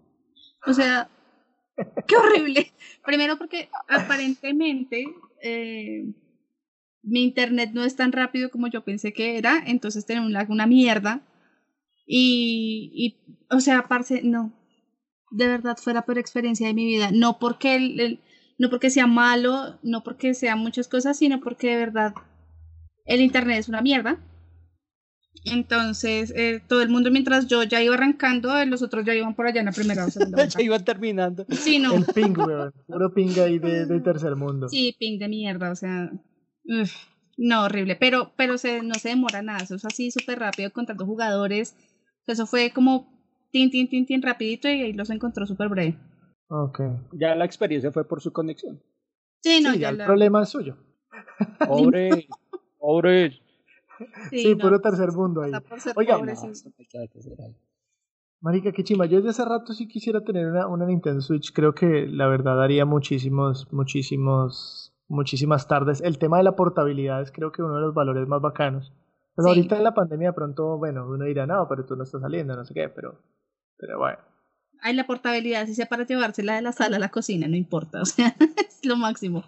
O 0.66 0.73
sea, 0.75 1.09
qué 2.07 2.16
horrible. 2.16 2.73
Primero 3.05 3.38
porque 3.38 3.71
aparentemente 3.88 5.07
eh, 5.42 6.12
mi 7.03 7.23
internet 7.23 7.71
no 7.73 7.85
es 7.85 7.97
tan 7.97 8.12
rápido 8.12 8.51
como 8.51 8.66
yo 8.66 8.83
pensé 8.83 9.12
que 9.12 9.38
era, 9.38 9.62
entonces 9.66 10.05
tenía 10.05 10.44
una 10.49 10.66
mierda. 10.66 11.23
Y, 12.07 12.90
y, 12.94 13.16
o 13.55 13.61
sea, 13.61 13.85
parce, 13.88 14.23
no. 14.23 14.53
De 15.31 15.47
verdad 15.47 15.77
fue 15.81 15.94
la 15.94 16.03
peor 16.03 16.18
experiencia 16.18 16.66
de 16.66 16.75
mi 16.75 16.87
vida. 16.87 17.11
No 17.12 17.38
porque, 17.38 17.77
el- 17.77 18.21
no 18.59 18.71
porque 18.71 18.90
sea 18.90 19.07
malo, 19.07 19.79
no 19.83 20.03
porque 20.03 20.35
sea 20.35 20.57
muchas 20.57 20.88
cosas, 20.88 21.16
sino 21.18 21.40
porque 21.40 21.71
de 21.71 21.77
verdad 21.77 22.14
el 23.07 23.21
internet 23.21 23.59
es 23.59 23.68
una 23.68 23.81
mierda. 23.81 24.18
Entonces, 25.44 26.33
eh, 26.37 26.61
todo 26.66 26.83
el 26.83 26.88
mundo, 26.88 27.11
mientras 27.11 27.47
yo 27.47 27.62
ya 27.62 27.83
iba 27.83 27.94
arrancando, 27.94 28.59
eh, 28.59 28.66
los 28.66 28.83
otros 28.83 29.05
ya 29.05 29.14
iban 29.14 29.35
por 29.35 29.47
allá 29.47 29.61
en 29.61 29.66
la 29.66 29.73
primera 29.73 30.05
o 30.05 30.11
segunda 30.11 30.44
ya 30.49 30.61
iban 30.61 30.85
terminando. 30.85 31.47
Sí, 31.51 31.79
no. 31.79 31.94
El 31.94 32.05
ping, 32.07 32.35
weón. 32.37 32.73
Puro 32.87 33.14
ping 33.14 33.38
ahí 33.38 33.59
de, 33.59 33.87
de 33.87 34.01
tercer 34.01 34.37
mundo. 34.37 34.68
Sí, 34.68 34.94
ping 34.99 35.18
de 35.18 35.29
mierda, 35.29 35.71
o 35.71 35.77
sea. 35.77 36.11
uf, 36.64 36.92
no, 37.37 37.62
horrible. 37.62 37.94
Pero, 37.97 38.33
pero 38.37 38.59
se, 38.59 38.83
no 38.83 38.94
se 38.97 39.11
demora 39.11 39.42
nada. 39.42 39.62
Eso 39.62 39.77
es 39.77 39.85
así 39.85 40.11
súper 40.11 40.40
rápido 40.40 40.73
con 40.73 40.87
tantos 40.87 41.07
jugadores. 41.07 41.75
Eso 42.27 42.47
fue 42.47 42.73
como 42.73 43.09
tin, 43.53 43.71
tin, 43.71 43.88
tin, 43.88 44.05
tin, 44.05 44.21
rapidito 44.21 44.68
y 44.68 44.83
ahí 44.83 44.92
los 44.92 45.09
encontró 45.09 45.47
súper 45.47 45.68
breve. 45.68 45.97
Ok. 46.49 46.81
Ya 47.13 47.35
la 47.35 47.45
experiencia 47.45 47.93
fue 47.93 48.07
por 48.07 48.21
su 48.21 48.33
conexión. 48.33 48.81
Sí, 49.41 49.61
no, 49.63 49.73
Sí, 49.73 49.79
ya 49.79 49.91
el 49.91 49.99
la- 49.99 50.07
problema 50.07 50.43
es 50.43 50.49
suyo. 50.49 50.77
Pobre, 51.67 52.27
pobre. 52.79 53.41
Sí, 54.31 54.55
no, 54.55 54.59
puro 54.59 54.81
tercer 54.81 55.11
mundo 55.13 55.43
ahí. 55.43 55.53
Oiga, 55.97 56.17
pobre, 56.19 56.35
No, 56.35 56.55
sí. 56.55 56.71
Marica, 58.41 58.71
qué 58.73 58.85
chimba. 58.85 59.07
Yo 59.07 59.17
desde 59.19 59.31
hace 59.31 59.45
rato 59.45 59.73
sí 59.73 59.89
quisiera 59.89 60.23
tener 60.23 60.47
una, 60.47 60.67
una 60.69 60.87
Nintendo 60.87 61.21
Switch. 61.21 61.53
Creo 61.53 61.75
que 61.75 62.07
la 62.07 62.29
verdad 62.29 62.57
daría 62.57 62.85
muchísimos, 62.85 63.67
muchísimos, 63.73 64.95
muchísimas 65.09 65.67
tardes. 65.67 66.01
El 66.01 66.19
tema 66.19 66.37
de 66.39 66.45
la 66.45 66.55
portabilidad 66.55 67.21
es 67.21 67.33
creo 67.33 67.51
que 67.51 67.63
uno 67.63 67.75
de 67.75 67.81
los 67.81 67.95
valores 67.95 68.29
más 68.29 68.41
bacanos. 68.41 68.93
Pues 69.35 69.45
Sí. 69.45 69.49
ahorita 69.51 69.77
en 69.77 69.85
la 69.85 69.95
pandemia 69.95 70.29
de 70.29 70.35
pronto, 70.35 70.79
bueno, 70.79 71.09
uno 71.09 71.25
dirá, 71.25 71.47
no, 71.47 71.67
pero 71.69 71.85
tú 71.85 71.97
no 71.97 72.05
estás 72.05 72.21
saliendo, 72.21 72.55
no 72.57 72.65
sé 72.65 72.75
qué, 72.75 72.89
pero, 72.89 73.19
pero 73.77 73.99
bueno. 73.99 74.19
Ay, 74.83 74.95
la 74.95 75.07
portabilidad, 75.07 75.67
si 75.67 75.75
sea 75.75 75.87
para 75.87 76.07
llevársela 76.07 76.55
de 76.57 76.62
la 76.62 76.73
sala 76.73 76.97
a 76.97 77.01
la 77.01 77.09
cocina, 77.09 77.47
no 77.49 77.57
importa. 77.57 78.01
O 78.03 78.05
sea, 78.05 78.35
es 78.38 78.81
lo 78.85 78.97
máximo. 78.97 79.45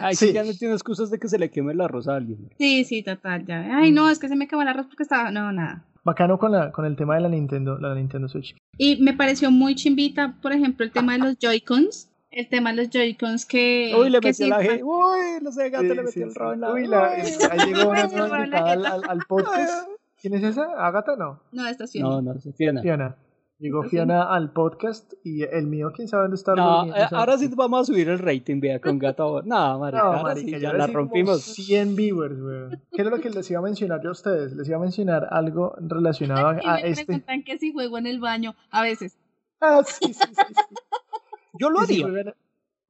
Ay, 0.00 0.14
Sí. 0.14 0.32
ya 0.32 0.44
no 0.44 0.52
tiene 0.52 0.74
excusas 0.74 1.10
de 1.10 1.18
que 1.18 1.28
se 1.28 1.38
le 1.38 1.50
queme 1.50 1.72
el 1.72 1.80
arroz 1.80 2.08
a 2.08 2.16
alguien. 2.16 2.50
Sí, 2.58 2.84
sí, 2.84 3.02
total, 3.02 3.44
ya. 3.46 3.78
Ay, 3.78 3.90
no, 3.92 4.08
es 4.10 4.18
que 4.18 4.28
se 4.28 4.36
me 4.36 4.44
acabó 4.44 4.62
el 4.62 4.68
arroz 4.68 4.86
porque 4.86 5.02
estaba. 5.02 5.30
No, 5.30 5.50
nada. 5.52 5.84
Bacano 6.04 6.38
con, 6.38 6.52
la, 6.52 6.70
con 6.70 6.84
el 6.84 6.96
tema 6.96 7.14
de 7.14 7.22
la 7.22 7.28
Nintendo, 7.30 7.78
la 7.78 7.94
Nintendo 7.94 8.28
Switch. 8.28 8.54
Y 8.76 9.02
me 9.02 9.14
pareció 9.14 9.50
muy 9.50 9.74
chimbita, 9.74 10.36
por 10.42 10.52
ejemplo, 10.52 10.84
el 10.84 10.92
tema 10.92 11.12
de 11.14 11.18
los 11.20 11.38
Joy-Cons. 11.38 12.10
El 12.30 12.48
tema 12.48 12.70
de 12.72 12.76
los 12.82 12.90
Joy-Cons 12.90 13.46
que. 13.46 13.94
Uy, 13.98 14.10
le 14.10 14.20
que 14.20 14.28
metió 14.28 14.46
la 14.48 14.60
G. 14.60 14.82
Uy, 14.82 15.42
no 15.42 15.50
sé, 15.52 15.70
gato 15.70 15.84
Sí, 15.84 15.88
le 15.88 15.94
sí, 15.94 16.02
metió 16.04 16.24
el 16.24 16.30
sí. 16.32 16.38
rabo 16.38 16.52
en 16.52 16.60
la 16.60 16.72
Uy, 16.72 16.86
la- 16.86 17.10
ahí 17.12 17.72
llegó 17.72 17.90
una 17.90 18.06
nueva 18.08 18.36
al, 18.42 18.54
al- 18.86 19.02
al 19.08 19.18
podcast. 19.28 19.88
¿Quién 20.20 20.34
es 20.34 20.42
esa? 20.42 20.64
¿Agata 20.86 21.16
no? 21.16 21.40
No, 21.52 21.66
esta 21.66 21.86
sí. 21.86 22.00
No, 22.00 22.20
no, 22.22 22.34
Fiona. 22.56 22.82
Fiona. 22.82 23.16
Llegó 23.64 23.82
Fiona 23.84 24.24
al 24.24 24.52
podcast 24.52 25.14
y 25.24 25.42
el 25.42 25.66
mío, 25.66 25.90
quién 25.96 26.06
sabe 26.06 26.24
dónde 26.24 26.34
está. 26.36 26.54
No, 26.54 26.76
durmiendo, 26.84 27.00
eh, 27.00 27.06
ahora 27.12 27.38
sí 27.38 27.48
vamos 27.56 27.80
a 27.80 27.84
subir 27.90 28.10
el 28.10 28.18
rating, 28.18 28.60
vea, 28.60 28.78
con 28.78 28.98
gato. 28.98 29.40
No, 29.42 29.78
marica, 29.78 30.02
No, 30.02 30.08
ahora 30.10 30.22
marica, 30.22 30.56
sí, 30.58 30.62
ya 30.62 30.72
la 30.74 30.86
rompimos. 30.86 31.40
100 31.40 31.96
viewers, 31.96 32.38
weón. 32.38 32.82
¿Qué 32.92 33.00
era 33.00 33.08
lo 33.10 33.18
que 33.20 33.30
les 33.30 33.50
iba 33.50 33.60
a 33.60 33.62
mencionar 33.62 34.02
yo 34.02 34.10
a 34.10 34.12
ustedes? 34.12 34.52
Les 34.54 34.68
iba 34.68 34.76
a 34.76 34.80
mencionar 34.80 35.28
algo 35.30 35.74
relacionado 35.78 36.48
a, 36.48 36.54
Y 36.62 36.66
a 36.66 36.72
me 36.74 36.90
este. 36.90 37.06
preguntan 37.06 37.42
que 37.42 37.56
si 37.56 37.72
juego 37.72 37.96
en 37.96 38.06
el 38.06 38.20
baño, 38.20 38.54
a 38.70 38.82
veces. 38.82 39.16
Ah, 39.62 39.80
sí, 39.82 40.12
sí, 40.12 40.12
sí. 40.12 40.34
sí. 40.34 40.34
Yo 41.58 41.70
lo 41.70 41.78
si 41.86 42.02
haría. 42.02 42.06
juegan- 42.06 42.34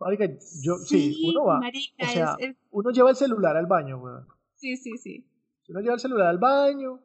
Marica, 0.00 0.26
yo, 0.60 0.74
sí, 0.78 1.16
uno 1.30 1.44
va. 1.44 1.60
marica, 1.60 1.94
o 2.04 2.06
sea, 2.08 2.37
es- 2.40 2.48
es- 2.50 2.56
uno 2.72 2.90
lleva 2.90 3.10
el 3.10 3.16
celular 3.16 3.56
al 3.56 3.66
baño, 3.66 3.98
weón. 3.98 4.26
sí, 4.56 4.76
sí, 4.76 4.98
sí. 4.98 5.24
Uno 5.68 5.80
lleva 5.80 5.94
el 5.94 6.00
celular 6.00 6.26
al 6.26 6.38
baño. 6.38 6.98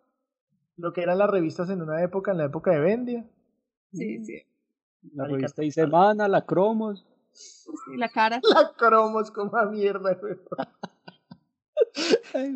Lo 0.76 0.92
que 0.92 1.02
eran 1.04 1.20
las 1.20 1.30
revistas 1.30 1.70
en 1.70 1.82
una 1.84 2.02
época, 2.02 2.32
en 2.32 2.40
la 2.40 2.46
época 2.46 2.72
de 2.72 2.80
Vendia. 2.80 3.26
Sí, 3.94 4.24
sí. 4.24 4.44
La 5.14 5.24
Marica, 5.24 5.38
revista 5.38 5.64
y 5.64 5.72
semana, 5.72 6.28
la 6.28 6.46
cromos. 6.46 7.06
la 7.96 8.10
cara. 8.10 8.42
La 8.54 8.74
cromos 8.78 9.32
como 9.32 9.56
a 9.56 9.66
mierda, 9.66 10.18
weón. 10.22 10.40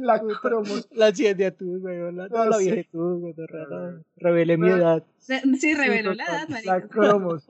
la 0.02 0.22
cromos. 0.42 0.88
La 0.92 1.12
tú, 1.12 1.78
weón. 1.82 2.18
La, 2.18 2.28
no, 2.28 2.46
la 2.46 2.58
vieja 2.58 2.88
tú, 2.92 3.34
weón. 3.36 4.06
Revelé 4.18 4.58
mi 4.58 4.70
edad. 4.70 5.04
Sí, 5.20 5.74
reveló 5.74 6.14
la 6.14 6.26
edad, 6.26 6.50
marico. 6.50 6.72
La 6.72 6.82
cromos. 6.88 7.48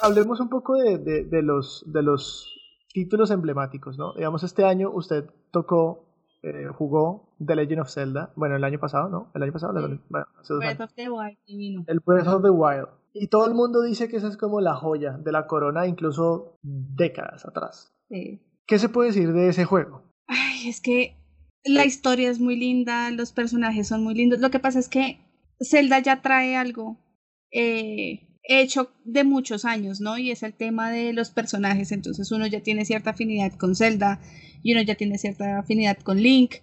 Hablemos 0.00 0.38
un 0.38 0.50
poco 0.50 0.76
de, 0.76 0.98
de, 0.98 1.24
de, 1.24 1.42
los, 1.42 1.82
de 1.86 2.02
los 2.02 2.53
títulos 2.94 3.32
emblemáticos, 3.32 3.98
¿no? 3.98 4.14
Digamos, 4.14 4.44
este 4.44 4.64
año 4.64 4.90
usted 4.90 5.28
tocó 5.50 6.06
eh, 6.42 6.68
jugó 6.68 7.34
The 7.44 7.56
Legend 7.56 7.80
of 7.80 7.90
Zelda, 7.90 8.32
bueno, 8.36 8.56
el 8.56 8.64
año 8.64 8.78
pasado, 8.78 9.08
¿no? 9.08 9.30
El 9.34 9.42
año 9.42 9.52
pasado, 9.52 9.72
Breath 9.72 10.80
of 10.80 10.92
the 10.94 11.10
Wild, 11.10 11.84
El 11.88 12.00
Breath 12.00 12.28
of 12.28 12.42
the 12.42 12.50
Wild. 12.50 12.88
Y 13.12 13.28
todo 13.28 13.46
el 13.46 13.54
mundo 13.54 13.82
dice 13.82 14.08
que 14.08 14.16
esa 14.16 14.28
es 14.28 14.36
como 14.36 14.60
la 14.60 14.74
joya 14.74 15.12
de 15.12 15.32
la 15.32 15.46
corona, 15.46 15.86
incluso 15.86 16.58
décadas 16.62 17.44
atrás. 17.46 17.94
Sí. 18.08 18.42
¿Qué 18.66 18.78
se 18.78 18.88
puede 18.88 19.08
decir 19.08 19.32
de 19.32 19.48
ese 19.48 19.64
juego? 19.64 20.02
Ay, 20.26 20.68
es 20.68 20.80
que 20.80 21.16
la 21.64 21.84
historia 21.84 22.30
es 22.30 22.40
muy 22.40 22.56
linda, 22.56 23.10
los 23.10 23.32
personajes 23.32 23.88
son 23.88 24.04
muy 24.04 24.14
lindos. 24.14 24.40
Lo 24.40 24.50
que 24.50 24.60
pasa 24.60 24.78
es 24.78 24.88
que 24.88 25.20
Zelda 25.60 25.98
ya 25.98 26.22
trae 26.22 26.56
algo 26.56 26.98
eh, 27.50 28.33
hecho 28.44 28.92
de 29.04 29.24
muchos 29.24 29.64
años, 29.64 30.00
¿no? 30.00 30.18
Y 30.18 30.30
es 30.30 30.42
el 30.42 30.54
tema 30.54 30.90
de 30.90 31.12
los 31.12 31.30
personajes. 31.30 31.92
Entonces 31.92 32.30
uno 32.30 32.46
ya 32.46 32.60
tiene 32.60 32.84
cierta 32.84 33.10
afinidad 33.10 33.52
con 33.54 33.74
Zelda 33.74 34.20
y 34.62 34.72
uno 34.72 34.82
ya 34.82 34.94
tiene 34.94 35.18
cierta 35.18 35.58
afinidad 35.58 35.98
con 35.98 36.20
Link 36.20 36.56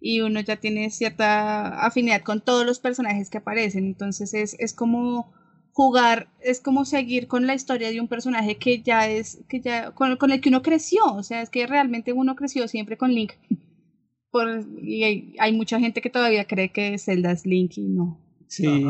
y 0.00 0.20
uno 0.20 0.40
ya 0.40 0.56
tiene 0.56 0.90
cierta 0.90 1.84
afinidad 1.84 2.22
con 2.22 2.40
todos 2.40 2.66
los 2.66 2.80
personajes 2.80 3.30
que 3.30 3.38
aparecen. 3.38 3.86
Entonces 3.86 4.34
es, 4.34 4.56
es 4.58 4.74
como 4.74 5.32
jugar, 5.72 6.28
es 6.40 6.60
como 6.60 6.84
seguir 6.84 7.28
con 7.28 7.46
la 7.46 7.54
historia 7.54 7.90
de 7.90 8.00
un 8.00 8.08
personaje 8.08 8.56
que 8.56 8.82
ya 8.82 9.08
es, 9.08 9.44
que 9.48 9.60
ya, 9.60 9.92
con, 9.92 10.16
con 10.16 10.32
el 10.32 10.40
que 10.40 10.48
uno 10.48 10.62
creció. 10.62 11.04
O 11.04 11.22
sea, 11.22 11.42
es 11.42 11.50
que 11.50 11.66
realmente 11.66 12.12
uno 12.12 12.34
creció 12.34 12.66
siempre 12.68 12.96
con 12.96 13.12
Link. 13.12 13.32
Por, 14.30 14.66
y 14.82 15.04
hay, 15.04 15.34
hay, 15.38 15.52
mucha 15.52 15.80
gente 15.80 16.02
que 16.02 16.10
todavía 16.10 16.44
cree 16.44 16.70
que 16.70 16.98
Zelda 16.98 17.32
es 17.32 17.46
Link 17.46 17.78
y 17.78 17.88
no. 17.88 18.20
Sí. 18.48 18.84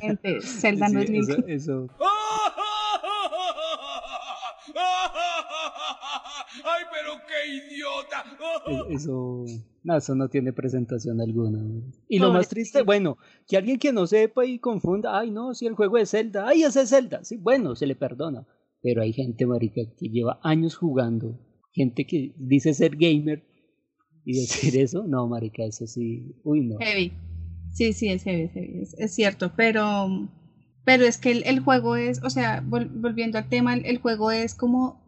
Gente, 0.00 0.40
Zelda 0.42 0.88
no 0.88 1.00
es 1.00 1.10
Link. 1.10 1.28
eso. 1.46 1.86
¡Ay, 6.64 6.84
pero 6.92 7.12
qué 7.26 7.74
idiota! 7.74 8.24
Eso, 8.90 9.44
no, 9.82 9.96
eso 9.96 10.14
no 10.14 10.28
tiene 10.28 10.52
presentación 10.52 11.20
alguna. 11.20 11.60
Y 12.08 12.18
lo 12.18 12.32
más 12.32 12.48
triste, 12.48 12.82
bueno, 12.82 13.16
que 13.48 13.56
alguien 13.56 13.78
que 13.78 13.92
no 13.92 14.06
sepa 14.06 14.46
y 14.46 14.58
confunda, 14.58 15.18
ay, 15.18 15.30
no, 15.30 15.54
si 15.54 15.66
el 15.66 15.74
juego 15.74 15.98
es 15.98 16.10
Zelda, 16.10 16.48
ay, 16.48 16.62
ese 16.62 16.82
es 16.82 16.90
Zelda, 16.90 17.24
sí, 17.24 17.36
bueno, 17.36 17.74
se 17.74 17.86
le 17.86 17.96
perdona. 17.96 18.46
Pero 18.82 19.02
hay 19.02 19.12
gente, 19.12 19.46
marica, 19.46 19.82
que 19.98 20.08
lleva 20.08 20.40
años 20.42 20.76
jugando, 20.76 21.38
gente 21.72 22.06
que 22.06 22.34
dice 22.36 22.74
ser 22.74 22.96
gamer 22.96 23.44
y 24.24 24.40
decir 24.40 24.76
eso, 24.80 25.04
no, 25.06 25.26
marica, 25.26 25.64
eso 25.64 25.86
sí, 25.86 26.36
uy, 26.44 26.60
no. 26.62 26.78
Heavy. 26.78 27.12
Sí, 27.72 27.92
sí, 27.92 28.08
es 28.08 28.26
es, 28.26 29.14
cierto, 29.14 29.52
pero 29.56 30.28
pero 30.84 31.04
es 31.04 31.16
que 31.16 31.30
el, 31.30 31.60
juego 31.60 31.96
es, 31.96 32.22
o 32.22 32.30
sea, 32.30 32.62
volviendo 32.64 33.38
al 33.38 33.48
tema, 33.48 33.74
el, 33.74 33.98
juego 33.98 34.30
es 34.30 34.54
como 34.54 35.00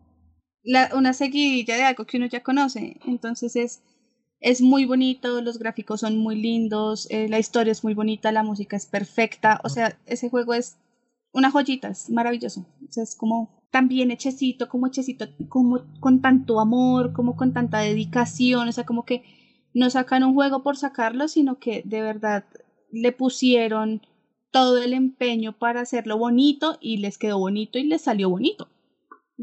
una 0.95 1.13
seguidilla 1.13 1.77
de 1.77 1.83
algo 1.83 2.07
que 2.07 2.17
uno 2.17 2.27
ya 2.27 2.43
conoce. 2.43 2.97
Entonces 3.07 3.57
es, 3.57 3.83
es 4.41 4.63
muy 4.63 4.87
bonito, 4.87 5.41
los 5.43 5.59
gráficos 5.59 6.01
son 6.01 6.17
muy 6.19 6.37
lindos, 6.37 7.09
eh, 7.11 7.29
la 7.29 7.39
historia 7.39 7.73
es 7.73 7.85
muy 7.85 7.95
bonita, 7.95 8.33
la 8.33 8.43
música 8.45 8.77
es 8.77 8.87
perfecta. 8.87 9.61
O 9.65 9.69
sea, 9.69 9.99
ese 10.07 10.31
juego 10.31 10.55
es 10.55 10.77
una 11.33 11.51
joyita, 11.51 11.89
es 11.89 12.09
maravilloso. 12.11 12.67
es 12.97 13.17
como 13.17 13.63
tan 13.71 13.89
bien 13.89 14.13
hechecito, 14.13 14.69
como 14.69 14.87
hechecito, 14.87 15.27
como 15.49 15.81
con 15.99 16.23
tanto 16.23 16.61
amor, 16.61 17.13
como 17.13 17.37
con 17.37 17.53
tanta 17.53 17.81
dedicación. 17.81 18.69
O 18.69 18.73
sea, 18.73 18.85
como 18.85 19.05
que 19.05 19.25
no 19.75 19.91
sacan 19.91 20.23
un 20.23 20.35
juego 20.35 20.63
por 20.63 20.77
sacarlo, 20.77 21.29
sino 21.29 21.59
que 21.59 21.83
de 21.85 22.01
verdad 22.01 22.45
le 22.91 23.13
pusieron 23.13 24.03
todo 24.51 24.81
el 24.81 24.93
empeño 24.93 25.53
para 25.53 25.81
hacerlo 25.81 26.17
bonito 26.17 26.79
y 26.81 26.99
les 26.99 27.19
quedó 27.19 27.39
bonito 27.39 27.79
y 27.79 27.85
les 27.85 28.03
salió 28.03 28.31
bonito. 28.31 28.69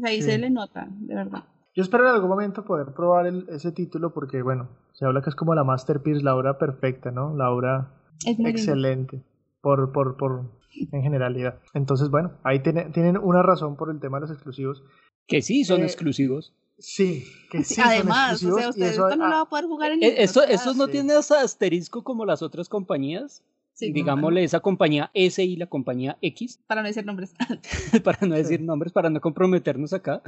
Ahí 0.02 0.22
se 0.22 0.38
le 0.38 0.48
nota, 0.48 0.88
de 0.90 1.14
verdad. 1.14 1.44
Yo 1.74 1.82
espero 1.82 2.08
en 2.08 2.14
algún 2.14 2.30
momento 2.30 2.64
poder 2.64 2.94
probar 2.94 3.26
ese 3.50 3.72
título 3.72 4.12
porque, 4.12 4.42
bueno, 4.42 4.70
se 4.92 5.04
habla 5.04 5.22
que 5.22 5.30
es 5.30 5.36
como 5.36 5.54
la 5.54 5.64
masterpiece, 5.64 6.22
la 6.22 6.34
obra 6.34 6.58
perfecta, 6.58 7.10
¿no? 7.10 7.36
La 7.36 7.50
obra 7.50 7.94
excelente 8.26 9.22
por, 9.60 9.92
por, 9.92 10.16
por, 10.16 10.50
en 10.92 11.02
generalidad. 11.02 11.60
Entonces, 11.74 12.10
bueno, 12.10 12.32
ahí 12.42 12.60
tienen 12.60 13.18
una 13.18 13.42
razón 13.42 13.76
por 13.76 13.90
el 13.90 14.00
tema 14.00 14.18
de 14.18 14.22
los 14.22 14.30
exclusivos. 14.30 14.82
Que 15.26 15.42
sí 15.42 15.64
son 15.64 15.80
eh, 15.80 15.84
exclusivos. 15.84 16.54
Sí, 16.82 17.24
que 17.50 17.62
sí. 17.62 17.80
Además, 17.82 18.40
son 18.40 18.52
o 18.52 18.58
sea, 18.58 18.68
usted 18.70 18.86
esto 18.86 19.16
no 19.16 19.28
lo 19.28 19.34
va 19.34 19.40
a 19.42 19.48
poder 19.48 19.66
jugar 19.66 19.92
en 19.92 20.02
eh, 20.02 20.14
Esto, 20.18 20.42
esto 20.42 20.74
no 20.74 20.88
tiene 20.88 21.14
asterisco 21.14 22.02
como 22.02 22.26
las 22.26 22.42
otras 22.42 22.68
compañías. 22.68 23.42
Digámosle 23.80 24.44
esa 24.44 24.60
compañía 24.60 25.10
S 25.14 25.42
y 25.42 25.56
la 25.56 25.66
compañía 25.66 26.18
X. 26.20 26.60
Para 26.66 26.82
no 26.82 26.88
decir 26.88 27.04
nombres. 27.04 27.34
para 28.04 28.26
no 28.26 28.34
decir 28.34 28.60
nombres, 28.60 28.92
para 28.92 29.10
no 29.10 29.20
comprometernos 29.20 29.92
acá. 29.92 30.22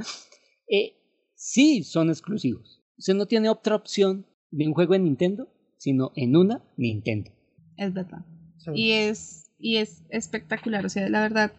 Eh, 0.67 0.97
sí 1.35 1.83
son 1.83 2.09
exclusivos. 2.09 2.81
Usted 2.97 3.13
no 3.13 3.27
tiene 3.27 3.49
otra 3.49 3.75
opción 3.75 4.25
de 4.51 4.67
un 4.67 4.73
juego 4.73 4.95
en 4.95 5.03
Nintendo, 5.03 5.47
sino 5.77 6.11
en 6.15 6.35
una 6.35 6.63
Nintendo. 6.77 7.31
Es 7.77 7.93
verdad. 7.93 8.25
Y 8.73 8.91
es, 8.91 9.51
y 9.59 9.77
es 9.77 10.03
espectacular. 10.09 10.85
O 10.85 10.89
sea, 10.89 11.07
la 11.09 11.21
verdad, 11.21 11.51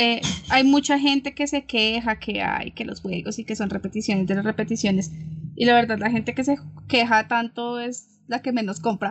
eh, 0.00 0.20
hay 0.48 0.62
mucha 0.62 0.96
gente 0.96 1.34
que 1.34 1.48
se 1.48 1.64
queja 1.64 2.20
que 2.20 2.40
hay, 2.40 2.70
que 2.70 2.84
los 2.84 3.00
juegos 3.00 3.40
y 3.40 3.44
que 3.44 3.56
son 3.56 3.68
repeticiones 3.68 4.28
de 4.28 4.36
las 4.36 4.44
repeticiones. 4.44 5.10
Y 5.56 5.64
la 5.64 5.74
verdad, 5.74 5.98
la 5.98 6.08
gente 6.08 6.36
que 6.36 6.44
se 6.44 6.56
queja 6.86 7.26
tanto 7.26 7.80
es 7.80 8.20
la 8.28 8.40
que 8.40 8.52
menos 8.52 8.78
compra. 8.78 9.10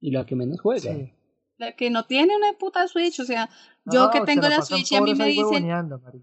Y 0.00 0.10
la 0.10 0.24
que 0.24 0.36
menos 0.36 0.58
juega. 0.58 0.96
La 1.58 1.72
que 1.72 1.90
no 1.90 2.06
tiene 2.06 2.34
una 2.34 2.54
puta 2.54 2.88
Switch, 2.88 3.20
o 3.20 3.26
sea, 3.26 3.50
yo 3.84 4.08
que 4.10 4.22
tengo 4.22 4.48
la, 4.48 4.62
Switch 4.62 4.90
y 4.90 4.96
a 4.96 5.02
mí 5.02 5.14
me 5.14 5.26
dicen, 5.26 5.68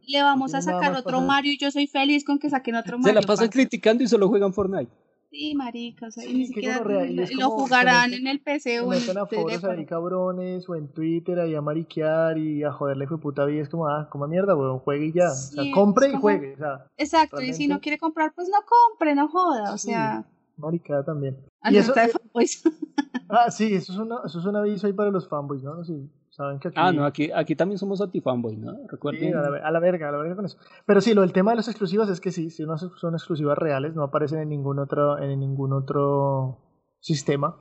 le 0.08 0.24
vamos 0.24 0.56
a 0.56 0.64
sacar 0.64 0.96
otro 0.96 1.22
Mario 1.22 1.54
y 1.54 1.60
yo 1.60 1.70
soy 1.70 1.86
feliz 1.86 2.26
con 2.26 2.40
que 2.40 2.50
saquen 2.50 2.78
otro 2.78 2.98
Mario. 2.98 3.14
Se 3.14 3.22
la 3.22 3.28
pasan 3.28 3.50
criticando 3.50 4.04
y 4.04 4.08
solo 4.08 4.28
juegan 4.28 4.54
Fortnite. 4.54 4.92
Sí, 5.38 5.54
marica, 5.54 6.08
o 6.08 6.12
sea, 6.12 6.26
y 6.26 6.34
ni 6.34 6.48
siquiera 6.48 6.84
lo 6.84 7.50
jugarán 7.52 8.12
en 8.12 8.26
el 8.26 8.40
PC 8.40 8.82
o 8.82 8.92
en 8.92 9.08
el 9.08 9.18
a 9.20 9.28
foros 9.28 9.64
ahí 9.66 9.86
cabrones 9.86 10.68
o 10.68 10.74
en 10.74 10.88
Twitter 10.88 11.40
ahí 11.40 11.54
a 11.54 11.62
mariquear 11.62 12.40
y 12.40 12.64
a 12.64 12.72
joderle 12.72 13.06
fue 13.06 13.20
puta 13.20 13.46
vida, 13.46 13.62
es 13.62 13.70
como, 13.70 13.88
ah, 13.88 14.10
como 14.10 14.28
mierda, 14.28 14.56
weón, 14.56 14.80
juegue 14.80 15.06
y 15.06 15.12
ya, 15.12 15.30
o 15.30 15.36
sea, 15.36 15.64
compre 15.76 16.10
y 16.10 16.16
juegue, 16.16 16.56
o 16.56 16.58
sea. 16.58 16.88
Exacto, 16.98 17.40
y 17.40 17.54
si 17.54 17.68
no 17.68 17.80
quiere 17.80 18.00
comprar, 18.00 18.34
pues 18.34 18.50
no 18.50 18.58
compre, 18.66 19.14
no 19.14 19.28
joda, 19.28 19.74
o 19.76 19.78
sea. 19.78 20.26
Maricada 20.58 21.06
también. 21.06 21.38
y 21.70 21.78
eso, 21.78 21.94
de 21.94 22.08
fanboys. 22.08 22.64
ah, 23.30 23.52
sí, 23.52 23.76
eso 23.76 23.94
es, 23.94 24.00
una, 24.00 24.16
eso 24.26 24.40
es 24.40 24.46
un 24.46 24.56
aviso 24.56 24.88
ahí 24.88 24.94
para 24.94 25.12
los 25.12 25.30
fanboys, 25.30 25.62
¿no? 25.62 25.84
Sí, 25.84 26.10
saben 26.38 26.60
que 26.60 26.70
aquí... 26.70 26.78
Ah, 26.80 26.92
no, 26.94 27.06
aquí, 27.06 27.32
aquí 27.34 27.56
también 27.56 27.78
somos 27.78 28.00
anti-fanboys, 28.00 28.58
¿no? 28.58 28.74
Recuerden. 28.88 29.22
Sí, 29.22 29.34
a 29.34 29.42
la, 29.42 29.68
a 29.68 29.72
la, 29.72 29.80
verga, 29.80 30.08
a 30.08 30.12
la 30.12 30.20
verga 30.20 30.36
con 30.36 30.46
eso. 30.46 30.58
Pero 30.86 31.02
sí, 31.02 31.14
lo 31.14 31.22
del 31.22 31.34
tema 31.34 31.52
de 31.52 31.58
los 31.58 31.68
exclusivos 31.68 32.10
es 32.10 32.22
que 32.22 32.32
sí, 32.32 32.50
si 32.50 32.64
no 32.64 32.78
son 32.78 33.14
exclusivas 33.14 33.58
reales, 33.58 33.96
no 33.96 34.04
aparecen 34.04 34.40
en 34.40 34.50
ningún 34.50 34.80
otro, 34.80 35.20
en 35.20 35.40
ningún 35.40 35.74
otro 35.74 36.60
sistema. 37.00 37.58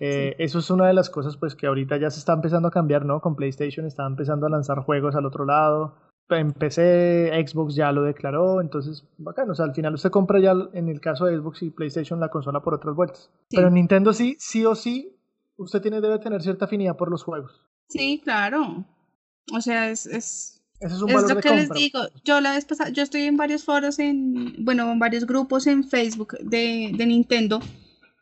Eh, 0.00 0.34
Eso 0.38 0.58
es 0.58 0.70
una 0.70 0.88
de 0.88 0.94
las 0.94 1.08
cosas 1.08 1.36
pues 1.36 1.54
que 1.54 1.68
ahorita 1.68 1.98
ya 1.98 2.10
se 2.10 2.18
está 2.18 2.32
empezando 2.32 2.66
a 2.66 2.72
cambiar, 2.72 3.04
¿no? 3.04 3.20
Con 3.20 3.36
PlayStation 3.36 3.86
está 3.86 4.04
empezando 4.06 4.46
a 4.46 4.50
lanzar 4.50 4.80
juegos 4.80 5.14
al 5.14 5.26
otro 5.26 5.44
lado 5.44 5.94
en 6.30 6.52
PC, 6.52 7.30
Xbox 7.46 7.74
ya 7.74 7.92
lo 7.92 8.02
declaró, 8.02 8.60
entonces 8.60 9.06
bacano, 9.18 9.52
o 9.52 9.54
sea, 9.54 9.66
al 9.66 9.74
final 9.74 9.94
usted 9.94 10.10
compra 10.10 10.40
ya 10.40 10.54
en 10.72 10.88
el 10.88 11.00
caso 11.00 11.26
de 11.26 11.36
Xbox 11.36 11.62
y 11.62 11.70
PlayStation 11.70 12.18
la 12.18 12.30
consola 12.30 12.60
por 12.60 12.74
otras 12.74 12.94
vueltas. 12.94 13.30
Pero 13.50 13.68
en 13.68 13.74
Nintendo 13.74 14.12
sí, 14.12 14.36
sí 14.38 14.64
o 14.64 14.74
sí, 14.74 15.16
usted 15.56 15.82
tiene, 15.82 16.00
debe 16.00 16.18
tener 16.18 16.42
cierta 16.42 16.64
afinidad 16.64 16.96
por 16.96 17.10
los 17.10 17.22
juegos. 17.22 17.66
Sí, 17.88 18.20
claro. 18.22 18.84
O 19.52 19.60
sea, 19.60 19.90
es... 19.90 20.06
es... 20.06 20.62
es 20.80 20.92
un 21.02 21.12
valor 21.12 21.34
lo 21.34 21.40
que 21.40 21.54
les 21.54 21.70
digo. 21.70 22.00
Yo 22.24 22.40
la 22.40 22.52
vez 22.52 22.64
pasada, 22.64 22.90
yo 22.90 23.02
estoy 23.02 23.22
en 23.22 23.36
varios 23.36 23.64
foros, 23.64 23.98
en, 23.98 24.64
bueno, 24.64 24.90
en 24.90 24.98
varios 24.98 25.26
grupos 25.26 25.66
en 25.66 25.84
Facebook 25.84 26.36
de, 26.40 26.92
de 26.96 27.06
Nintendo 27.06 27.60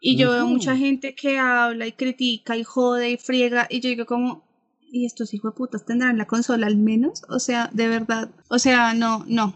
y 0.05 0.17
yo 0.17 0.33
veo 0.33 0.47
mucha 0.47 0.77
gente 0.77 1.15
que 1.15 1.39
habla 1.39 1.87
y 1.87 1.93
critica 1.93 2.57
y 2.57 2.65
jode 2.65 3.11
y 3.11 3.17
friega 3.17 3.69
y 3.71 3.81
yo 3.81 3.89
digo 3.89 4.05
como, 4.05 4.43
y 4.91 5.07
estos 5.07 5.33
hijos 5.33 5.53
de 5.53 5.57
putas 5.57 5.87
tendrán 5.87 6.19
la 6.19 6.27
consola 6.27 6.67
al 6.67 6.77
menos, 6.77 7.23
o 7.29 7.39
sea, 7.39 7.71
de 7.73 7.87
verdad, 7.87 8.29
o 8.49 8.59
sea, 8.59 8.95
no, 8.95 9.25
no, 9.29 9.55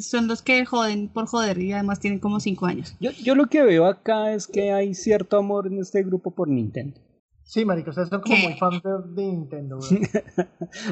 son 0.00 0.26
los 0.26 0.42
que 0.42 0.66
joden 0.66 1.08
por 1.08 1.26
joder 1.26 1.58
y 1.62 1.72
además 1.72 2.00
tienen 2.00 2.18
como 2.18 2.40
cinco 2.40 2.66
años. 2.66 2.96
Yo, 2.98 3.12
yo 3.12 3.36
lo 3.36 3.46
que 3.46 3.62
veo 3.62 3.86
acá 3.86 4.32
es 4.32 4.48
que 4.48 4.72
hay 4.72 4.94
cierto 4.94 5.38
amor 5.38 5.68
en 5.68 5.78
este 5.78 6.02
grupo 6.02 6.32
por 6.32 6.48
Nintendo. 6.48 7.00
Sí, 7.46 7.64
marico, 7.64 7.90
ustedes 7.90 8.08
son 8.08 8.20
como 8.22 8.36
muy 8.36 8.54
fans 8.54 8.82
de, 8.82 9.22
Nintendo. 9.22 9.78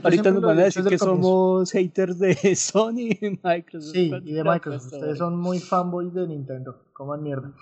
Ahorita 0.05 0.31
nos 0.31 0.41
van 0.41 0.61
a 0.61 0.63
decir 0.63 0.85
que 0.85 0.99
somos 0.99 1.69
haters 1.73 2.17
de 2.21 2.35
Sony 2.57 3.11
y 3.21 3.41
Microsoft. 3.43 3.93
Sí, 3.93 4.13
y 4.25 4.33
de 4.33 4.45
Microsoft. 4.45 4.93
Ustedes 4.93 5.19
son 5.19 5.37
muy 5.37 5.59
fanboys 5.59 6.15
de 6.15 6.29
Nintendo. 6.29 6.87
Coman 6.93 7.25
mierda. 7.25 7.53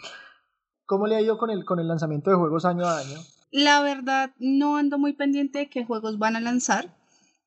¿Cómo 0.84 1.06
le 1.06 1.16
ha 1.16 1.22
ido 1.22 1.38
con 1.38 1.48
el, 1.48 1.64
con 1.64 1.80
el 1.80 1.88
lanzamiento 1.88 2.28
de 2.30 2.36
juegos 2.36 2.66
año 2.66 2.84
a 2.84 2.98
año? 2.98 3.18
La 3.50 3.80
verdad, 3.80 4.32
no 4.38 4.76
ando 4.76 4.98
muy 4.98 5.14
pendiente 5.14 5.60
de 5.60 5.70
qué 5.70 5.86
juegos 5.86 6.18
van 6.18 6.36
a 6.36 6.40
lanzar. 6.40 6.94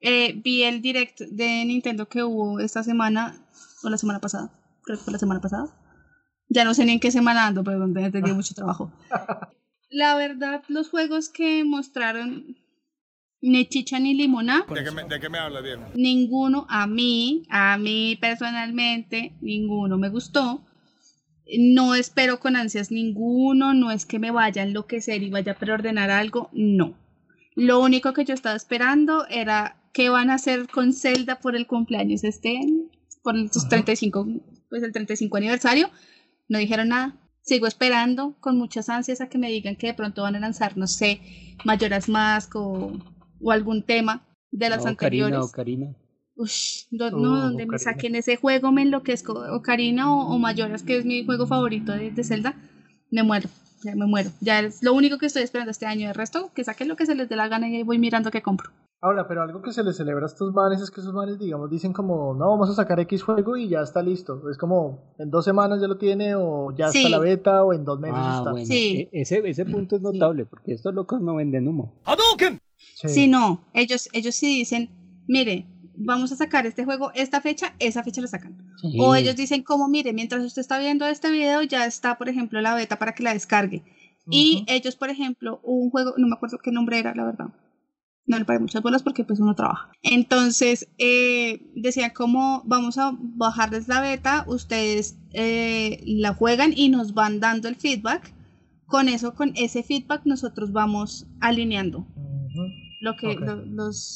Eh, 0.01 0.41
vi 0.43 0.63
el 0.63 0.81
direct 0.81 1.21
de 1.21 1.63
Nintendo 1.65 2.07
que 2.07 2.23
hubo 2.23 2.59
esta 2.59 2.81
semana, 2.81 3.35
o 3.83 3.89
la 3.89 3.99
semana 3.99 4.19
pasada, 4.19 4.49
creo 4.81 4.97
que 4.97 5.03
fue 5.03 5.13
la 5.13 5.19
semana 5.19 5.41
pasada. 5.41 5.67
Ya 6.49 6.63
no 6.63 6.73
sé 6.73 6.85
ni 6.85 6.93
en 6.93 6.99
qué 6.99 7.11
semana 7.11 7.45
ando, 7.45 7.63
pero 7.63 7.85
he 7.85 8.09
tenido 8.09 8.35
mucho 8.35 8.55
trabajo. 8.55 8.91
La 9.95 10.13
verdad, 10.15 10.61
los 10.67 10.89
juegos 10.89 11.29
que 11.29 11.63
mostraron 11.63 12.57
ni 13.39 13.65
chicha 13.65 13.97
ni 13.97 14.13
limona. 14.13 14.65
¿De 14.67 14.83
qué 14.83 14.91
me, 14.91 15.05
de 15.05 15.21
qué 15.21 15.29
me 15.29 15.37
habla, 15.37 15.61
Diego? 15.61 15.85
Ninguno, 15.95 16.67
a 16.67 16.85
mí, 16.85 17.43
a 17.49 17.77
mí 17.77 18.17
personalmente, 18.19 19.37
ninguno 19.39 19.97
me 19.97 20.09
gustó. 20.09 20.65
No 21.57 21.95
espero 21.95 22.41
con 22.41 22.57
ansias 22.57 22.91
ninguno, 22.91 23.73
no 23.73 23.89
es 23.89 24.05
que 24.05 24.19
me 24.19 24.31
vaya 24.31 24.63
a 24.63 24.65
enloquecer 24.65 25.23
y 25.23 25.29
vaya 25.29 25.53
a 25.53 25.59
preordenar 25.59 26.11
algo, 26.11 26.49
no. 26.51 26.97
Lo 27.55 27.79
único 27.79 28.11
que 28.11 28.25
yo 28.25 28.33
estaba 28.33 28.57
esperando 28.57 29.25
era 29.29 29.81
qué 29.93 30.09
van 30.09 30.29
a 30.29 30.33
hacer 30.33 30.67
con 30.67 30.91
Zelda 30.91 31.39
por 31.39 31.55
el 31.55 31.67
cumpleaños 31.67 32.25
este 32.25 32.59
por 33.23 33.35
sus 33.47 33.69
35, 33.69 34.27
pues 34.69 34.83
el 34.83 34.91
35 34.91 35.37
aniversario. 35.37 35.89
No 36.49 36.59
dijeron 36.59 36.89
nada. 36.89 37.15
Sigo 37.45 37.67
esperando 37.67 38.35
con 38.39 38.57
muchas 38.57 38.89
ansias 38.89 39.21
a 39.21 39.29
que 39.29 39.37
me 39.37 39.49
digan 39.49 39.75
que 39.75 39.87
de 39.87 39.93
pronto 39.93 40.23
van 40.23 40.35
a 40.35 40.39
lanzar, 40.39 40.77
no 40.77 40.87
sé, 40.87 41.21
Mayoras 41.63 42.09
Mask 42.09 42.55
o, 42.55 42.91
o 43.41 43.51
algún 43.51 43.83
tema 43.83 44.25
de 44.51 44.69
las 44.69 44.85
anteriores. 44.85 45.37
Ocarina, 45.37 45.85
Ocarina. 45.85 45.95
Ush, 46.37 46.87
no, 46.91 47.09
donde 47.11 47.65
me 47.65 47.79
saquen 47.79 48.15
ese 48.15 48.35
juego 48.35 48.71
me 48.71 48.81
enloquezco. 48.81 49.33
Ocarina 49.53 50.11
o, 50.11 50.33
o 50.33 50.39
Mayoras, 50.39 50.83
que 50.83 50.97
es 50.97 51.05
mi 51.05 51.23
juego 51.23 51.47
favorito 51.47 51.91
de, 51.91 52.11
de 52.11 52.23
Zelda, 52.23 52.55
me 53.11 53.23
muero 53.23 53.47
ya 53.85 53.95
me 53.95 54.05
muero. 54.05 54.31
Ya 54.41 54.59
es 54.59 54.83
lo 54.83 54.93
único 54.93 55.17
que 55.17 55.27
estoy 55.27 55.43
esperando 55.43 55.71
este 55.71 55.85
año. 55.85 56.09
El 56.09 56.15
resto, 56.15 56.51
que 56.53 56.63
saquen 56.63 56.87
lo 56.87 56.95
que 56.95 57.05
se 57.05 57.15
les 57.15 57.29
dé 57.29 57.35
la 57.35 57.47
gana 57.47 57.69
y 57.69 57.83
voy 57.83 57.99
mirando 57.99 58.31
qué 58.31 58.41
compro. 58.41 58.71
Ahora, 59.01 59.27
pero 59.27 59.43
algo 59.43 59.61
que 59.61 59.71
se 59.71 59.83
les 59.83 59.97
celebra 59.97 60.25
a 60.25 60.27
estos 60.27 60.53
manes 60.53 60.81
es 60.81 60.89
que 60.89 61.01
esos 61.01 61.13
manes, 61.13 61.37
digamos, 61.37 61.69
dicen 61.69 61.93
como, 61.93 62.33
no, 62.33 62.49
vamos 62.49 62.69
a 62.69 62.73
sacar 62.73 62.99
X 63.01 63.21
juego 63.21 63.55
y 63.57 63.69
ya 63.69 63.81
está 63.81 64.01
listo. 64.01 64.49
Es 64.49 64.57
como, 64.57 65.13
en 65.19 65.29
dos 65.29 65.45
semanas 65.45 65.79
ya 65.79 65.87
lo 65.87 65.97
tiene, 65.97 66.33
o 66.35 66.73
ya 66.75 66.87
está 66.87 67.09
la 67.09 67.19
beta, 67.19 67.63
o 67.63 67.73
en 67.73 67.85
dos 67.85 67.99
meses 67.99 68.17
ah, 68.19 68.43
está. 68.45 68.65
Sí. 68.65 69.09
E-, 69.11 69.21
ese, 69.21 69.47
ese 69.47 69.65
punto 69.65 69.97
es 69.97 70.01
notable, 70.01 70.45
porque 70.45 70.73
estos 70.73 70.93
locos 70.93 71.21
no 71.21 71.35
venden 71.35 71.67
humo. 71.67 71.93
Sí. 72.77 73.09
sí, 73.09 73.27
no, 73.27 73.63
ellos, 73.73 74.09
ellos 74.13 74.35
sí 74.35 74.59
dicen, 74.59 74.89
mire, 75.27 75.67
vamos 75.95 76.31
a 76.31 76.35
sacar 76.35 76.65
este 76.65 76.85
juego 76.85 77.11
esta 77.13 77.41
fecha, 77.41 77.75
esa 77.79 78.03
fecha 78.03 78.21
lo 78.21 78.27
sacan. 78.27 78.57
O 78.99 79.13
ellos 79.15 79.35
dicen 79.35 79.63
como, 79.63 79.87
mire, 79.87 80.13
mientras 80.13 80.43
usted 80.43 80.61
está 80.61 80.79
viendo 80.79 81.05
este 81.05 81.29
video, 81.29 81.61
ya 81.61 81.85
está, 81.85 82.17
por 82.17 82.29
ejemplo, 82.29 82.61
la 82.61 82.75
beta 82.75 82.97
para 82.97 83.13
que 83.13 83.23
la 83.23 83.33
descargue. 83.33 83.83
Y 84.27 84.65
ellos, 84.67 84.95
por 84.95 85.09
ejemplo, 85.09 85.59
un 85.63 85.91
juego, 85.91 86.13
no 86.17 86.27
me 86.27 86.33
acuerdo 86.35 86.57
qué 86.57 86.71
nombre 86.71 86.97
era, 86.97 87.13
la 87.13 87.25
verdad 87.25 87.49
no 88.27 88.39
le 88.39 88.45
paré 88.45 88.59
muchas 88.59 88.81
bolas 88.81 89.03
porque 89.03 89.23
pues 89.23 89.39
uno 89.39 89.55
trabaja. 89.55 89.91
Entonces 90.01 90.87
eh, 90.97 91.71
decían 91.75 92.11
como 92.11 92.63
vamos 92.65 92.97
a 92.97 93.15
bajarles 93.19 93.87
la 93.87 94.01
beta, 94.01 94.45
ustedes 94.47 95.17
eh, 95.33 96.01
la 96.05 96.33
juegan 96.33 96.73
y 96.75 96.89
nos 96.89 97.13
van 97.13 97.39
dando 97.39 97.67
el 97.67 97.75
feedback. 97.75 98.33
Con 98.87 99.09
eso, 99.09 99.33
con 99.33 99.51
ese 99.55 99.81
feedback 99.81 100.21
nosotros 100.25 100.71
vamos 100.71 101.25
alineando 101.39 102.05
lo 103.01 103.15
que 103.15 103.35
los 103.67 104.15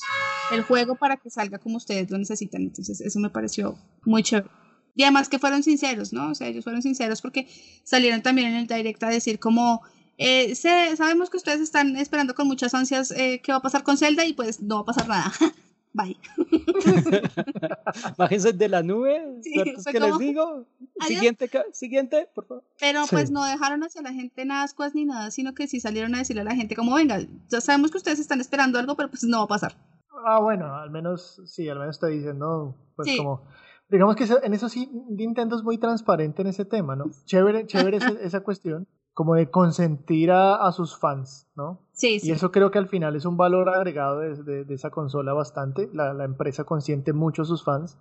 el 0.52 0.62
juego 0.64 0.96
para 0.96 1.18
que 1.18 1.30
salga 1.30 1.60
como 1.60 1.78
ustedes 1.78 2.10
lo 2.10 2.18
necesitan. 2.18 2.62
Entonces 2.62 3.02
eso 3.02 3.20
me 3.20 3.30
pareció 3.30 3.78
muy 4.06 4.24
chévere. 4.24 4.50
Y 4.96 5.04
además 5.04 5.30
que 5.30 5.40
fueron 5.40 5.64
sinceros, 5.64 6.12
¿no? 6.12 6.32
O 6.32 6.36
sea, 6.36 6.48
ellos 6.48 6.64
fueron 6.64 6.82
sinceros 6.82 7.22
porque 7.22 7.48
salieron 7.84 8.22
también 8.22 8.50
en 8.50 8.56
el 8.56 8.68
direct 8.68 9.02
a 9.04 9.10
decir 9.10 9.40
como 9.40 9.82
eh, 10.22 10.54
sabemos 10.54 11.30
que 11.30 11.38
ustedes 11.38 11.62
están 11.62 11.96
esperando 11.96 12.36
con 12.36 12.46
muchas 12.46 12.74
ansias 12.74 13.12
eh, 13.12 13.42
qué 13.42 13.54
va 13.54 13.60
a 13.60 13.62
pasar 13.62 13.84
con 13.84 13.98
Zelda 13.98 14.26
y 14.26 14.34
pues 14.34 14.62
no 14.62 14.76
va 14.76 14.82
a 14.82 14.86
pasar 14.86 15.08
nada. 15.08 15.32
Bye. 15.94 16.18
Bájense 18.18 18.54
de 18.54 18.68
la 18.68 18.84
nube. 18.84 19.40
Sí, 19.42 19.54
¿Qué 19.90 20.00
les 20.00 20.18
digo? 20.20 20.66
Siguiente, 21.08 21.50
siguiente, 21.72 22.30
por 22.36 22.46
favor. 22.46 22.64
Pero 22.80 23.04
pues 23.10 23.32
no 23.32 23.44
dejaron 23.46 23.82
hacia 23.84 24.02
la 24.02 24.14
gente 24.14 24.44
nada 24.44 24.64
ascuas 24.64 24.94
ni 24.94 25.06
nada, 25.06 25.32
sino 25.32 25.56
que 25.56 25.68
sí 25.68 25.80
salieron 25.80 26.14
a 26.14 26.20
decirle 26.20 26.42
a 26.42 26.46
la 26.46 26.56
gente 26.56 26.76
como, 26.76 26.96
venga, 26.96 27.20
ya 27.48 27.62
sabemos 27.62 27.90
que 27.90 27.98
ustedes 27.98 28.20
están 28.20 28.42
esperando 28.42 28.78
algo, 28.78 28.96
pero 28.96 29.10
pues 29.10 29.24
no 29.24 29.40
va 29.40 29.44
a 29.46 29.48
pasar. 29.48 29.78
Ah, 30.26 30.40
bueno, 30.42 30.76
al 30.76 30.92
menos, 30.92 31.42
sí, 31.46 31.70
al 31.70 31.80
menos 31.80 31.96
estoy 31.96 32.18
diciendo, 32.18 32.76
pues 32.98 33.10
como, 33.18 33.48
digamos 33.90 34.18
que 34.18 34.28
en 34.44 34.54
eso 34.54 34.68
sí, 34.68 34.92
Nintendo 35.10 35.56
es 35.56 35.64
muy 35.64 35.78
transparente 35.78 36.42
en 36.42 36.50
ese 36.50 36.66
tema, 36.66 36.98
¿no? 36.98 37.06
Chévere, 37.26 37.66
chévere 37.66 38.00
esa 38.22 38.42
cuestión 38.42 38.86
como 39.20 39.36
de 39.36 39.52
consentir 39.52 40.32
a, 40.32 40.72
sus 40.72 40.98
fans, 40.98 41.46
¿no? 41.54 41.86
Sí, 41.92 42.22
sí. 42.22 42.30
Y 42.30 42.32
eso 42.32 42.54
creo 42.54 42.72
que 42.72 42.78
al 42.78 42.88
final 42.88 43.18
es 43.18 43.26
un 43.26 43.36
valor 43.36 43.68
agregado 43.68 44.20
de, 44.20 44.64
de, 44.64 44.74
esa 44.74 44.92
consola 44.92 45.34
bastante. 45.34 45.90
La, 45.92 46.14
la, 46.14 46.24
empresa 46.24 46.64
consiente 46.64 47.12
mucho 47.12 47.42
a 47.42 47.46
sus 47.46 47.66
fans. 47.66 47.98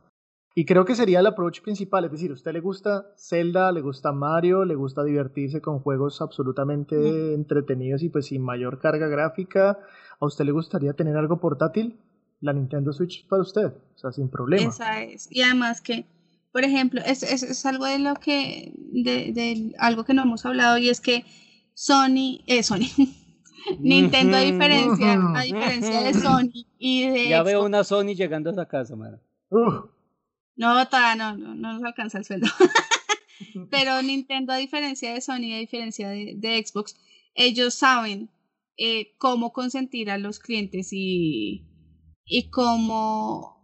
Y 0.54 0.64
creo 0.64 0.84
que 0.84 0.94
sería 0.94 1.18
el 1.18 1.26
approach 1.26 1.60
principal, 1.60 2.04
es 2.04 2.12
decir, 2.12 2.30
a 2.30 2.34
usted 2.34 2.52
le 2.52 2.60
gusta 2.60 3.12
Zelda, 3.16 3.72
le 3.72 3.80
gusta 3.80 4.12
Mario, 4.12 4.64
le 4.64 4.76
gusta 4.76 5.02
divertirse 5.02 5.60
con 5.60 5.80
juegos 5.80 6.22
absolutamente 6.22 7.34
entretenidos 7.34 8.04
y 8.04 8.10
pues 8.10 8.26
sin 8.26 8.40
mayor 8.40 8.78
carga 8.78 9.08
gráfica. 9.08 9.80
¿A 10.20 10.24
usted 10.24 10.44
le 10.44 10.52
gustaría 10.52 10.92
tener 10.92 11.16
algo 11.16 11.40
portátil? 11.40 11.98
La 12.38 12.52
Nintendo 12.52 12.92
Switch 12.92 13.26
para 13.26 13.42
usted, 13.42 13.72
o 13.72 13.98
sea, 13.98 14.12
sin 14.12 14.30
problema. 14.30 14.68
Esa 14.68 15.02
es. 15.02 15.26
Y 15.32 15.42
además 15.42 15.80
que 15.80 16.06
por 16.52 16.64
ejemplo, 16.64 17.00
es, 17.04 17.22
es, 17.22 17.42
es 17.42 17.66
algo 17.66 17.84
de 17.84 17.98
lo 17.98 18.14
que, 18.14 18.72
de, 18.76 19.32
de, 19.32 19.74
algo 19.78 20.04
que 20.04 20.14
no 20.14 20.22
hemos 20.22 20.44
hablado 20.46 20.78
y 20.78 20.88
es 20.88 21.00
que 21.00 21.24
Sony, 21.74 22.42
eh, 22.46 22.62
Sony, 22.62 22.88
Nintendo 23.78 24.36
a 24.36 24.40
diferencia, 24.40 25.20
a 25.34 25.42
diferencia 25.42 26.00
de 26.02 26.14
Sony 26.14 26.66
y 26.78 27.08
de 27.08 27.28
Ya 27.28 27.42
veo 27.42 27.64
una 27.64 27.84
Sony 27.84 28.14
llegando 28.14 28.50
a 28.50 28.52
esa 28.52 28.66
casa, 28.66 28.96
Mara. 28.96 29.20
No, 30.56 30.88
todavía 30.88 31.14
no, 31.14 31.36
no, 31.36 31.54
nos 31.54 31.82
alcanza 31.84 32.18
el 32.18 32.24
sueldo. 32.24 32.48
Pero 33.70 34.02
Nintendo, 34.02 34.52
a 34.52 34.56
diferencia 34.56 35.14
de 35.14 35.20
Sony, 35.20 35.54
a 35.54 35.58
diferencia 35.58 36.08
de, 36.08 36.34
de 36.36 36.64
Xbox, 36.66 36.96
ellos 37.34 37.74
saben 37.74 38.30
eh, 38.76 39.14
cómo 39.18 39.52
consentir 39.52 40.10
a 40.10 40.18
los 40.18 40.38
clientes 40.38 40.88
y, 40.92 41.66
y 42.24 42.50
cómo 42.50 43.57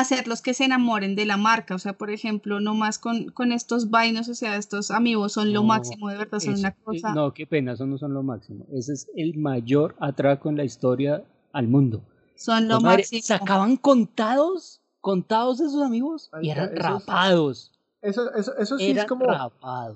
hacerlos 0.00 0.42
que 0.42 0.54
se 0.54 0.64
enamoren 0.64 1.14
de 1.14 1.24
la 1.24 1.36
marca. 1.36 1.74
O 1.74 1.78
sea, 1.78 1.92
por 1.92 2.10
ejemplo, 2.10 2.60
no 2.60 2.74
más 2.74 2.98
con, 2.98 3.30
con 3.30 3.52
estos 3.52 3.90
vainos, 3.90 4.28
o 4.28 4.34
sea, 4.34 4.56
estos 4.56 4.90
amigos 4.90 5.32
son 5.32 5.52
lo 5.52 5.62
máximo, 5.62 6.08
de 6.08 6.16
verdad, 6.18 6.40
son 6.40 6.58
una 6.58 6.72
cosa. 6.72 7.14
No, 7.14 7.32
qué 7.32 7.46
pena, 7.46 7.72
eso 7.72 7.86
no 7.86 7.96
son 7.96 8.12
lo 8.12 8.22
máximo. 8.22 8.66
Ese 8.72 8.92
es 8.92 9.08
el 9.16 9.38
mayor 9.38 9.94
atraco 10.00 10.48
en 10.48 10.56
la 10.56 10.64
historia 10.64 11.24
al 11.52 11.68
mundo. 11.68 12.02
Son 12.34 12.66
lo 12.66 12.80
máximo. 12.80 13.22
Sacaban 13.22 13.76
contados, 13.76 14.80
contados 15.00 15.58
de 15.58 15.68
sus 15.68 15.82
amigos 15.82 16.30
y 16.42 16.50
eran 16.50 16.74
rapados. 16.74 17.70
Eso, 18.02 18.34
eso, 18.34 18.54
eso 18.58 18.76
sí 18.76 18.90
es 18.90 19.04
como. 19.06 19.24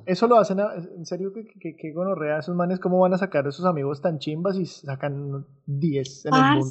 Eso 0.07 0.29
lo 0.29 0.39
hacen, 0.39 0.61
en 0.61 1.05
serio, 1.05 1.33
que, 1.33 1.47
que, 1.47 1.77
que 1.77 1.93
gonorrea 1.93 2.39
esos 2.39 2.55
manes, 2.55 2.79
¿cómo 2.79 3.01
van 3.01 3.13
a 3.13 3.19
sacar 3.19 3.45
a 3.45 3.51
esos 3.51 3.67
amigos 3.67 4.01
tan 4.01 4.19
chimbas 4.19 4.57
y 4.57 4.65
sacan 4.65 5.45
10 5.67 6.27
en 6.27 6.35
el 6.35 6.41
mundo? 6.41 6.71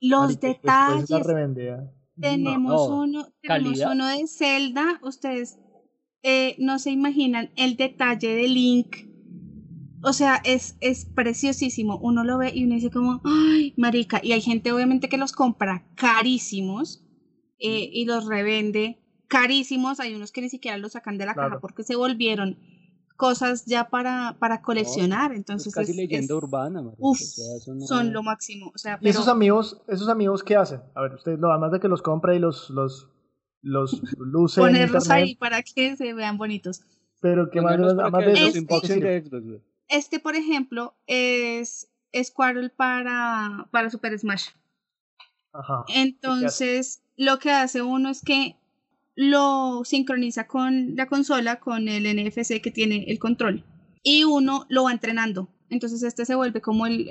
Los 0.00 0.40
detalles. 0.40 1.10
Tenemos 2.20 2.88
uno, 2.88 3.26
tenemos 3.40 3.80
uno 3.80 4.06
de 4.06 4.26
Zelda. 4.26 5.00
Ustedes 5.02 5.58
eh, 6.22 6.56
no 6.58 6.78
se 6.78 6.90
imaginan 6.90 7.50
el 7.56 7.76
detalle 7.76 8.34
de 8.34 8.48
Link. 8.48 8.96
O 10.02 10.12
sea, 10.12 10.40
es, 10.44 10.76
es 10.80 11.06
preciosísimo. 11.06 11.98
Uno 11.98 12.24
lo 12.24 12.38
ve 12.38 12.52
y 12.54 12.64
uno 12.64 12.74
dice 12.74 12.90
como, 12.90 13.20
ay, 13.24 13.74
marica. 13.76 14.20
Y 14.22 14.32
hay 14.32 14.40
gente 14.40 14.72
obviamente 14.72 15.08
que 15.08 15.16
los 15.16 15.32
compra 15.32 15.86
carísimos 15.96 17.04
eh, 17.58 17.88
y 17.92 18.04
los 18.04 18.26
revende 18.26 19.02
carísimos. 19.28 20.00
Hay 20.00 20.14
unos 20.14 20.30
que 20.30 20.42
ni 20.42 20.50
siquiera 20.50 20.76
los 20.76 20.92
sacan 20.92 21.18
de 21.18 21.26
la 21.26 21.34
caja 21.34 21.58
porque 21.60 21.82
se 21.82 21.96
volvieron 21.96 22.58
cosas 23.16 23.64
ya 23.66 23.88
para, 23.88 24.36
para 24.38 24.62
coleccionar. 24.62 25.32
Entonces 25.32 25.68
es 25.68 25.74
casi 25.74 25.94
leyenda 25.94 26.34
urbana. 26.34 26.82
Uf, 26.98 27.18
son 27.86 28.12
lo 28.12 28.22
máximo. 28.22 28.72
O 28.74 28.78
sea, 28.78 28.98
¿Y 29.00 29.08
esos 29.08 29.28
amigos, 29.28 29.80
esos 29.88 30.08
amigos 30.08 30.42
qué 30.42 30.56
hacen? 30.56 30.80
A 30.94 31.02
ver, 31.02 31.14
usted 31.14 31.38
lo 31.38 31.50
además 31.50 31.72
de 31.72 31.80
que 31.80 31.88
los 31.88 32.02
compra 32.02 32.34
y 32.34 32.38
los, 32.38 32.70
los, 32.70 33.08
los 33.62 34.02
luce. 34.18 34.60
Ponerlos 34.60 35.10
ahí 35.10 35.36
para 35.36 35.62
que 35.62 35.96
se 35.96 36.14
vean 36.14 36.38
bonitos. 36.38 36.82
Pero 37.20 37.50
qué 37.50 37.60
más, 37.62 37.74
además 37.80 38.26
de 38.26 38.32
este, 38.32 39.62
este, 39.88 40.20
por 40.20 40.36
ejemplo, 40.36 40.94
es 41.06 41.88
Squirrel 42.22 42.70
para, 42.70 43.66
para 43.70 43.88
Super 43.88 44.18
Smash. 44.18 44.48
Ajá. 45.52 45.84
Entonces, 45.88 47.02
lo 47.16 47.38
que 47.38 47.50
hace 47.50 47.80
uno 47.80 48.10
es 48.10 48.20
que 48.20 48.56
lo 49.14 49.82
sincroniza 49.84 50.46
con 50.46 50.96
la 50.96 51.06
consola, 51.06 51.60
con 51.60 51.88
el 51.88 52.04
NFC 52.04 52.60
que 52.60 52.70
tiene 52.70 53.04
el 53.08 53.18
control. 53.18 53.64
Y 54.02 54.24
uno 54.24 54.66
lo 54.68 54.84
va 54.84 54.92
entrenando. 54.92 55.48
Entonces 55.70 56.02
este 56.02 56.24
se 56.24 56.34
vuelve 56.34 56.60
como 56.60 56.86
el, 56.86 57.08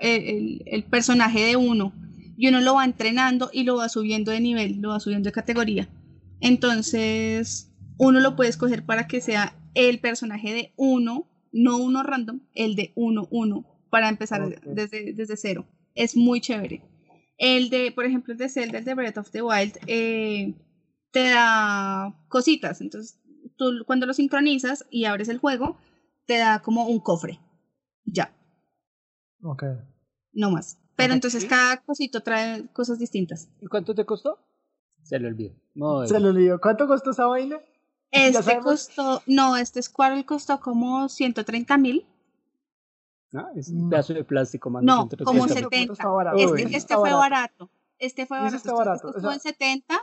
el, 0.00 0.62
el, 0.66 0.84
personaje 0.84 1.40
de 1.44 1.56
uno. 1.56 1.92
Y 2.36 2.48
uno 2.48 2.60
lo 2.60 2.74
va 2.74 2.84
entrenando 2.84 3.50
y 3.52 3.64
lo 3.64 3.76
va 3.76 3.88
subiendo 3.88 4.30
de 4.30 4.40
nivel, 4.40 4.80
lo 4.80 4.90
va 4.90 5.00
subiendo 5.00 5.28
de 5.28 5.32
categoría. 5.32 5.88
Entonces 6.40 7.72
uno 7.98 8.20
lo 8.20 8.36
puede 8.36 8.50
escoger 8.50 8.84
para 8.84 9.06
que 9.06 9.20
sea 9.20 9.56
el 9.74 10.00
personaje 10.00 10.52
de 10.52 10.72
uno, 10.76 11.28
no 11.52 11.78
uno 11.78 12.02
random, 12.02 12.40
el 12.54 12.76
de 12.76 12.92
uno, 12.94 13.26
uno, 13.30 13.64
para 13.90 14.08
empezar 14.08 14.60
desde, 14.64 15.12
desde 15.12 15.36
cero. 15.36 15.66
Es 15.94 16.16
muy 16.16 16.40
chévere. 16.40 16.82
El 17.38 17.68
de, 17.70 17.90
por 17.92 18.04
ejemplo, 18.04 18.32
el 18.32 18.38
de 18.38 18.48
Zelda, 18.48 18.78
el 18.78 18.84
de 18.84 18.94
Breath 18.94 19.18
of 19.18 19.30
the 19.30 19.42
Wild, 19.42 19.78
eh, 19.86 20.54
te 21.16 21.30
da 21.30 22.14
cositas. 22.28 22.82
Entonces, 22.82 23.18
tú 23.56 23.84
cuando 23.86 24.04
lo 24.04 24.12
sincronizas 24.12 24.84
y 24.90 25.06
abres 25.06 25.30
el 25.30 25.38
juego, 25.38 25.78
te 26.26 26.36
da 26.36 26.60
como 26.60 26.86
un 26.86 27.00
cofre. 27.00 27.40
Ya. 28.04 28.36
Ok. 29.42 29.64
No 30.34 30.50
más. 30.50 30.78
Pero 30.94 31.14
entonces 31.14 31.46
cada 31.46 31.78
cosito 31.78 32.20
trae 32.20 32.68
cosas 32.74 32.98
distintas. 32.98 33.48
¿Y 33.62 33.66
cuánto 33.66 33.94
te 33.94 34.04
costó? 34.04 34.38
Se 35.04 35.18
le 35.18 35.28
olvidó. 35.28 35.54
Se 36.06 36.20
le 36.20 36.28
olvidó. 36.28 36.60
¿Cuánto 36.60 36.86
costó 36.86 37.12
esa 37.12 37.24
vaina? 37.24 37.60
Este 38.10 38.60
costó, 38.60 39.22
no, 39.26 39.56
este 39.56 39.80
Squirrel 39.80 40.26
costó 40.26 40.60
como 40.60 41.08
130 41.08 41.78
mil. 41.78 42.06
Ah, 43.32 43.48
es 43.56 43.70
un 43.70 43.88
pedazo 43.88 44.12
de 44.12 44.22
plástico 44.22 44.68
más. 44.68 44.82
No, 44.84 45.08
como 45.24 45.48
70. 45.48 45.94
Este, 46.36 46.76
este 46.76 46.94
fue 46.94 47.12
barato. 47.14 47.70
Este 47.98 48.26
fue 48.26 48.38
barato. 48.38 48.56
Este 48.56 48.72
barato. 48.72 49.12
costó 49.12 49.32
en 49.32 49.40
70 49.40 50.02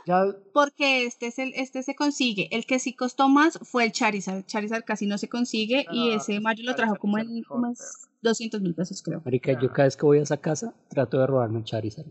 porque 0.52 1.06
este, 1.06 1.26
es 1.26 1.38
el, 1.38 1.52
este 1.54 1.82
se 1.82 1.94
consigue. 1.94 2.48
El 2.50 2.66
que 2.66 2.78
sí 2.78 2.94
costó 2.94 3.28
más 3.28 3.58
fue 3.62 3.84
el 3.84 3.92
Charizard. 3.92 4.44
Charizard 4.46 4.84
casi 4.84 5.06
no 5.06 5.18
se 5.18 5.28
consigue 5.28 5.86
y 5.92 6.10
ese 6.10 6.40
Mario 6.40 6.64
lo 6.66 6.74
trajo 6.74 6.96
como 6.96 7.18
en 7.18 7.42
como 7.44 7.72
200 8.22 8.60
mil 8.60 8.74
pesos, 8.74 9.02
creo. 9.02 9.22
Marica, 9.24 9.58
yo 9.60 9.72
cada 9.72 9.84
vez 9.84 9.96
que 9.96 10.06
voy 10.06 10.18
a 10.18 10.22
esa 10.22 10.36
casa 10.36 10.74
trato 10.88 11.18
de 11.18 11.26
robarme 11.26 11.58
un 11.58 11.64
Charizard. 11.64 12.06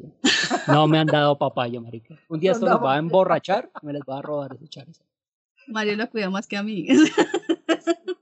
No 0.67 0.87
me 0.87 0.99
han 0.99 1.07
dado 1.07 1.37
papaya, 1.37 1.79
marica. 1.81 2.17
Un 2.29 2.39
día 2.39 2.51
esto 2.51 2.67
los 2.67 2.81
va 2.81 2.95
a 2.95 2.99
emborrachar 2.99 3.69
y 3.81 3.85
me 3.85 3.93
les 3.93 4.03
va 4.03 4.19
a 4.19 4.21
robar 4.21 4.53
ese 4.55 4.67
Charizard. 4.67 5.07
Mario 5.67 5.95
lo 5.95 6.09
cuida 6.09 6.29
más 6.29 6.47
que 6.47 6.57
a 6.57 6.63
mí. 6.63 6.87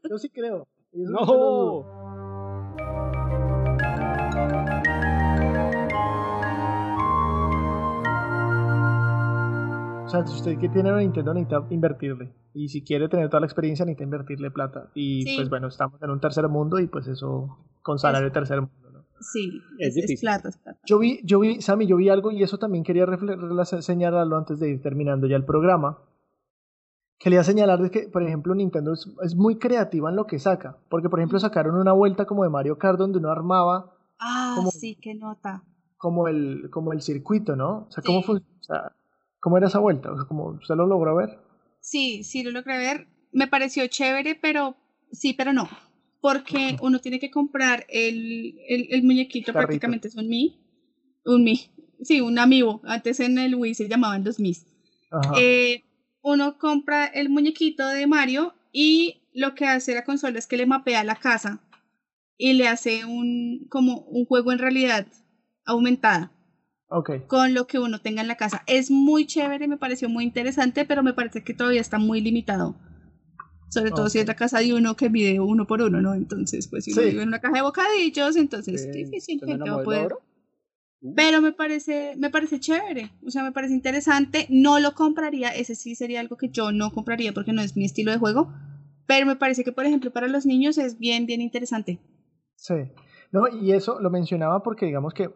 Yo 0.09 0.18
sí 0.18 0.30
creo. 0.30 0.68
no. 0.93 2.11
Sea, 10.12 10.26
si 10.28 10.36
usted 10.36 10.59
que 10.59 10.70
tiene 10.70 10.91
Nintendo 10.97 11.34
necesita 11.34 11.66
invertirle. 11.70 12.34
Y 12.53 12.68
si 12.68 12.84
quiere 12.84 13.07
tener 13.07 13.30
toda 13.30 13.39
la 13.39 13.45
experiencia 13.45 13.86
necesita 13.86 14.03
invertirle 14.03 14.51
plata. 14.51 14.89
Y 14.93 15.36
pues 15.36 15.49
bueno, 15.49 15.68
estamos 15.68 16.01
en 16.01 16.09
un 16.09 16.20
tercer 16.20 16.47
mundo 16.49 16.80
y 16.80 16.88
pues 16.88 17.07
eso 17.07 17.57
con 17.82 17.97
salario 17.97 18.28
de 18.28 18.34
tercer 18.34 18.62
mundo. 18.62 18.91
¿no? 18.91 19.05
Sí, 19.22 19.62
es, 19.80 19.95
es, 19.95 20.20
plata, 20.20 20.49
Yo 20.86 20.99
vi, 20.99 21.22
yo 21.24 21.39
vi, 21.39 21.62
Sammy, 21.62 21.88
yo 21.88 21.95
vi 21.95 22.09
algo 22.09 22.32
y 22.32 22.43
eso 22.43 22.57
también 22.57 22.84
quería 22.84 23.05
señalarlo 23.66 24.38
antes 24.38 24.59
de 24.59 24.70
ir 24.70 24.82
terminando 24.82 25.28
ya 25.28 25.38
el 25.38 25.45
programa. 25.45 25.99
Quería 27.18 27.43
señalar 27.43 27.82
de 27.82 27.91
que, 27.91 28.09
por 28.09 28.24
ejemplo, 28.24 28.55
Nintendo 28.55 28.93
es, 28.93 29.36
muy 29.36 29.59
creativa 29.59 30.09
en 30.09 30.16
lo 30.16 30.26
que 30.26 30.39
saca. 30.39 30.78
Porque, 30.89 31.07
por 31.07 31.20
ejemplo, 31.20 31.39
sacaron 31.39 31.76
una 31.76 31.93
vuelta 31.93 32.26
como 32.26 32.43
de 32.43 32.49
Mario 32.49 32.78
Kart 32.80 32.97
donde 32.97 33.20
uno 33.20 33.30
armaba. 33.30 33.93
Ah, 34.20 34.57
sí, 34.72 34.97
qué 34.99 35.14
nota. 35.14 35.64
Como 35.97 36.28
el, 36.28 36.70
como 36.72 36.93
el 36.93 37.01
circuito, 37.01 37.55
¿no? 37.55 37.86
O 37.88 37.91
sea, 37.91 38.03
¿cómo 38.03 38.24
fue? 38.24 38.38
O 38.38 38.64
sea, 38.64 38.91
¿Cómo 39.42 39.58
era 39.58 39.68
esa 39.68 39.80
vuelta? 39.80 40.12
O 40.12 40.16
sea, 40.16 40.26
¿cómo, 40.26 40.50
¿Usted 40.50 40.76
lo 40.76 40.86
logró 40.86 41.16
ver? 41.16 41.39
Sí, 41.82 42.24
sí 42.24 42.44
lo 42.44 42.52
logré 42.52 42.78
ver. 42.78 43.08
Me 43.32 43.48
pareció 43.48 43.86
chévere, 43.88 44.36
pero 44.36 44.78
sí, 45.12 45.34
pero 45.34 45.52
no. 45.52 45.68
Porque 46.22 46.78
uno 46.82 47.00
tiene 47.00 47.20
que 47.20 47.32
comprar 47.32 47.86
el, 47.89 48.56
el, 48.68 49.04
muñequito, 49.04 49.52
prácticamente 49.52 50.08
es 50.08 50.16
un 50.16 50.30
Mi. 50.30 50.60
Un 51.26 51.44
Mi. 51.44 51.72
Sí, 52.04 52.22
un 52.22 52.38
amigo. 52.38 52.82
Antes 52.84 53.20
en 53.20 53.39
el 53.39 53.56
Wii 53.56 53.74
se 53.74 53.89
llamaban 53.89 54.24
los 54.24 54.39
Mis. 54.39 54.68
Eh, 55.36 55.84
uno 56.22 56.60
compra 56.60 57.08
el 57.08 57.30
muñequito 57.30 57.88
de 57.88 58.06
Mario 58.06 58.54
y 58.72 59.24
lo 59.34 59.56
que 59.56 59.66
hace 59.66 59.96
la 59.96 60.04
consola 60.04 60.38
es 60.38 60.46
que 60.46 60.58
le 60.58 60.68
mapea 60.68 61.04
la 61.04 61.16
casa 61.16 61.64
y 62.38 62.54
le 62.54 62.68
hace 62.68 63.06
un 63.06 63.66
como 63.70 64.02
un 64.02 64.26
juego 64.26 64.52
en 64.52 64.60
realidad 64.60 65.08
aumentada 65.66 66.32
con 67.28 67.54
lo 67.54 67.68
que 67.68 67.80
uno 67.80 68.00
tenga 68.02 68.22
en 68.22 68.28
la 68.28 68.36
casa. 68.36 68.64
Es 68.68 68.92
muy 68.92 69.26
chévere, 69.26 69.68
me 69.68 69.78
pareció 69.78 70.10
muy 70.10 70.24
interesante, 70.24 70.86
pero 70.86 71.04
me 71.04 71.14
parece 71.14 71.44
que 71.44 71.54
todavía 71.54 71.82
está 71.82 71.98
muy 71.98 72.22
limitado. 72.22 72.76
Sobre 73.70 73.92
todo 73.92 74.10
si 74.10 74.20
es 74.20 74.28
la 74.28 74.36
casa 74.36 74.60
de 74.60 74.74
uno 74.74 74.98
que 74.98 75.10
mide 75.10 75.39
uno 75.39 75.66
por 75.66 75.82
uno, 75.82 76.02
¿no? 76.02 76.14
Entonces, 76.14 76.68
pues 76.68 76.84
si 76.84 76.92
uno 76.92 77.04
vive 77.04 77.22
en 77.22 77.30
una 77.30 77.39
caja 77.39 77.56
de 77.56 77.62
bocadillos, 77.62 78.36
entonces 78.36 78.86
es 78.86 78.94
difícil 78.94 79.39
que 79.39 79.56
va 79.56 79.76
a 79.76 79.84
poder. 79.84 80.14
Uh. 81.02 81.14
Pero 81.16 81.42
me 81.42 81.54
parece, 81.54 82.16
me 82.18 82.30
parece 82.30 82.60
chévere, 82.60 83.12
o 83.26 83.32
sea, 83.32 83.44
me 83.44 83.54
parece 83.54 83.74
interesante. 83.74 84.46
No 84.50 84.80
lo 84.80 84.94
compraría, 84.94 85.50
ese 85.50 85.76
sí 85.76 85.96
sería 85.96 86.20
algo 86.20 86.36
que 86.36 86.50
yo 86.50 86.74
no 86.74 86.92
compraría 86.92 87.32
porque 87.32 87.54
no 87.54 87.62
es 87.62 87.78
mi 87.78 87.86
estilo 87.86 88.12
de 88.12 88.18
juego. 88.18 88.54
Pero 89.08 89.26
me 89.26 89.38
parece 89.38 89.64
que, 89.64 89.72
por 89.72 89.86
ejemplo, 89.86 90.12
para 90.12 90.28
los 90.28 90.46
niños 90.46 90.78
es 90.78 91.00
bien, 91.00 91.26
bien 91.26 91.42
interesante. 91.42 92.00
Sí. 92.56 92.76
No, 93.32 93.48
y 93.48 93.72
eso 93.72 94.02
lo 94.02 94.10
mencionaba 94.10 94.62
porque 94.62 94.86
digamos 94.86 95.14
que 95.14 95.30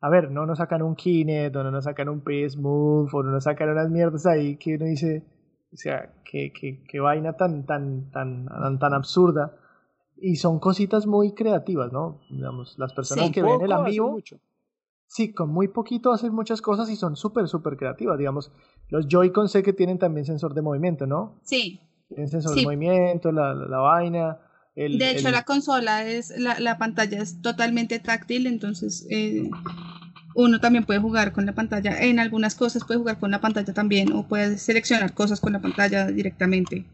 a 0.00 0.10
ver, 0.10 0.30
no 0.30 0.46
nos 0.46 0.58
sacan 0.58 0.82
un 0.82 0.94
Kinect, 0.94 1.56
o 1.56 1.62
no 1.62 1.70
nos 1.70 1.84
sacan 1.84 2.08
un 2.08 2.20
PS 2.20 2.58
Move, 2.58 3.10
o 3.12 3.22
no 3.22 3.30
nos 3.30 3.44
sacan 3.44 3.70
unas 3.70 3.90
mierdas 3.90 4.26
ahí 4.26 4.56
que 4.56 4.76
uno 4.76 4.84
dice, 4.84 5.24
o 5.72 5.76
sea, 5.76 6.12
qué, 6.24 6.52
qué, 6.52 7.00
vaina 7.00 7.34
tan, 7.34 7.66
tan, 7.66 8.10
tan, 8.10 8.46
tan, 8.78 8.94
absurda. 8.94 9.56
Y 10.16 10.36
son 10.36 10.58
cositas 10.58 11.06
muy 11.06 11.34
creativas, 11.34 11.92
¿no? 11.92 12.20
Digamos, 12.30 12.78
las 12.78 12.94
personas 12.94 13.30
que 13.30 13.42
ven 13.42 13.60
el 13.60 13.72
amigo. 13.72 14.16
Sí, 15.08 15.32
con 15.32 15.50
muy 15.50 15.68
poquito 15.68 16.12
hacen 16.12 16.34
muchas 16.34 16.60
cosas 16.60 16.90
y 16.90 16.96
son 16.96 17.16
súper, 17.16 17.46
súper 17.46 17.76
creativas. 17.76 18.18
Digamos, 18.18 18.52
los 18.88 19.06
Joy-Con 19.06 19.48
sé 19.48 19.62
que 19.62 19.72
tienen 19.72 19.98
también 19.98 20.24
sensor 20.24 20.54
de 20.54 20.62
movimiento, 20.62 21.06
¿no? 21.06 21.38
Sí. 21.42 21.80
Tienen 22.08 22.28
sensor 22.28 22.56
de 22.56 22.64
movimiento, 22.64 23.30
la, 23.30 23.54
la, 23.54 23.78
vaina. 23.78 24.38
De 24.76 25.10
hecho, 25.10 25.30
la 25.30 25.42
consola 25.42 26.04
es, 26.04 26.34
la, 26.38 26.60
la, 26.60 26.76
pantalla 26.76 27.22
es 27.22 27.40
totalmente 27.40 27.98
táctil, 27.98 28.46
entonces 28.46 29.06
eh, 29.08 29.48
uno 30.34 30.60
también 30.60 30.84
puede 30.84 31.00
jugar 31.00 31.32
con 31.32 31.46
la 31.46 31.52
pantalla. 31.52 31.98
En 31.98 32.20
algunas 32.20 32.54
cosas 32.54 32.84
puede 32.84 32.98
jugar 32.98 33.18
con 33.18 33.30
la 33.30 33.40
pantalla 33.40 33.72
también 33.72 34.12
o 34.12 34.28
puede 34.28 34.58
seleccionar 34.58 35.14
cosas 35.14 35.40
con 35.40 35.54
la 35.54 35.60
pantalla 35.60 36.06
directamente, 36.08 36.84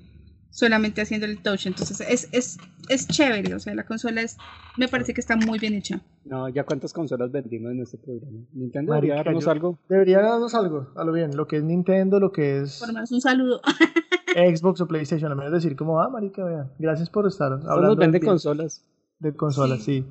solamente 0.52 1.00
haciendo 1.00 1.26
el 1.26 1.42
touch. 1.42 1.66
Entonces 1.66 2.00
es, 2.00 2.28
es, 2.30 2.58
es 2.88 3.08
chévere, 3.08 3.54
o 3.54 3.58
sea, 3.58 3.74
la 3.74 3.84
consola 3.84 4.22
es, 4.22 4.36
me 4.76 4.86
parece 4.86 5.12
que 5.14 5.20
está 5.20 5.34
muy 5.34 5.58
bien 5.58 5.74
hecha. 5.74 6.00
No, 6.24 6.48
ya 6.48 6.64
cuántas 6.64 6.92
consolas 6.92 7.32
vendimos 7.32 7.72
en 7.72 7.80
este 7.80 7.98
programa. 7.98 8.38
Nintendo 8.52 8.94
debería 8.94 9.16
darnos 9.16 9.48
algo. 9.48 9.78
Debería 9.88 10.20
darnos 10.20 10.54
algo, 10.54 10.92
a 10.94 11.04
lo 11.04 11.12
bien, 11.12 11.36
lo 11.36 11.48
que 11.48 11.56
es 11.56 11.64
Nintendo, 11.64 12.20
lo 12.20 12.30
que 12.30 12.60
es... 12.60 12.78
Por 12.78 12.92
más 12.92 13.10
un 13.10 13.20
saludo. 13.20 13.60
Xbox 14.34 14.80
o 14.80 14.86
PlayStation, 14.86 15.32
a 15.32 15.34
menos 15.34 15.52
decir 15.52 15.74
como, 15.76 16.00
ah, 16.00 16.08
marica, 16.08 16.44
vea, 16.44 16.70
gracias 16.78 17.10
por 17.10 17.26
estar 17.26 17.52
hablando. 17.52 17.88
Nos 17.88 17.96
vende 17.96 18.20
consolas. 18.20 18.86
De 19.18 19.36
consolas, 19.36 19.84
sí. 19.84 20.04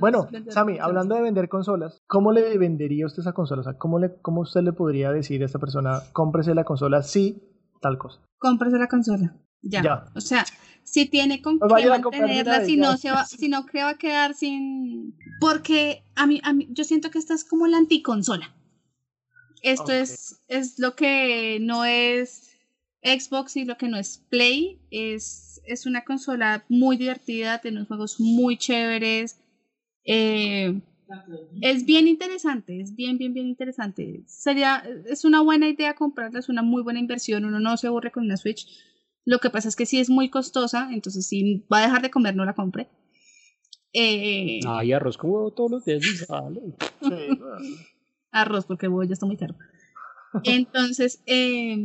Bueno, 0.00 0.28
Sammy, 0.48 0.78
hablando 0.78 1.14
de 1.14 1.20
vender 1.20 1.46
consolas, 1.46 2.00
¿cómo 2.06 2.32
le 2.32 2.56
vendería 2.56 3.04
usted 3.04 3.20
esa 3.20 3.34
consola? 3.34 3.60
O 3.60 3.64
sea, 3.64 3.74
¿cómo, 3.76 3.98
le, 3.98 4.14
¿cómo 4.22 4.40
usted 4.40 4.62
le 4.62 4.72
podría 4.72 5.12
decir 5.12 5.42
a 5.42 5.44
esta 5.44 5.58
persona, 5.58 6.00
cómprese 6.14 6.54
la 6.54 6.64
consola 6.64 7.02
sí, 7.02 7.42
tal 7.82 7.98
cosa? 7.98 8.22
Cómprese 8.38 8.78
la 8.78 8.88
consola. 8.88 9.36
Ya. 9.62 10.10
O 10.14 10.20
sea, 10.20 10.44
si 10.84 11.06
tiene 11.06 11.42
con 11.42 11.58
pues 11.58 11.72
qué 11.82 11.88
mantenerla, 11.88 12.64
si 12.64 12.76
no, 12.76 12.96
se 12.96 13.10
va, 13.10 13.24
si 13.24 13.48
no, 13.48 13.64
va 13.74 13.88
a 13.90 13.98
quedar 13.98 14.34
sin... 14.34 15.16
Porque 15.40 16.04
a 16.14 16.26
mí, 16.26 16.40
a 16.44 16.52
mí, 16.52 16.68
yo 16.70 16.84
siento 16.84 17.10
que 17.10 17.18
esta 17.18 17.34
es 17.34 17.44
como 17.44 17.66
la 17.66 17.78
anticonsola. 17.78 18.54
Esto 19.62 19.92
es, 19.92 20.40
es 20.48 20.78
lo 20.78 20.94
que 20.94 21.58
no 21.60 21.84
es 21.84 22.50
Xbox 23.02 23.56
y 23.56 23.64
lo 23.64 23.76
que 23.76 23.88
no 23.88 23.96
es 23.96 24.18
Play, 24.28 24.78
es 24.90 25.46
es 25.66 25.86
una 25.86 26.04
consola 26.04 26.64
muy 26.68 26.96
divertida, 26.96 27.58
tiene 27.58 27.78
unos 27.78 27.88
juegos 27.88 28.20
muy 28.20 28.56
chéveres. 28.56 29.38
Eh, 30.04 30.80
es 31.60 31.84
bien 31.84 32.08
interesante, 32.08 32.80
es 32.80 32.94
bien, 32.94 33.18
bien, 33.18 33.34
bien 33.34 33.46
interesante. 33.48 34.22
Sería, 34.26 34.82
es 35.06 35.24
una 35.24 35.42
buena 35.42 35.68
idea 35.68 35.94
comprarla, 35.94 36.38
es 36.38 36.48
una 36.48 36.62
muy 36.62 36.82
buena 36.82 37.00
inversión, 37.00 37.44
uno 37.44 37.60
no 37.60 37.76
se 37.76 37.88
aburre 37.88 38.12
con 38.12 38.24
una 38.24 38.36
Switch. 38.36 38.66
Lo 39.26 39.40
que 39.40 39.50
pasa 39.50 39.68
es 39.68 39.76
que 39.76 39.84
si 39.84 39.98
es 39.98 40.08
muy 40.08 40.30
costosa, 40.30 40.88
entonces 40.92 41.26
si 41.26 41.66
va 41.70 41.80
a 41.80 41.82
dejar 41.82 42.00
de 42.00 42.10
comer, 42.10 42.34
no 42.34 42.44
la 42.44 42.54
compre. 42.54 42.88
Eh, 43.92 44.60
Ay, 44.66 44.92
arroz 44.92 45.18
con 45.18 45.30
huevo 45.30 45.52
todos 45.52 45.70
los 45.70 45.84
días 45.84 46.26
arroz, 48.30 48.66
porque 48.66 48.88
huevo 48.88 49.04
ya 49.04 49.14
está 49.14 49.26
muy 49.26 49.36
caro. 49.36 49.56
Entonces, 50.44 51.22
eh, 51.26 51.76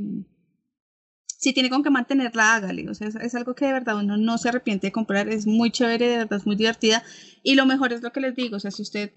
si 1.25 1.53
tiene 1.53 1.71
con 1.71 1.81
qué 1.81 1.89
mantenerla, 1.89 2.53
hágale. 2.53 2.87
O 2.87 2.93
sea, 2.93 3.07
es, 3.07 3.33
algo 3.33 3.55
que 3.55 3.65
de 3.65 3.73
verdad 3.73 3.97
uno 3.97 4.17
no 4.17 4.37
se 4.37 4.49
arrepiente 4.49 4.87
de 4.87 4.91
comprar. 4.91 5.27
Es 5.27 5.47
muy 5.47 5.71
chévere, 5.71 6.07
de 6.07 6.17
verdad 6.17 6.37
es 6.37 6.45
muy 6.45 6.55
divertida. 6.55 7.01
Y 7.41 7.55
lo 7.55 7.65
mejor 7.65 7.93
es 7.93 8.03
lo 8.03 8.11
que 8.11 8.19
les 8.19 8.35
digo. 8.35 8.57
O 8.57 8.59
sea, 8.59 8.69
si 8.69 8.83
usted 8.83 9.11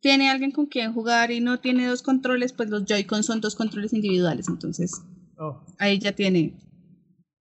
tiene 0.00 0.28
alguien 0.28 0.50
con 0.50 0.66
quien 0.66 0.92
jugar 0.92 1.30
y 1.30 1.40
no 1.40 1.60
tiene 1.60 1.86
dos 1.86 2.02
controles, 2.02 2.52
pues 2.52 2.68
los 2.68 2.84
Joy-Con 2.84 3.22
son 3.22 3.40
dos 3.40 3.54
controles 3.54 3.94
individuales. 3.94 4.48
Entonces, 4.48 5.00
oh. 5.38 5.64
ahí 5.78 5.98
ya 5.98 6.12
tiene. 6.12 6.54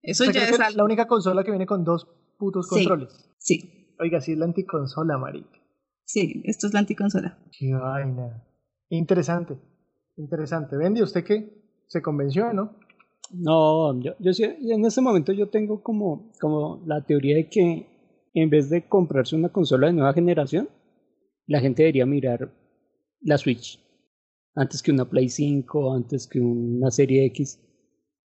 Eso 0.06 0.30
ya 0.32 0.48
es 0.48 0.76
la 0.76 0.84
única 0.84 1.08
consola 1.08 1.44
que 1.44 1.52
viene 1.52 1.66
con 1.66 1.84
dos 1.84 2.08
putos 2.38 2.68
controles. 2.68 3.30
Sí. 3.38 3.96
Oiga, 4.00 4.22
sí 4.22 4.34
es 4.34 4.38
la 4.38 4.46
anticonsola, 4.46 5.18
marica. 5.18 5.60
Sí, 6.04 6.42
esto 6.46 6.68
es 6.68 6.74
la 6.74 6.80
anticonsola. 6.80 7.40
Qué 7.58 7.74
vaina. 7.74 8.46
Interesante. 8.90 9.58
Interesante. 10.18 10.78
Vendi, 10.78 11.02
¿usted 11.02 11.24
qué? 11.24 11.64
Se 11.88 12.02
convenció, 12.02 12.54
¿no? 12.54 12.78
No, 13.32 14.00
yo, 14.02 14.14
yo 14.20 14.32
en 14.42 14.86
este 14.86 15.02
momento 15.02 15.34
yo 15.34 15.50
tengo 15.50 15.82
como, 15.82 16.32
como 16.40 16.84
la 16.86 17.04
teoría 17.04 17.36
de 17.36 17.50
que 17.50 17.88
en 18.34 18.50
vez 18.50 18.70
de 18.70 18.88
comprarse 18.88 19.36
una 19.36 19.50
consola 19.50 19.88
de 19.88 19.94
nueva 19.94 20.14
generación, 20.14 20.70
la 21.48 21.60
gente 21.60 21.84
debería 21.84 22.06
mirar 22.06 22.54
la 23.22 23.38
Switch 23.38 23.80
antes 24.56 24.82
que 24.82 24.92
una 24.92 25.10
Play 25.10 25.30
5, 25.30 25.94
antes 25.94 26.28
que 26.28 26.40
una 26.40 26.90
serie 26.92 27.26
X, 27.26 27.60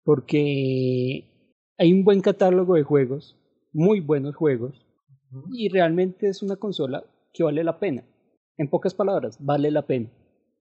porque 0.05 1.34
hay 1.79 1.93
un 1.93 2.05
buen 2.05 2.21
catálogo 2.21 2.75
de 2.75 2.83
juegos, 2.83 3.37
muy 3.73 4.01
buenos 4.01 4.37
juegos, 4.37 4.87
y 5.53 5.69
realmente 5.69 6.29
es 6.29 6.43
una 6.43 6.57
consola 6.57 7.05
que 7.33 7.43
vale 7.43 7.65
la 7.65 7.79
pena. 7.79 8.05
En 8.57 8.71
pocas 8.71 8.95
palabras, 8.95 9.37
vale 9.41 9.71
la 9.71 9.87
pena, 9.87 10.11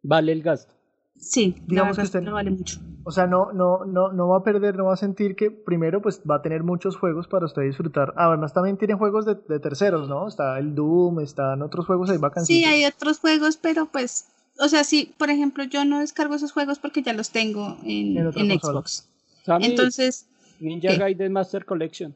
vale 0.02 0.32
el 0.32 0.42
gasto. 0.42 0.74
Sí, 1.16 1.56
digamos 1.68 1.98
que 1.98 2.22
no 2.22 2.34
vale 2.34 2.50
mucho. 2.50 2.80
O 3.06 3.12
sea, 3.12 3.28
no, 3.28 3.52
no, 3.52 3.86
no, 3.86 4.12
no 4.12 4.30
va 4.30 4.38
a 4.38 4.44
perder, 4.44 4.76
no 4.76 4.86
va 4.86 4.94
a 4.94 4.98
sentir 4.98 5.36
que 5.36 5.52
primero 5.52 6.02
pues 6.02 6.22
va 6.30 6.38
a 6.38 6.42
tener 6.42 6.64
muchos 6.64 6.98
juegos 6.98 7.28
para 7.28 7.46
usted 7.46 7.62
disfrutar. 7.62 8.14
Además 8.18 8.54
también 8.54 8.78
tiene 8.78 8.96
juegos 8.96 9.26
de, 9.26 9.36
terceros, 9.60 10.10
¿no? 10.10 10.28
Está 10.28 10.58
el 10.58 10.74
Doom, 10.74 11.20
están 11.20 11.62
otros 11.62 11.86
juegos 11.86 12.10
ahí 12.10 12.18
vacantes. 12.18 12.48
Sí, 12.48 12.66
hay 12.66 12.86
otros 12.86 13.20
juegos, 13.20 13.58
pero 13.58 13.86
pues, 13.86 14.26
o 14.60 14.68
sea, 14.68 14.84
sí, 14.84 15.14
por 15.20 15.30
ejemplo, 15.30 15.64
yo 15.66 15.86
no 15.86 16.00
descargo 16.00 16.34
esos 16.34 16.52
juegos 16.52 16.80
porque 16.80 17.04
ya 17.04 17.14
los 17.14 17.30
tengo 17.30 17.78
en, 17.84 18.18
en, 18.18 18.60
Xbox. 18.60 19.08
Entonces... 19.46 20.28
Ninja 20.64 20.96
Gaiden 20.96 21.32
Master 21.32 21.66
Collection. 21.66 22.16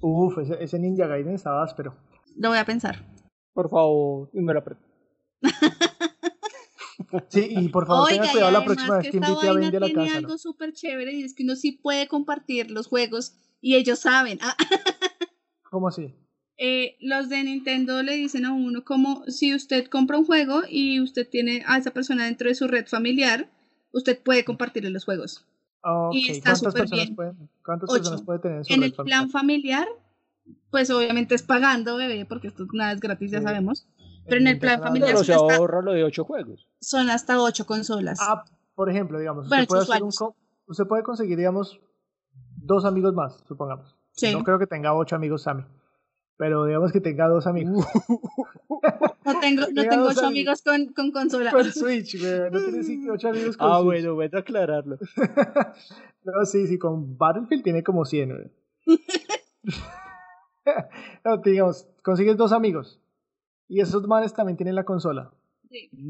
Uf, 0.00 0.38
ese, 0.38 0.62
ese 0.62 0.78
Ninja 0.78 1.06
Gaiden 1.06 1.34
estaba 1.34 1.62
áspero. 1.62 1.96
Lo 2.36 2.50
voy 2.50 2.58
a 2.58 2.64
pensar. 2.64 3.04
Por 3.52 3.70
favor, 3.70 4.28
y 4.32 4.40
me 4.40 4.52
lo 4.52 4.62
Sí, 7.28 7.48
y 7.50 7.68
por 7.68 7.86
favor 7.86 8.08
tenga 8.08 8.30
cuidado 8.30 8.50
la 8.50 8.64
próxima 8.64 8.98
vez 8.98 9.10
que 9.10 9.16
invite 9.16 9.48
a 9.48 9.52
vender 9.52 9.80
la 9.80 9.88
casa. 9.88 10.02
Tiene 10.02 10.16
algo 10.16 10.38
súper 10.38 10.72
chévere 10.72 11.12
y 11.12 11.22
es 11.22 11.34
que 11.34 11.44
uno 11.44 11.56
sí 11.56 11.72
puede 11.72 12.08
compartir 12.08 12.70
los 12.70 12.88
juegos 12.88 13.34
y 13.60 13.76
ellos 13.76 14.00
saben. 14.00 14.38
Ah. 14.42 14.56
¿Cómo 15.70 15.88
así? 15.88 16.14
Eh, 16.58 16.96
los 17.00 17.28
de 17.28 17.44
Nintendo 17.44 18.02
le 18.02 18.14
dicen 18.14 18.46
a 18.46 18.52
uno 18.52 18.84
como 18.84 19.24
si 19.28 19.54
usted 19.54 19.88
compra 19.88 20.18
un 20.18 20.24
juego 20.24 20.62
y 20.68 21.00
usted 21.00 21.28
tiene 21.28 21.62
a 21.66 21.76
esa 21.76 21.90
persona 21.90 22.24
dentro 22.24 22.48
de 22.48 22.54
su 22.54 22.66
red 22.66 22.86
familiar, 22.86 23.50
usted 23.92 24.18
puede 24.22 24.44
compartirle 24.44 24.90
los 24.90 25.04
juegos. 25.04 25.46
Y 26.12 26.30
está 26.30 26.54
súper 26.54 26.88
bien. 26.88 27.16
¿Cuántas 27.64 27.90
personas 27.90 28.22
puede 28.22 28.38
tener 28.38 28.58
en 28.58 28.64
su 28.64 28.72
En 28.72 28.82
el 28.82 28.92
plan 28.92 29.30
familiar, 29.30 29.86
pues 30.70 30.90
obviamente 30.90 31.34
es 31.34 31.42
pagando, 31.42 31.96
bebé, 31.96 32.24
porque 32.26 32.48
esto 32.48 32.66
nada 32.72 32.92
es 32.92 33.00
gratis, 33.00 33.30
ya 33.30 33.42
sabemos. 33.42 33.86
Pero 34.28 34.40
en 34.40 34.48
el 34.48 34.58
plan 34.58 34.80
familiar. 34.80 35.10
Pero 35.12 35.24
se 35.24 35.34
ahorra 35.34 35.82
lo 35.82 35.92
de 35.92 36.04
ocho 36.04 36.24
juegos. 36.24 36.66
Son 36.80 37.10
hasta 37.10 37.40
ocho 37.40 37.66
consolas. 37.66 38.18
Ah, 38.20 38.44
por 38.74 38.90
ejemplo, 38.90 39.18
digamos, 39.18 39.44
usted, 39.46 39.66
puede 39.66 39.82
hacer 39.82 40.02
un, 40.02 40.12
usted 40.66 40.86
puede 40.86 41.02
conseguir, 41.02 41.36
digamos, 41.36 41.80
dos 42.56 42.84
amigos 42.84 43.14
más, 43.14 43.42
supongamos. 43.46 43.96
Sí. 44.12 44.32
No 44.32 44.42
creo 44.42 44.58
que 44.58 44.66
tenga 44.66 44.94
ocho 44.94 45.14
amigos 45.16 45.42
Sammy. 45.42 45.64
Pero 46.38 46.66
digamos 46.66 46.92
que 46.92 47.00
tenga 47.00 47.28
dos 47.28 47.46
amigos. 47.46 47.86
no 49.24 49.40
tengo, 49.40 49.62
no 49.72 49.88
tengo 49.88 50.08
ocho 50.08 50.26
amigos, 50.26 50.62
con, 50.62 50.92
con 50.92 51.10
consola. 51.10 51.50
Con 51.50 51.64
Switch, 51.64 52.20
güey. 52.20 52.50
No 52.50 52.60
tiene 52.60 53.10
ocho 53.10 53.28
amigos 53.28 53.56
con 53.56 53.68
ah, 53.68 53.76
Switch. 53.76 53.80
Ah, 53.80 53.82
bueno, 53.82 54.14
voy 54.14 54.28
a 54.30 54.38
aclararlo. 54.38 54.98
no, 56.24 56.44
sí, 56.44 56.66
sí, 56.66 56.78
con 56.78 57.16
Battlefield 57.16 57.64
tiene 57.64 57.82
como 57.82 58.04
100, 58.04 58.28
güey. 58.28 58.50
no, 61.24 61.36
digamos, 61.38 61.88
consigues 62.02 62.36
dos 62.36 62.52
amigos. 62.52 63.00
Y 63.68 63.80
esos 63.80 64.06
manes 64.06 64.34
también 64.34 64.56
tienen 64.56 64.74
la 64.74 64.84
consola. 64.84 65.32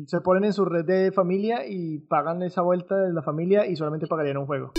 Se 0.07 0.21
ponen 0.21 0.45
en 0.45 0.53
su 0.53 0.65
red 0.65 0.85
de 0.85 1.13
familia 1.13 1.67
y 1.67 1.99
pagan 1.99 2.43
esa 2.43 2.63
vuelta 2.63 2.97
de 2.97 3.13
la 3.13 3.23
familia 3.23 3.67
y 3.67 3.77
solamente 3.77 4.07
pagarían 4.07 4.37
un 4.37 4.47
juego. 4.47 4.73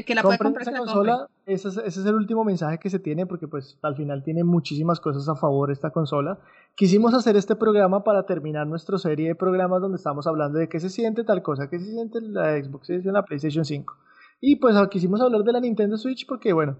El 0.00 0.06
que 0.06 0.14
la 0.14 0.22
puede 0.22 0.38
comprar 0.38 0.62
esa 0.62 0.78
consola, 0.78 1.28
ese 1.44 1.68
es, 1.68 1.76
ese 1.76 2.00
es, 2.00 2.06
el 2.06 2.14
último 2.14 2.42
mensaje 2.42 2.78
que 2.78 2.88
se 2.88 2.98
tiene 2.98 3.26
porque 3.26 3.46
pues 3.46 3.78
al 3.82 3.96
final 3.96 4.24
tiene 4.24 4.44
muchísimas 4.44 4.98
cosas 4.98 5.28
a 5.28 5.34
favor 5.34 5.70
esta 5.70 5.90
consola. 5.90 6.38
Quisimos 6.74 7.12
hacer 7.12 7.36
este 7.36 7.54
programa 7.54 8.02
para 8.02 8.24
terminar 8.24 8.66
nuestra 8.66 8.96
serie 8.96 9.28
de 9.28 9.34
programas 9.34 9.82
donde 9.82 9.96
estamos 9.96 10.26
hablando 10.26 10.58
de 10.58 10.70
qué 10.70 10.80
se 10.80 10.88
siente 10.88 11.22
tal 11.22 11.42
cosa, 11.42 11.68
qué 11.68 11.78
se 11.78 11.84
siente 11.84 12.18
la 12.22 12.58
Xbox, 12.62 12.86
qué 12.86 12.94
se 12.94 13.02
siente 13.02 13.12
la 13.12 13.24
PlayStation 13.26 13.66
5. 13.66 13.94
Y 14.40 14.56
pues 14.56 14.74
quisimos 14.88 15.20
hablar 15.20 15.42
de 15.42 15.52
la 15.52 15.60
Nintendo 15.60 15.98
Switch 15.98 16.26
porque, 16.26 16.54
bueno. 16.54 16.78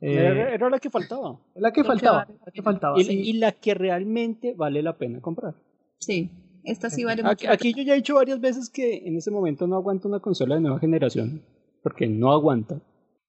Eh, 0.00 0.52
era, 0.54 0.70
la 0.70 0.78
que 0.78 0.88
faltaba. 0.88 1.40
La 1.56 1.72
que 1.72 1.82
faltaba. 1.82 2.28
La 2.46 2.52
que 2.52 2.62
faltaba 2.62 3.00
y, 3.00 3.32
la 3.32 3.50
que 3.50 3.74
realmente 3.74 4.54
vale 4.56 4.82
la 4.84 4.96
pena 4.96 5.20
comprar. 5.20 5.54
Sí, 5.98 6.30
esta 6.62 6.90
sí 6.90 7.02
vale 7.02 7.22
aquí, 7.24 7.46
mucho. 7.46 7.52
Aquí 7.52 7.74
yo 7.74 7.82
ya 7.82 7.94
he 7.94 7.96
dicho 7.96 8.14
varias 8.14 8.40
veces 8.40 8.70
que 8.70 9.02
en 9.04 9.16
ese 9.16 9.32
momento 9.32 9.66
no 9.66 9.74
aguanta 9.74 10.06
una 10.06 10.20
consola 10.20 10.54
de 10.54 10.60
nueva 10.60 10.78
generación. 10.78 11.42
Porque 11.82 12.06
no 12.06 12.32
aguanta. 12.32 12.80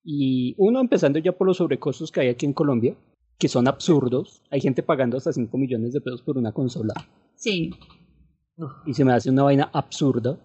Y 0.03 0.55
uno, 0.57 0.79
empezando 0.79 1.19
ya 1.19 1.31
por 1.31 1.47
los 1.47 1.57
sobrecostos 1.57 2.11
que 2.11 2.21
hay 2.21 2.27
aquí 2.29 2.45
en 2.45 2.53
Colombia, 2.53 2.95
que 3.37 3.47
son 3.47 3.67
absurdos. 3.67 4.41
Hay 4.51 4.61
gente 4.61 4.83
pagando 4.83 5.17
hasta 5.17 5.33
5 5.33 5.57
millones 5.57 5.93
de 5.93 6.01
pesos 6.01 6.21
por 6.21 6.37
una 6.37 6.51
consola. 6.51 6.93
Sí. 7.35 7.71
Y 8.85 8.93
se 8.93 9.03
me 9.03 9.13
hace 9.13 9.29
una 9.29 9.43
vaina 9.43 9.69
absurda 9.73 10.39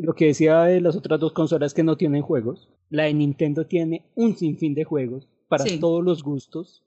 lo 0.00 0.14
que 0.14 0.26
decía 0.26 0.62
de 0.62 0.80
las 0.80 0.96
otras 0.96 1.18
dos 1.18 1.32
consolas 1.32 1.74
que 1.74 1.82
no 1.82 1.96
tienen 1.96 2.22
juegos, 2.22 2.68
la 2.88 3.04
de 3.04 3.14
Nintendo 3.14 3.66
tiene 3.66 4.10
un 4.14 4.36
sinfín 4.36 4.74
de 4.74 4.84
juegos 4.84 5.28
para 5.48 5.64
todos 5.80 6.04
los 6.04 6.22
gustos. 6.22 6.84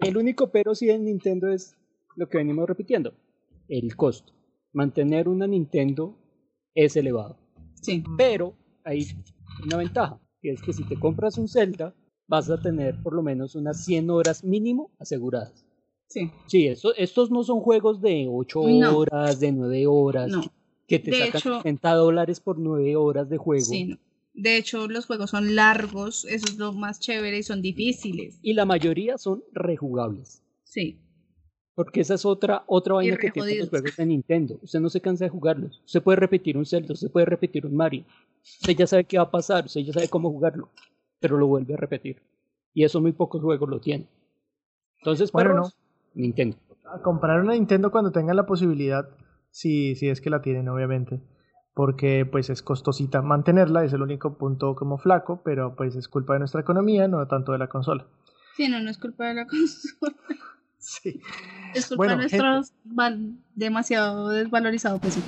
El 0.00 0.16
único 0.16 0.50
pero 0.50 0.74
sí 0.74 0.86
de 0.86 0.98
Nintendo 0.98 1.48
es 1.48 1.76
lo 2.16 2.28
que 2.28 2.38
venimos 2.38 2.68
repitiendo, 2.68 3.14
el 3.68 3.96
costo. 3.96 4.32
Mantener 4.72 5.28
una 5.28 5.46
Nintendo 5.46 6.18
es 6.74 6.96
elevado. 6.96 7.38
Sí. 7.80 8.04
Pero 8.16 8.54
hay 8.84 9.06
una 9.64 9.76
ventaja, 9.76 10.20
que 10.40 10.50
es 10.52 10.62
que 10.62 10.72
si 10.72 10.84
te 10.84 10.98
compras 10.98 11.38
un 11.38 11.48
Zelda, 11.48 11.94
vas 12.26 12.50
a 12.50 12.60
tener 12.60 13.00
por 13.02 13.14
lo 13.14 13.22
menos 13.22 13.54
unas 13.54 13.84
100 13.84 14.10
horas 14.10 14.44
mínimo 14.44 14.90
aseguradas. 14.98 15.64
Sí. 16.08 16.30
Sí, 16.46 16.66
estos 16.66 17.30
no 17.30 17.42
son 17.42 17.60
juegos 17.60 18.00
de 18.00 18.26
8 18.30 18.60
horas, 18.60 19.40
de 19.40 19.52
9 19.52 19.86
horas. 19.86 20.30
No 20.30 20.42
que 20.86 20.98
te 20.98 21.10
de 21.10 21.26
sacan 21.26 21.40
60 21.62 21.94
dólares 21.94 22.40
por 22.40 22.58
9 22.58 22.96
horas 22.96 23.28
de 23.28 23.38
juego. 23.38 23.64
Sí, 23.64 23.98
De 24.34 24.56
hecho, 24.56 24.88
los 24.88 25.06
juegos 25.06 25.30
son 25.30 25.54
largos, 25.54 26.24
eso 26.24 26.46
es 26.46 26.58
lo 26.58 26.72
más 26.72 27.00
chévere 27.00 27.38
y 27.38 27.42
son 27.42 27.62
difíciles. 27.62 28.38
Y 28.42 28.54
la 28.54 28.64
mayoría 28.64 29.18
son 29.18 29.42
rejugables. 29.52 30.42
Sí. 30.64 30.98
Porque 31.74 32.00
esa 32.00 32.14
es 32.14 32.26
otra, 32.26 32.64
otra 32.66 32.94
vaina 32.94 33.16
que 33.16 33.30
tienen 33.30 33.60
los 33.60 33.70
juegos 33.70 33.96
de 33.96 34.06
Nintendo. 34.06 34.58
Usted 34.62 34.80
no 34.80 34.90
se 34.90 35.00
cansa 35.00 35.24
de 35.24 35.30
jugarlos. 35.30 35.82
Usted 35.86 36.02
puede 36.02 36.16
repetir 36.16 36.58
un 36.58 36.66
Zelda, 36.66 36.92
usted 36.92 37.10
puede 37.10 37.26
repetir 37.26 37.64
un 37.64 37.74
Mario. 37.74 38.04
Usted 38.42 38.76
ya 38.76 38.86
sabe 38.86 39.04
qué 39.04 39.16
va 39.16 39.24
a 39.24 39.30
pasar, 39.30 39.64
usted 39.64 39.80
ya 39.80 39.92
sabe 39.92 40.08
cómo 40.08 40.30
jugarlo. 40.30 40.68
Pero 41.18 41.38
lo 41.38 41.46
vuelve 41.46 41.74
a 41.74 41.78
repetir. 41.78 42.20
Y 42.74 42.84
eso 42.84 43.00
muy 43.00 43.12
pocos 43.12 43.40
juegos 43.40 43.68
lo 43.68 43.80
tienen. 43.80 44.08
Entonces, 44.98 45.32
bueno, 45.32 45.70
Nintendo. 46.14 46.56
A 46.92 47.00
comprar 47.00 47.40
una 47.40 47.54
Nintendo 47.54 47.90
cuando 47.90 48.12
tenga 48.12 48.34
la 48.34 48.44
posibilidad 48.44 49.08
Sí, 49.52 49.94
sí 49.96 50.08
es 50.08 50.20
que 50.20 50.30
la 50.30 50.42
tienen, 50.42 50.68
obviamente. 50.68 51.20
Porque 51.74 52.26
pues 52.26 52.50
es 52.50 52.62
costosita 52.62 53.22
mantenerla, 53.22 53.84
es 53.84 53.92
el 53.92 54.02
único 54.02 54.36
punto 54.36 54.74
como 54.74 54.98
flaco, 54.98 55.42
pero 55.44 55.76
pues 55.76 55.94
es 55.94 56.08
culpa 56.08 56.32
de 56.32 56.40
nuestra 56.40 56.62
economía, 56.62 57.06
no 57.06 57.26
tanto 57.28 57.52
de 57.52 57.58
la 57.58 57.68
consola. 57.68 58.06
Sí, 58.56 58.68
no, 58.68 58.80
no 58.80 58.90
es 58.90 58.98
culpa 58.98 59.28
de 59.28 59.34
la 59.34 59.46
consola. 59.46 60.16
Sí. 60.82 61.20
Es 61.74 61.86
culpa 61.86 62.08
de 62.08 62.16
nuestros 62.16 62.72
demasiado 63.54 64.28
desvalorizado 64.28 64.98
peso. 64.98 65.20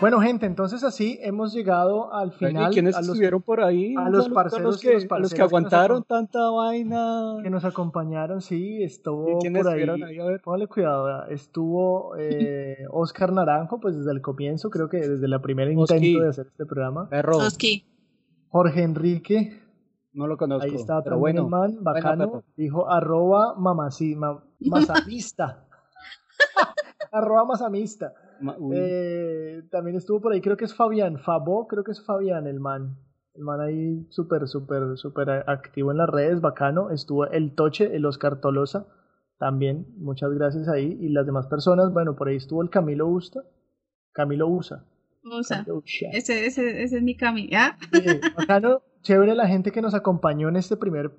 Bueno, 0.00 0.20
gente, 0.20 0.44
entonces 0.44 0.84
así 0.84 1.18
hemos 1.22 1.54
llegado 1.54 2.12
al 2.12 2.32
final. 2.32 2.70
¿Y 2.70 2.74
quiénes 2.74 2.94
estuvieron 2.98 3.40
por 3.40 3.62
ahí? 3.62 3.94
A 3.96 4.10
los 4.10 4.28
parceros, 4.28 4.78
que, 4.78 4.98
los, 5.18 5.32
que 5.32 5.40
aguantaron 5.40 6.04
tanta 6.04 6.50
vaina. 6.50 7.36
Que 7.42 7.48
nos 7.48 7.64
acompañaron, 7.64 8.42
sí, 8.42 8.82
estuvo 8.82 9.38
por 9.38 9.68
ahí. 9.68 9.88
ahí 9.88 10.18
a 10.18 10.24
ver. 10.24 10.42
Póngale 10.42 10.66
cuidado, 10.66 11.26
estuvo 11.28 12.16
eh, 12.18 12.84
Oscar 12.90 13.32
Naranjo, 13.32 13.80
pues 13.80 13.96
desde 13.96 14.10
el 14.10 14.20
comienzo, 14.20 14.68
creo 14.68 14.90
que 14.90 14.98
desde 14.98 15.26
la 15.26 15.40
primera 15.40 15.72
intento 15.72 16.22
de 16.22 16.28
hacer 16.28 16.48
este 16.48 16.66
programa. 16.66 17.08
Jorge 18.50 18.82
Enrique. 18.82 19.63
No 20.14 20.28
lo 20.28 20.36
conozco. 20.36 20.64
Ahí 20.64 20.74
está 20.74 21.02
pero 21.02 21.18
bueno, 21.18 21.48
man, 21.48 21.78
bacano. 21.80 22.44
dijo 22.56 22.88
arroba 22.88 23.54
mamasi, 23.56 24.16
masamista. 24.60 25.66
arroba 27.12 27.44
masamista. 27.44 28.14
Eh, 28.72 29.62
también 29.70 29.96
estuvo 29.96 30.20
por 30.20 30.32
ahí, 30.32 30.40
creo 30.40 30.56
que 30.56 30.64
es 30.64 30.74
Fabián, 30.74 31.18
Fabo, 31.18 31.66
creo 31.66 31.84
que 31.84 31.92
es 31.92 32.04
Fabián 32.04 32.46
el 32.46 32.60
man. 32.60 32.96
El 33.34 33.42
man 33.42 33.60
ahí 33.60 34.06
súper, 34.10 34.46
súper, 34.46 34.96
súper 34.96 35.30
activo 35.48 35.90
en 35.90 35.98
las 35.98 36.08
redes, 36.08 36.40
bacano. 36.40 36.90
Estuvo 36.90 37.26
el 37.26 37.54
Toche, 37.54 37.94
el 37.94 38.06
Oscar 38.06 38.40
Tolosa, 38.40 38.86
también, 39.38 39.86
muchas 39.96 40.30
gracias 40.30 40.68
ahí. 40.68 40.96
Y 41.00 41.08
las 41.08 41.26
demás 41.26 41.48
personas, 41.48 41.92
bueno, 41.92 42.14
por 42.14 42.28
ahí 42.28 42.36
estuvo 42.36 42.62
el 42.62 42.70
Camilo 42.70 43.08
Usta, 43.08 43.40
Camilo 44.12 44.46
Usa. 44.46 44.84
Usa. 45.24 45.64
Ese, 46.12 46.46
ese, 46.46 46.82
ese, 46.82 46.96
es 46.96 47.02
mi 47.02 47.16
Cami, 47.16 47.50
¿ah? 47.54 47.76
bacano, 48.36 48.82
chévere 49.04 49.34
la 49.34 49.46
gente 49.46 49.70
que 49.70 49.82
nos 49.82 49.94
acompañó 49.94 50.48
en 50.48 50.56
este 50.56 50.76
primer 50.76 51.12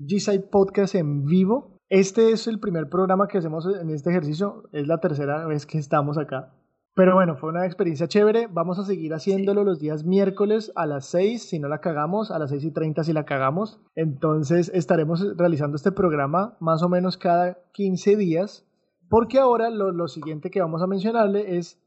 G-Side 0.00 0.48
Podcast 0.50 0.94
en 0.94 1.26
vivo. 1.26 1.78
Este 1.90 2.32
es 2.32 2.46
el 2.48 2.58
primer 2.58 2.88
programa 2.88 3.28
que 3.28 3.38
hacemos 3.38 3.66
en 3.66 3.90
este 3.90 4.10
ejercicio, 4.10 4.64
es 4.72 4.88
la 4.88 4.98
tercera 4.98 5.46
vez 5.46 5.66
que 5.66 5.78
estamos 5.78 6.18
acá. 6.18 6.54
Pero 6.94 7.14
bueno, 7.14 7.36
fue 7.36 7.50
una 7.50 7.66
experiencia 7.66 8.08
chévere. 8.08 8.48
Vamos 8.50 8.78
a 8.78 8.84
seguir 8.84 9.14
haciéndolo 9.14 9.62
los 9.62 9.78
días 9.78 10.04
miércoles 10.04 10.72
a 10.74 10.86
las 10.86 11.06
6, 11.06 11.48
si 11.48 11.58
no 11.60 11.68
la 11.68 11.80
cagamos, 11.80 12.32
a 12.32 12.38
las 12.38 12.50
6 12.50 12.64
y 12.64 12.70
30 12.72 13.04
si 13.04 13.12
la 13.12 13.24
cagamos. 13.24 13.78
Entonces 13.94 14.70
estaremos 14.74 15.24
realizando 15.36 15.76
este 15.76 15.92
programa 15.92 16.56
más 16.60 16.82
o 16.82 16.88
menos 16.88 17.16
cada 17.16 17.58
15 17.72 18.16
días, 18.16 18.66
porque 19.08 19.38
ahora 19.38 19.70
lo, 19.70 20.08
siguiente 20.08 20.50
que 20.50 20.60
vamos 20.60 20.82
a 20.82 20.86
mencionarle 20.88 21.58
es... 21.58 21.78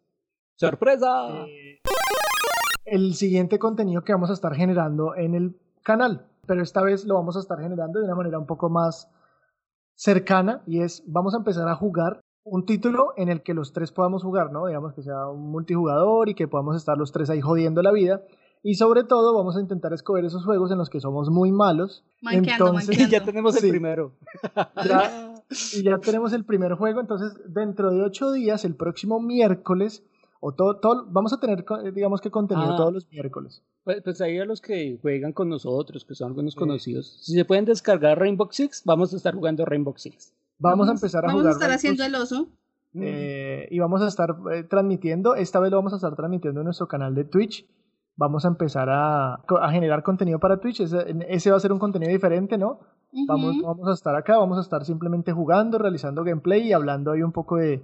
¡Sorpresa! 0.56 1.46
Eh, 1.48 1.82
el 2.92 3.14
siguiente 3.14 3.58
contenido 3.58 4.04
que 4.04 4.12
vamos 4.12 4.30
a 4.30 4.34
estar 4.34 4.54
generando 4.54 5.16
en 5.16 5.34
el 5.34 5.56
canal, 5.82 6.28
pero 6.46 6.62
esta 6.62 6.82
vez 6.82 7.06
lo 7.06 7.16
vamos 7.16 7.38
a 7.38 7.40
estar 7.40 7.58
generando 7.58 8.00
de 8.00 8.06
una 8.06 8.16
manera 8.16 8.38
un 8.38 8.46
poco 8.46 8.70
más 8.70 9.10
cercana 9.96 10.62
y 10.68 10.82
es 10.82 11.02
vamos 11.08 11.34
a 11.34 11.38
empezar 11.38 11.70
a 11.70 11.76
jugar 11.76 12.20
un 12.44 12.66
título 12.66 13.14
en 13.16 13.30
el 13.30 13.44
que 13.44 13.54
los 13.54 13.72
tres 13.72 13.94
podamos 13.94 14.24
jugar, 14.24 14.52
¿no? 14.52 14.66
Digamos 14.66 14.94
que 14.94 15.04
sea 15.04 15.30
un 15.30 15.52
multijugador 15.52 16.28
y 16.28 16.36
que 16.36 16.50
podamos 16.50 16.76
estar 16.76 16.98
los 16.98 17.14
tres 17.14 17.30
ahí 17.30 17.40
jodiendo 17.40 17.82
la 17.82 17.92
vida. 17.92 18.24
Y 18.64 18.76
sobre 18.76 19.06
todo 19.06 19.34
vamos 19.36 19.56
a 19.56 19.62
intentar 19.62 19.94
escoger 19.94 20.26
esos 20.26 20.44
juegos 20.44 20.70
en 20.72 20.78
los 20.78 20.90
que 20.90 21.00
somos 21.00 21.30
muy 21.30 21.52
malos. 21.52 22.04
entonces, 22.30 22.90
ya 23.10 23.24
tenemos 23.24 23.62
el 23.64 23.70
primero. 23.70 24.12
y 25.74 25.84
ya 25.84 25.98
tenemos 26.00 26.34
el 26.34 26.44
primer 26.44 26.74
juego. 26.74 27.00
Entonces, 27.00 27.40
dentro 27.48 27.92
de 27.92 28.04
ocho 28.04 28.32
días, 28.32 28.66
el 28.66 28.76
próximo 28.76 29.20
miércoles, 29.22 30.04
o 30.44 30.52
todo, 30.54 30.78
todo 30.78 31.06
vamos 31.08 31.32
a 31.34 31.40
tener, 31.40 31.64
digamos 31.94 32.20
que 32.20 32.32
contenido 32.32 32.74
ah. 32.74 32.76
todos 32.76 32.92
los 32.92 33.10
miércoles. 33.12 33.62
Pues, 33.84 34.02
pues, 34.04 34.20
ahí 34.22 34.40
a 34.40 34.46
los 34.46 34.60
que 34.60 34.98
juegan 35.00 35.34
con 35.34 35.50
nosotros, 35.50 36.04
que 36.04 36.16
son 36.16 36.30
algunos 36.30 36.56
conocidos, 36.56 37.20
si 37.22 37.34
se 37.34 37.46
pueden 37.46 37.66
descargar 37.66 38.20
Rainbow 38.20 38.50
Six, 38.52 38.82
vamos 38.84 39.14
a 39.14 39.18
estar 39.18 39.36
jugando 39.36 39.64
Rainbow 39.66 39.94
Six. 39.96 40.34
Vamos, 40.58 40.90
a 40.90 40.92
empezar 40.94 41.26
a 41.26 41.32
jugar. 41.32 41.44
Vamos 41.46 41.56
a 41.56 41.60
estar 41.60 41.72
haciendo 41.72 42.04
el 42.04 42.16
oso. 42.16 42.48
Eh, 42.96 43.68
y 43.72 43.80
vamos 43.80 44.02
a 44.02 44.08
estar 44.08 44.36
eh, 44.52 44.64
transmitiendo, 44.64 45.36
esta 45.36 45.60
vez 45.60 45.72
lo 45.72 45.78
vamos 45.78 45.94
a 45.94 45.98
estar 45.98 46.16
transmitiendo 46.16 46.60
en 46.62 46.66
nuestro 46.66 46.88
canal 46.88 47.14
de 47.14 47.24
Twitch. 47.24 47.66
Vamos 48.16 48.44
a 48.44 48.48
empezar 48.48 48.90
a, 48.90 49.36
a 49.36 49.72
generar 49.72 50.02
contenido 50.02 50.40
para 50.40 50.60
Twitch. 50.60 50.82
Ese, 50.82 51.52
va 51.52 51.58
a 51.58 51.60
ser 51.60 51.72
un 51.72 51.80
contenido 51.80 52.12
diferente, 52.12 52.58
¿no? 52.58 52.80
vamos, 53.28 53.62
vamos 53.62 53.88
a 53.88 53.94
estar 53.94 54.16
acá, 54.16 54.38
vamos 54.38 54.58
a 54.58 54.62
estar 54.62 54.86
simplemente 54.86 55.32
jugando, 55.34 55.78
realizando 55.78 56.24
gameplay 56.24 56.68
y 56.68 56.74
hablando 56.74 57.12
ahí 57.12 57.22
un 57.22 57.32
poco 57.32 57.58
de, 57.58 57.84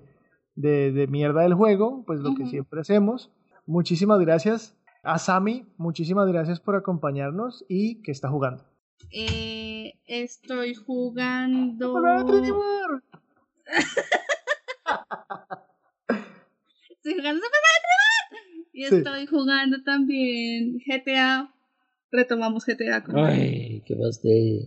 de, 0.57 1.07
mierda 1.09 1.41
del 1.43 1.53
juego, 1.53 2.03
pues 2.05 2.19
lo 2.19 2.35
que 2.35 2.45
siempre 2.47 2.81
hacemos. 2.81 3.31
Muchísimas 3.65 4.19
gracias 4.19 4.75
a 5.03 5.17
Sami, 5.19 5.65
muchísimas 5.77 6.27
gracias 6.27 6.59
por 6.59 6.75
acompañarnos 6.75 7.63
y 7.69 8.01
que 8.01 8.11
está 8.11 8.29
jugando. 8.29 8.65
Eh, 9.11 9.93
estoy 10.07 10.73
jugando. 10.73 11.93
estoy 16.89 17.13
jugando 17.13 17.45
Y 18.73 18.83
estoy 18.83 19.27
jugando 19.27 19.83
también 19.83 20.79
GTA. 20.85 21.53
Retomamos 22.11 22.65
GTA 22.65 23.03
con 23.03 23.17
Ay, 23.17 23.83
qué 23.85 23.95
más 23.95 24.21
de. 24.21 24.65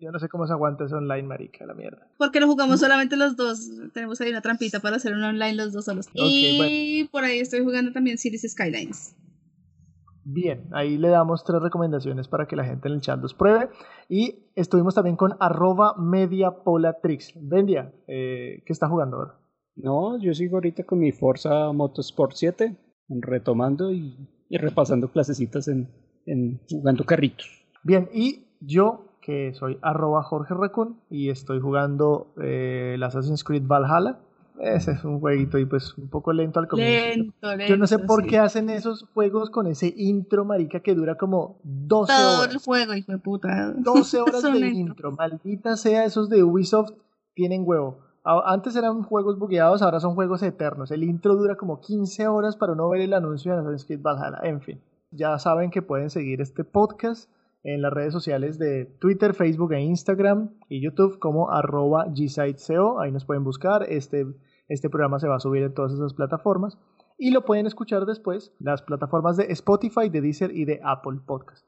yo 0.00 0.10
no 0.10 0.18
sé 0.18 0.28
cómo 0.28 0.46
se 0.46 0.52
aguanta 0.52 0.84
eso 0.84 0.96
online, 0.96 1.24
marica, 1.24 1.66
la 1.66 1.74
mierda. 1.74 2.08
Porque 2.16 2.40
lo 2.40 2.46
jugamos 2.46 2.80
solamente 2.80 3.16
los 3.16 3.36
dos. 3.36 3.68
Tenemos 3.92 4.20
ahí 4.20 4.30
una 4.30 4.40
trampita 4.40 4.80
para 4.80 4.96
hacer 4.96 5.12
un 5.12 5.22
online 5.22 5.54
los 5.54 5.72
dos 5.72 5.84
solos. 5.84 6.08
y 6.14 7.08
por 7.12 7.24
ahí 7.24 7.40
estoy 7.40 7.62
jugando 7.62 7.92
también 7.92 8.18
Cities 8.18 8.50
Skylines. 8.50 9.14
Bien, 10.28 10.66
ahí 10.72 10.98
le 10.98 11.08
damos 11.10 11.44
tres 11.44 11.62
recomendaciones 11.62 12.26
para 12.26 12.46
que 12.46 12.56
la 12.56 12.64
gente 12.64 12.88
en 12.88 12.94
el 12.94 13.00
chat 13.00 13.22
los 13.22 13.32
pruebe. 13.32 13.68
Y 14.08 14.50
estuvimos 14.56 14.96
también 14.96 15.14
con 15.14 15.36
arroba 15.38 15.94
mediapolatrix. 15.96 17.34
Vendia, 17.36 17.92
eh, 18.08 18.60
¿qué 18.66 18.72
está 18.72 18.88
jugando 18.88 19.18
ahora? 19.18 19.38
No, 19.76 20.18
yo 20.20 20.34
sigo 20.34 20.56
ahorita 20.56 20.82
con 20.82 20.98
mi 20.98 21.12
Forza 21.12 21.70
Motorsport 21.72 22.32
7, 22.34 22.76
retomando 23.08 23.92
y, 23.92 24.16
repasando 24.50 25.12
clasecitas 25.12 25.68
en, 25.68 25.88
en, 26.26 26.60
jugando 26.70 27.04
carritos. 27.04 27.48
Bien, 27.82 28.08
y 28.12 28.44
yo, 28.60 29.06
que 29.20 29.54
soy 29.54 29.78
arroba 29.82 30.22
Jorge 30.22 30.54
Recun, 30.54 31.00
y 31.10 31.30
estoy 31.30 31.60
jugando 31.60 32.32
eh, 32.42 32.92
el 32.94 33.02
Assassin's 33.02 33.44
Creed 33.44 33.62
Valhalla. 33.66 34.18
Ese 34.58 34.92
es 34.92 35.04
un 35.04 35.20
jueguito 35.20 35.58
y 35.58 35.66
pues 35.66 35.96
un 35.98 36.08
poco 36.08 36.32
lento 36.32 36.60
al 36.60 36.66
comienzo. 36.66 37.18
Lento, 37.18 37.56
lento, 37.56 37.66
Yo 37.66 37.76
no 37.76 37.86
sé 37.86 37.98
por 37.98 38.26
qué 38.26 38.38
hacen 38.38 38.70
esos 38.70 39.06
juegos 39.12 39.50
con 39.50 39.66
ese 39.66 39.92
intro, 39.96 40.46
marica, 40.46 40.80
que 40.80 40.94
dura 40.94 41.16
como 41.16 41.58
12 41.62 42.12
Todo 42.12 42.40
horas. 42.40 42.54
el 42.54 42.60
juego, 42.60 42.94
hijo 42.94 43.12
de 43.12 43.18
puta. 43.18 43.74
12 43.76 44.20
horas 44.20 44.42
de 44.42 44.68
intro. 44.68 45.12
Maldita 45.12 45.76
sea, 45.76 46.04
esos 46.04 46.30
de 46.30 46.42
Ubisoft 46.42 46.92
tienen 47.34 47.64
huevo. 47.66 47.98
Antes 48.24 48.74
eran 48.74 49.02
juegos 49.02 49.38
bugueados, 49.38 49.82
ahora 49.82 50.00
son 50.00 50.14
juegos 50.14 50.42
eternos. 50.42 50.90
El 50.90 51.04
intro 51.04 51.36
dura 51.36 51.54
como 51.56 51.80
15 51.80 52.26
horas 52.26 52.56
para 52.56 52.74
no 52.74 52.88
ver 52.88 53.02
el 53.02 53.12
anuncio 53.12 53.52
de 53.52 53.58
Assassin's 53.58 53.84
Creed 53.84 54.00
Valhalla. 54.02 54.40
En 54.42 54.60
fin, 54.62 54.80
ya 55.10 55.38
saben 55.38 55.70
que 55.70 55.82
pueden 55.82 56.10
seguir 56.10 56.40
este 56.40 56.64
podcast 56.64 57.30
en 57.62 57.82
las 57.82 57.92
redes 57.92 58.12
sociales 58.12 58.58
de 58.58 58.86
Twitter, 59.00 59.34
Facebook 59.34 59.72
e 59.72 59.80
Instagram 59.80 60.50
y 60.68 60.82
YouTube 60.82 61.18
como 61.18 61.50
arroba 61.50 62.06
gsiteseo. 62.14 63.00
Ahí 63.00 63.10
nos 63.10 63.24
pueden 63.24 63.44
buscar. 63.44 63.82
Este 63.88 64.26
este 64.68 64.90
programa 64.90 65.18
se 65.18 65.28
va 65.28 65.36
a 65.36 65.40
subir 65.40 65.62
en 65.62 65.74
todas 65.74 65.92
esas 65.92 66.14
plataformas 66.14 66.78
y 67.18 67.30
lo 67.30 67.44
pueden 67.44 67.66
escuchar 67.66 68.04
después 68.04 68.52
las 68.58 68.82
plataformas 68.82 69.36
de 69.36 69.44
Spotify, 69.52 70.08
de 70.08 70.20
Deezer 70.20 70.50
y 70.54 70.64
de 70.64 70.80
Apple 70.82 71.20
Podcast. 71.24 71.66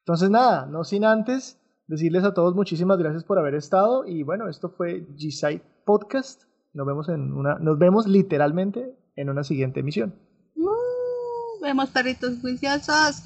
Entonces 0.00 0.30
nada, 0.30 0.66
no 0.66 0.84
sin 0.84 1.04
antes 1.04 1.60
decirles 1.86 2.24
a 2.24 2.34
todos 2.34 2.54
muchísimas 2.54 2.98
gracias 2.98 3.24
por 3.24 3.38
haber 3.38 3.54
estado 3.54 4.04
y 4.06 4.22
bueno, 4.22 4.48
esto 4.48 4.70
fue 4.70 5.06
G-Site 5.14 5.64
Podcast. 5.84 6.44
Nos 6.72 6.86
vemos 6.86 7.08
en 7.08 7.32
una 7.32 7.58
nos 7.58 7.78
vemos 7.78 8.06
literalmente 8.06 8.96
en 9.16 9.30
una 9.30 9.44
siguiente 9.44 9.80
emisión. 9.80 10.14
Vemos 11.60 11.90
perritos 11.90 12.38
juiciosos. 12.40 13.22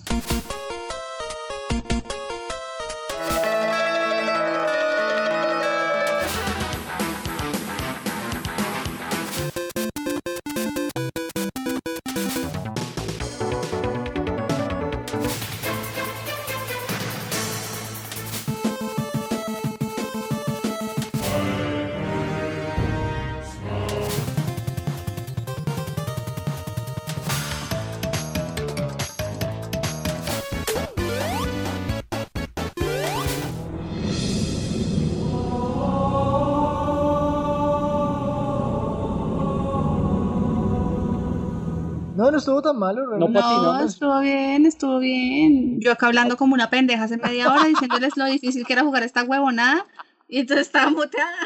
Estuvo 42.45 42.63
tan 42.63 42.79
malo, 42.79 43.07
No, 43.19 43.29
no, 43.29 43.81
estuvo 43.81 44.21
bien, 44.21 44.67
estuvo 44.67 44.99
bien. 44.99 45.81
Yo 45.81 45.93
acá 45.93 46.07
hablando 46.09 46.37
como 46.37 46.55
una 46.55 46.71
pendeja 46.71 47.05
hace 47.05 47.17
media 47.17 47.51
hora 47.51 47.65
diciéndoles 47.65 48.17
lo 48.17 48.27
difícil 48.27 48.67
que 48.67 48.73
era 48.75 48.83
jugar 48.83 49.03
esta 49.03 49.25
huevonada 49.25 49.87
y 50.29 50.41
entonces 50.41 50.67
estaba 50.67 50.91
muteada. 50.91 51.39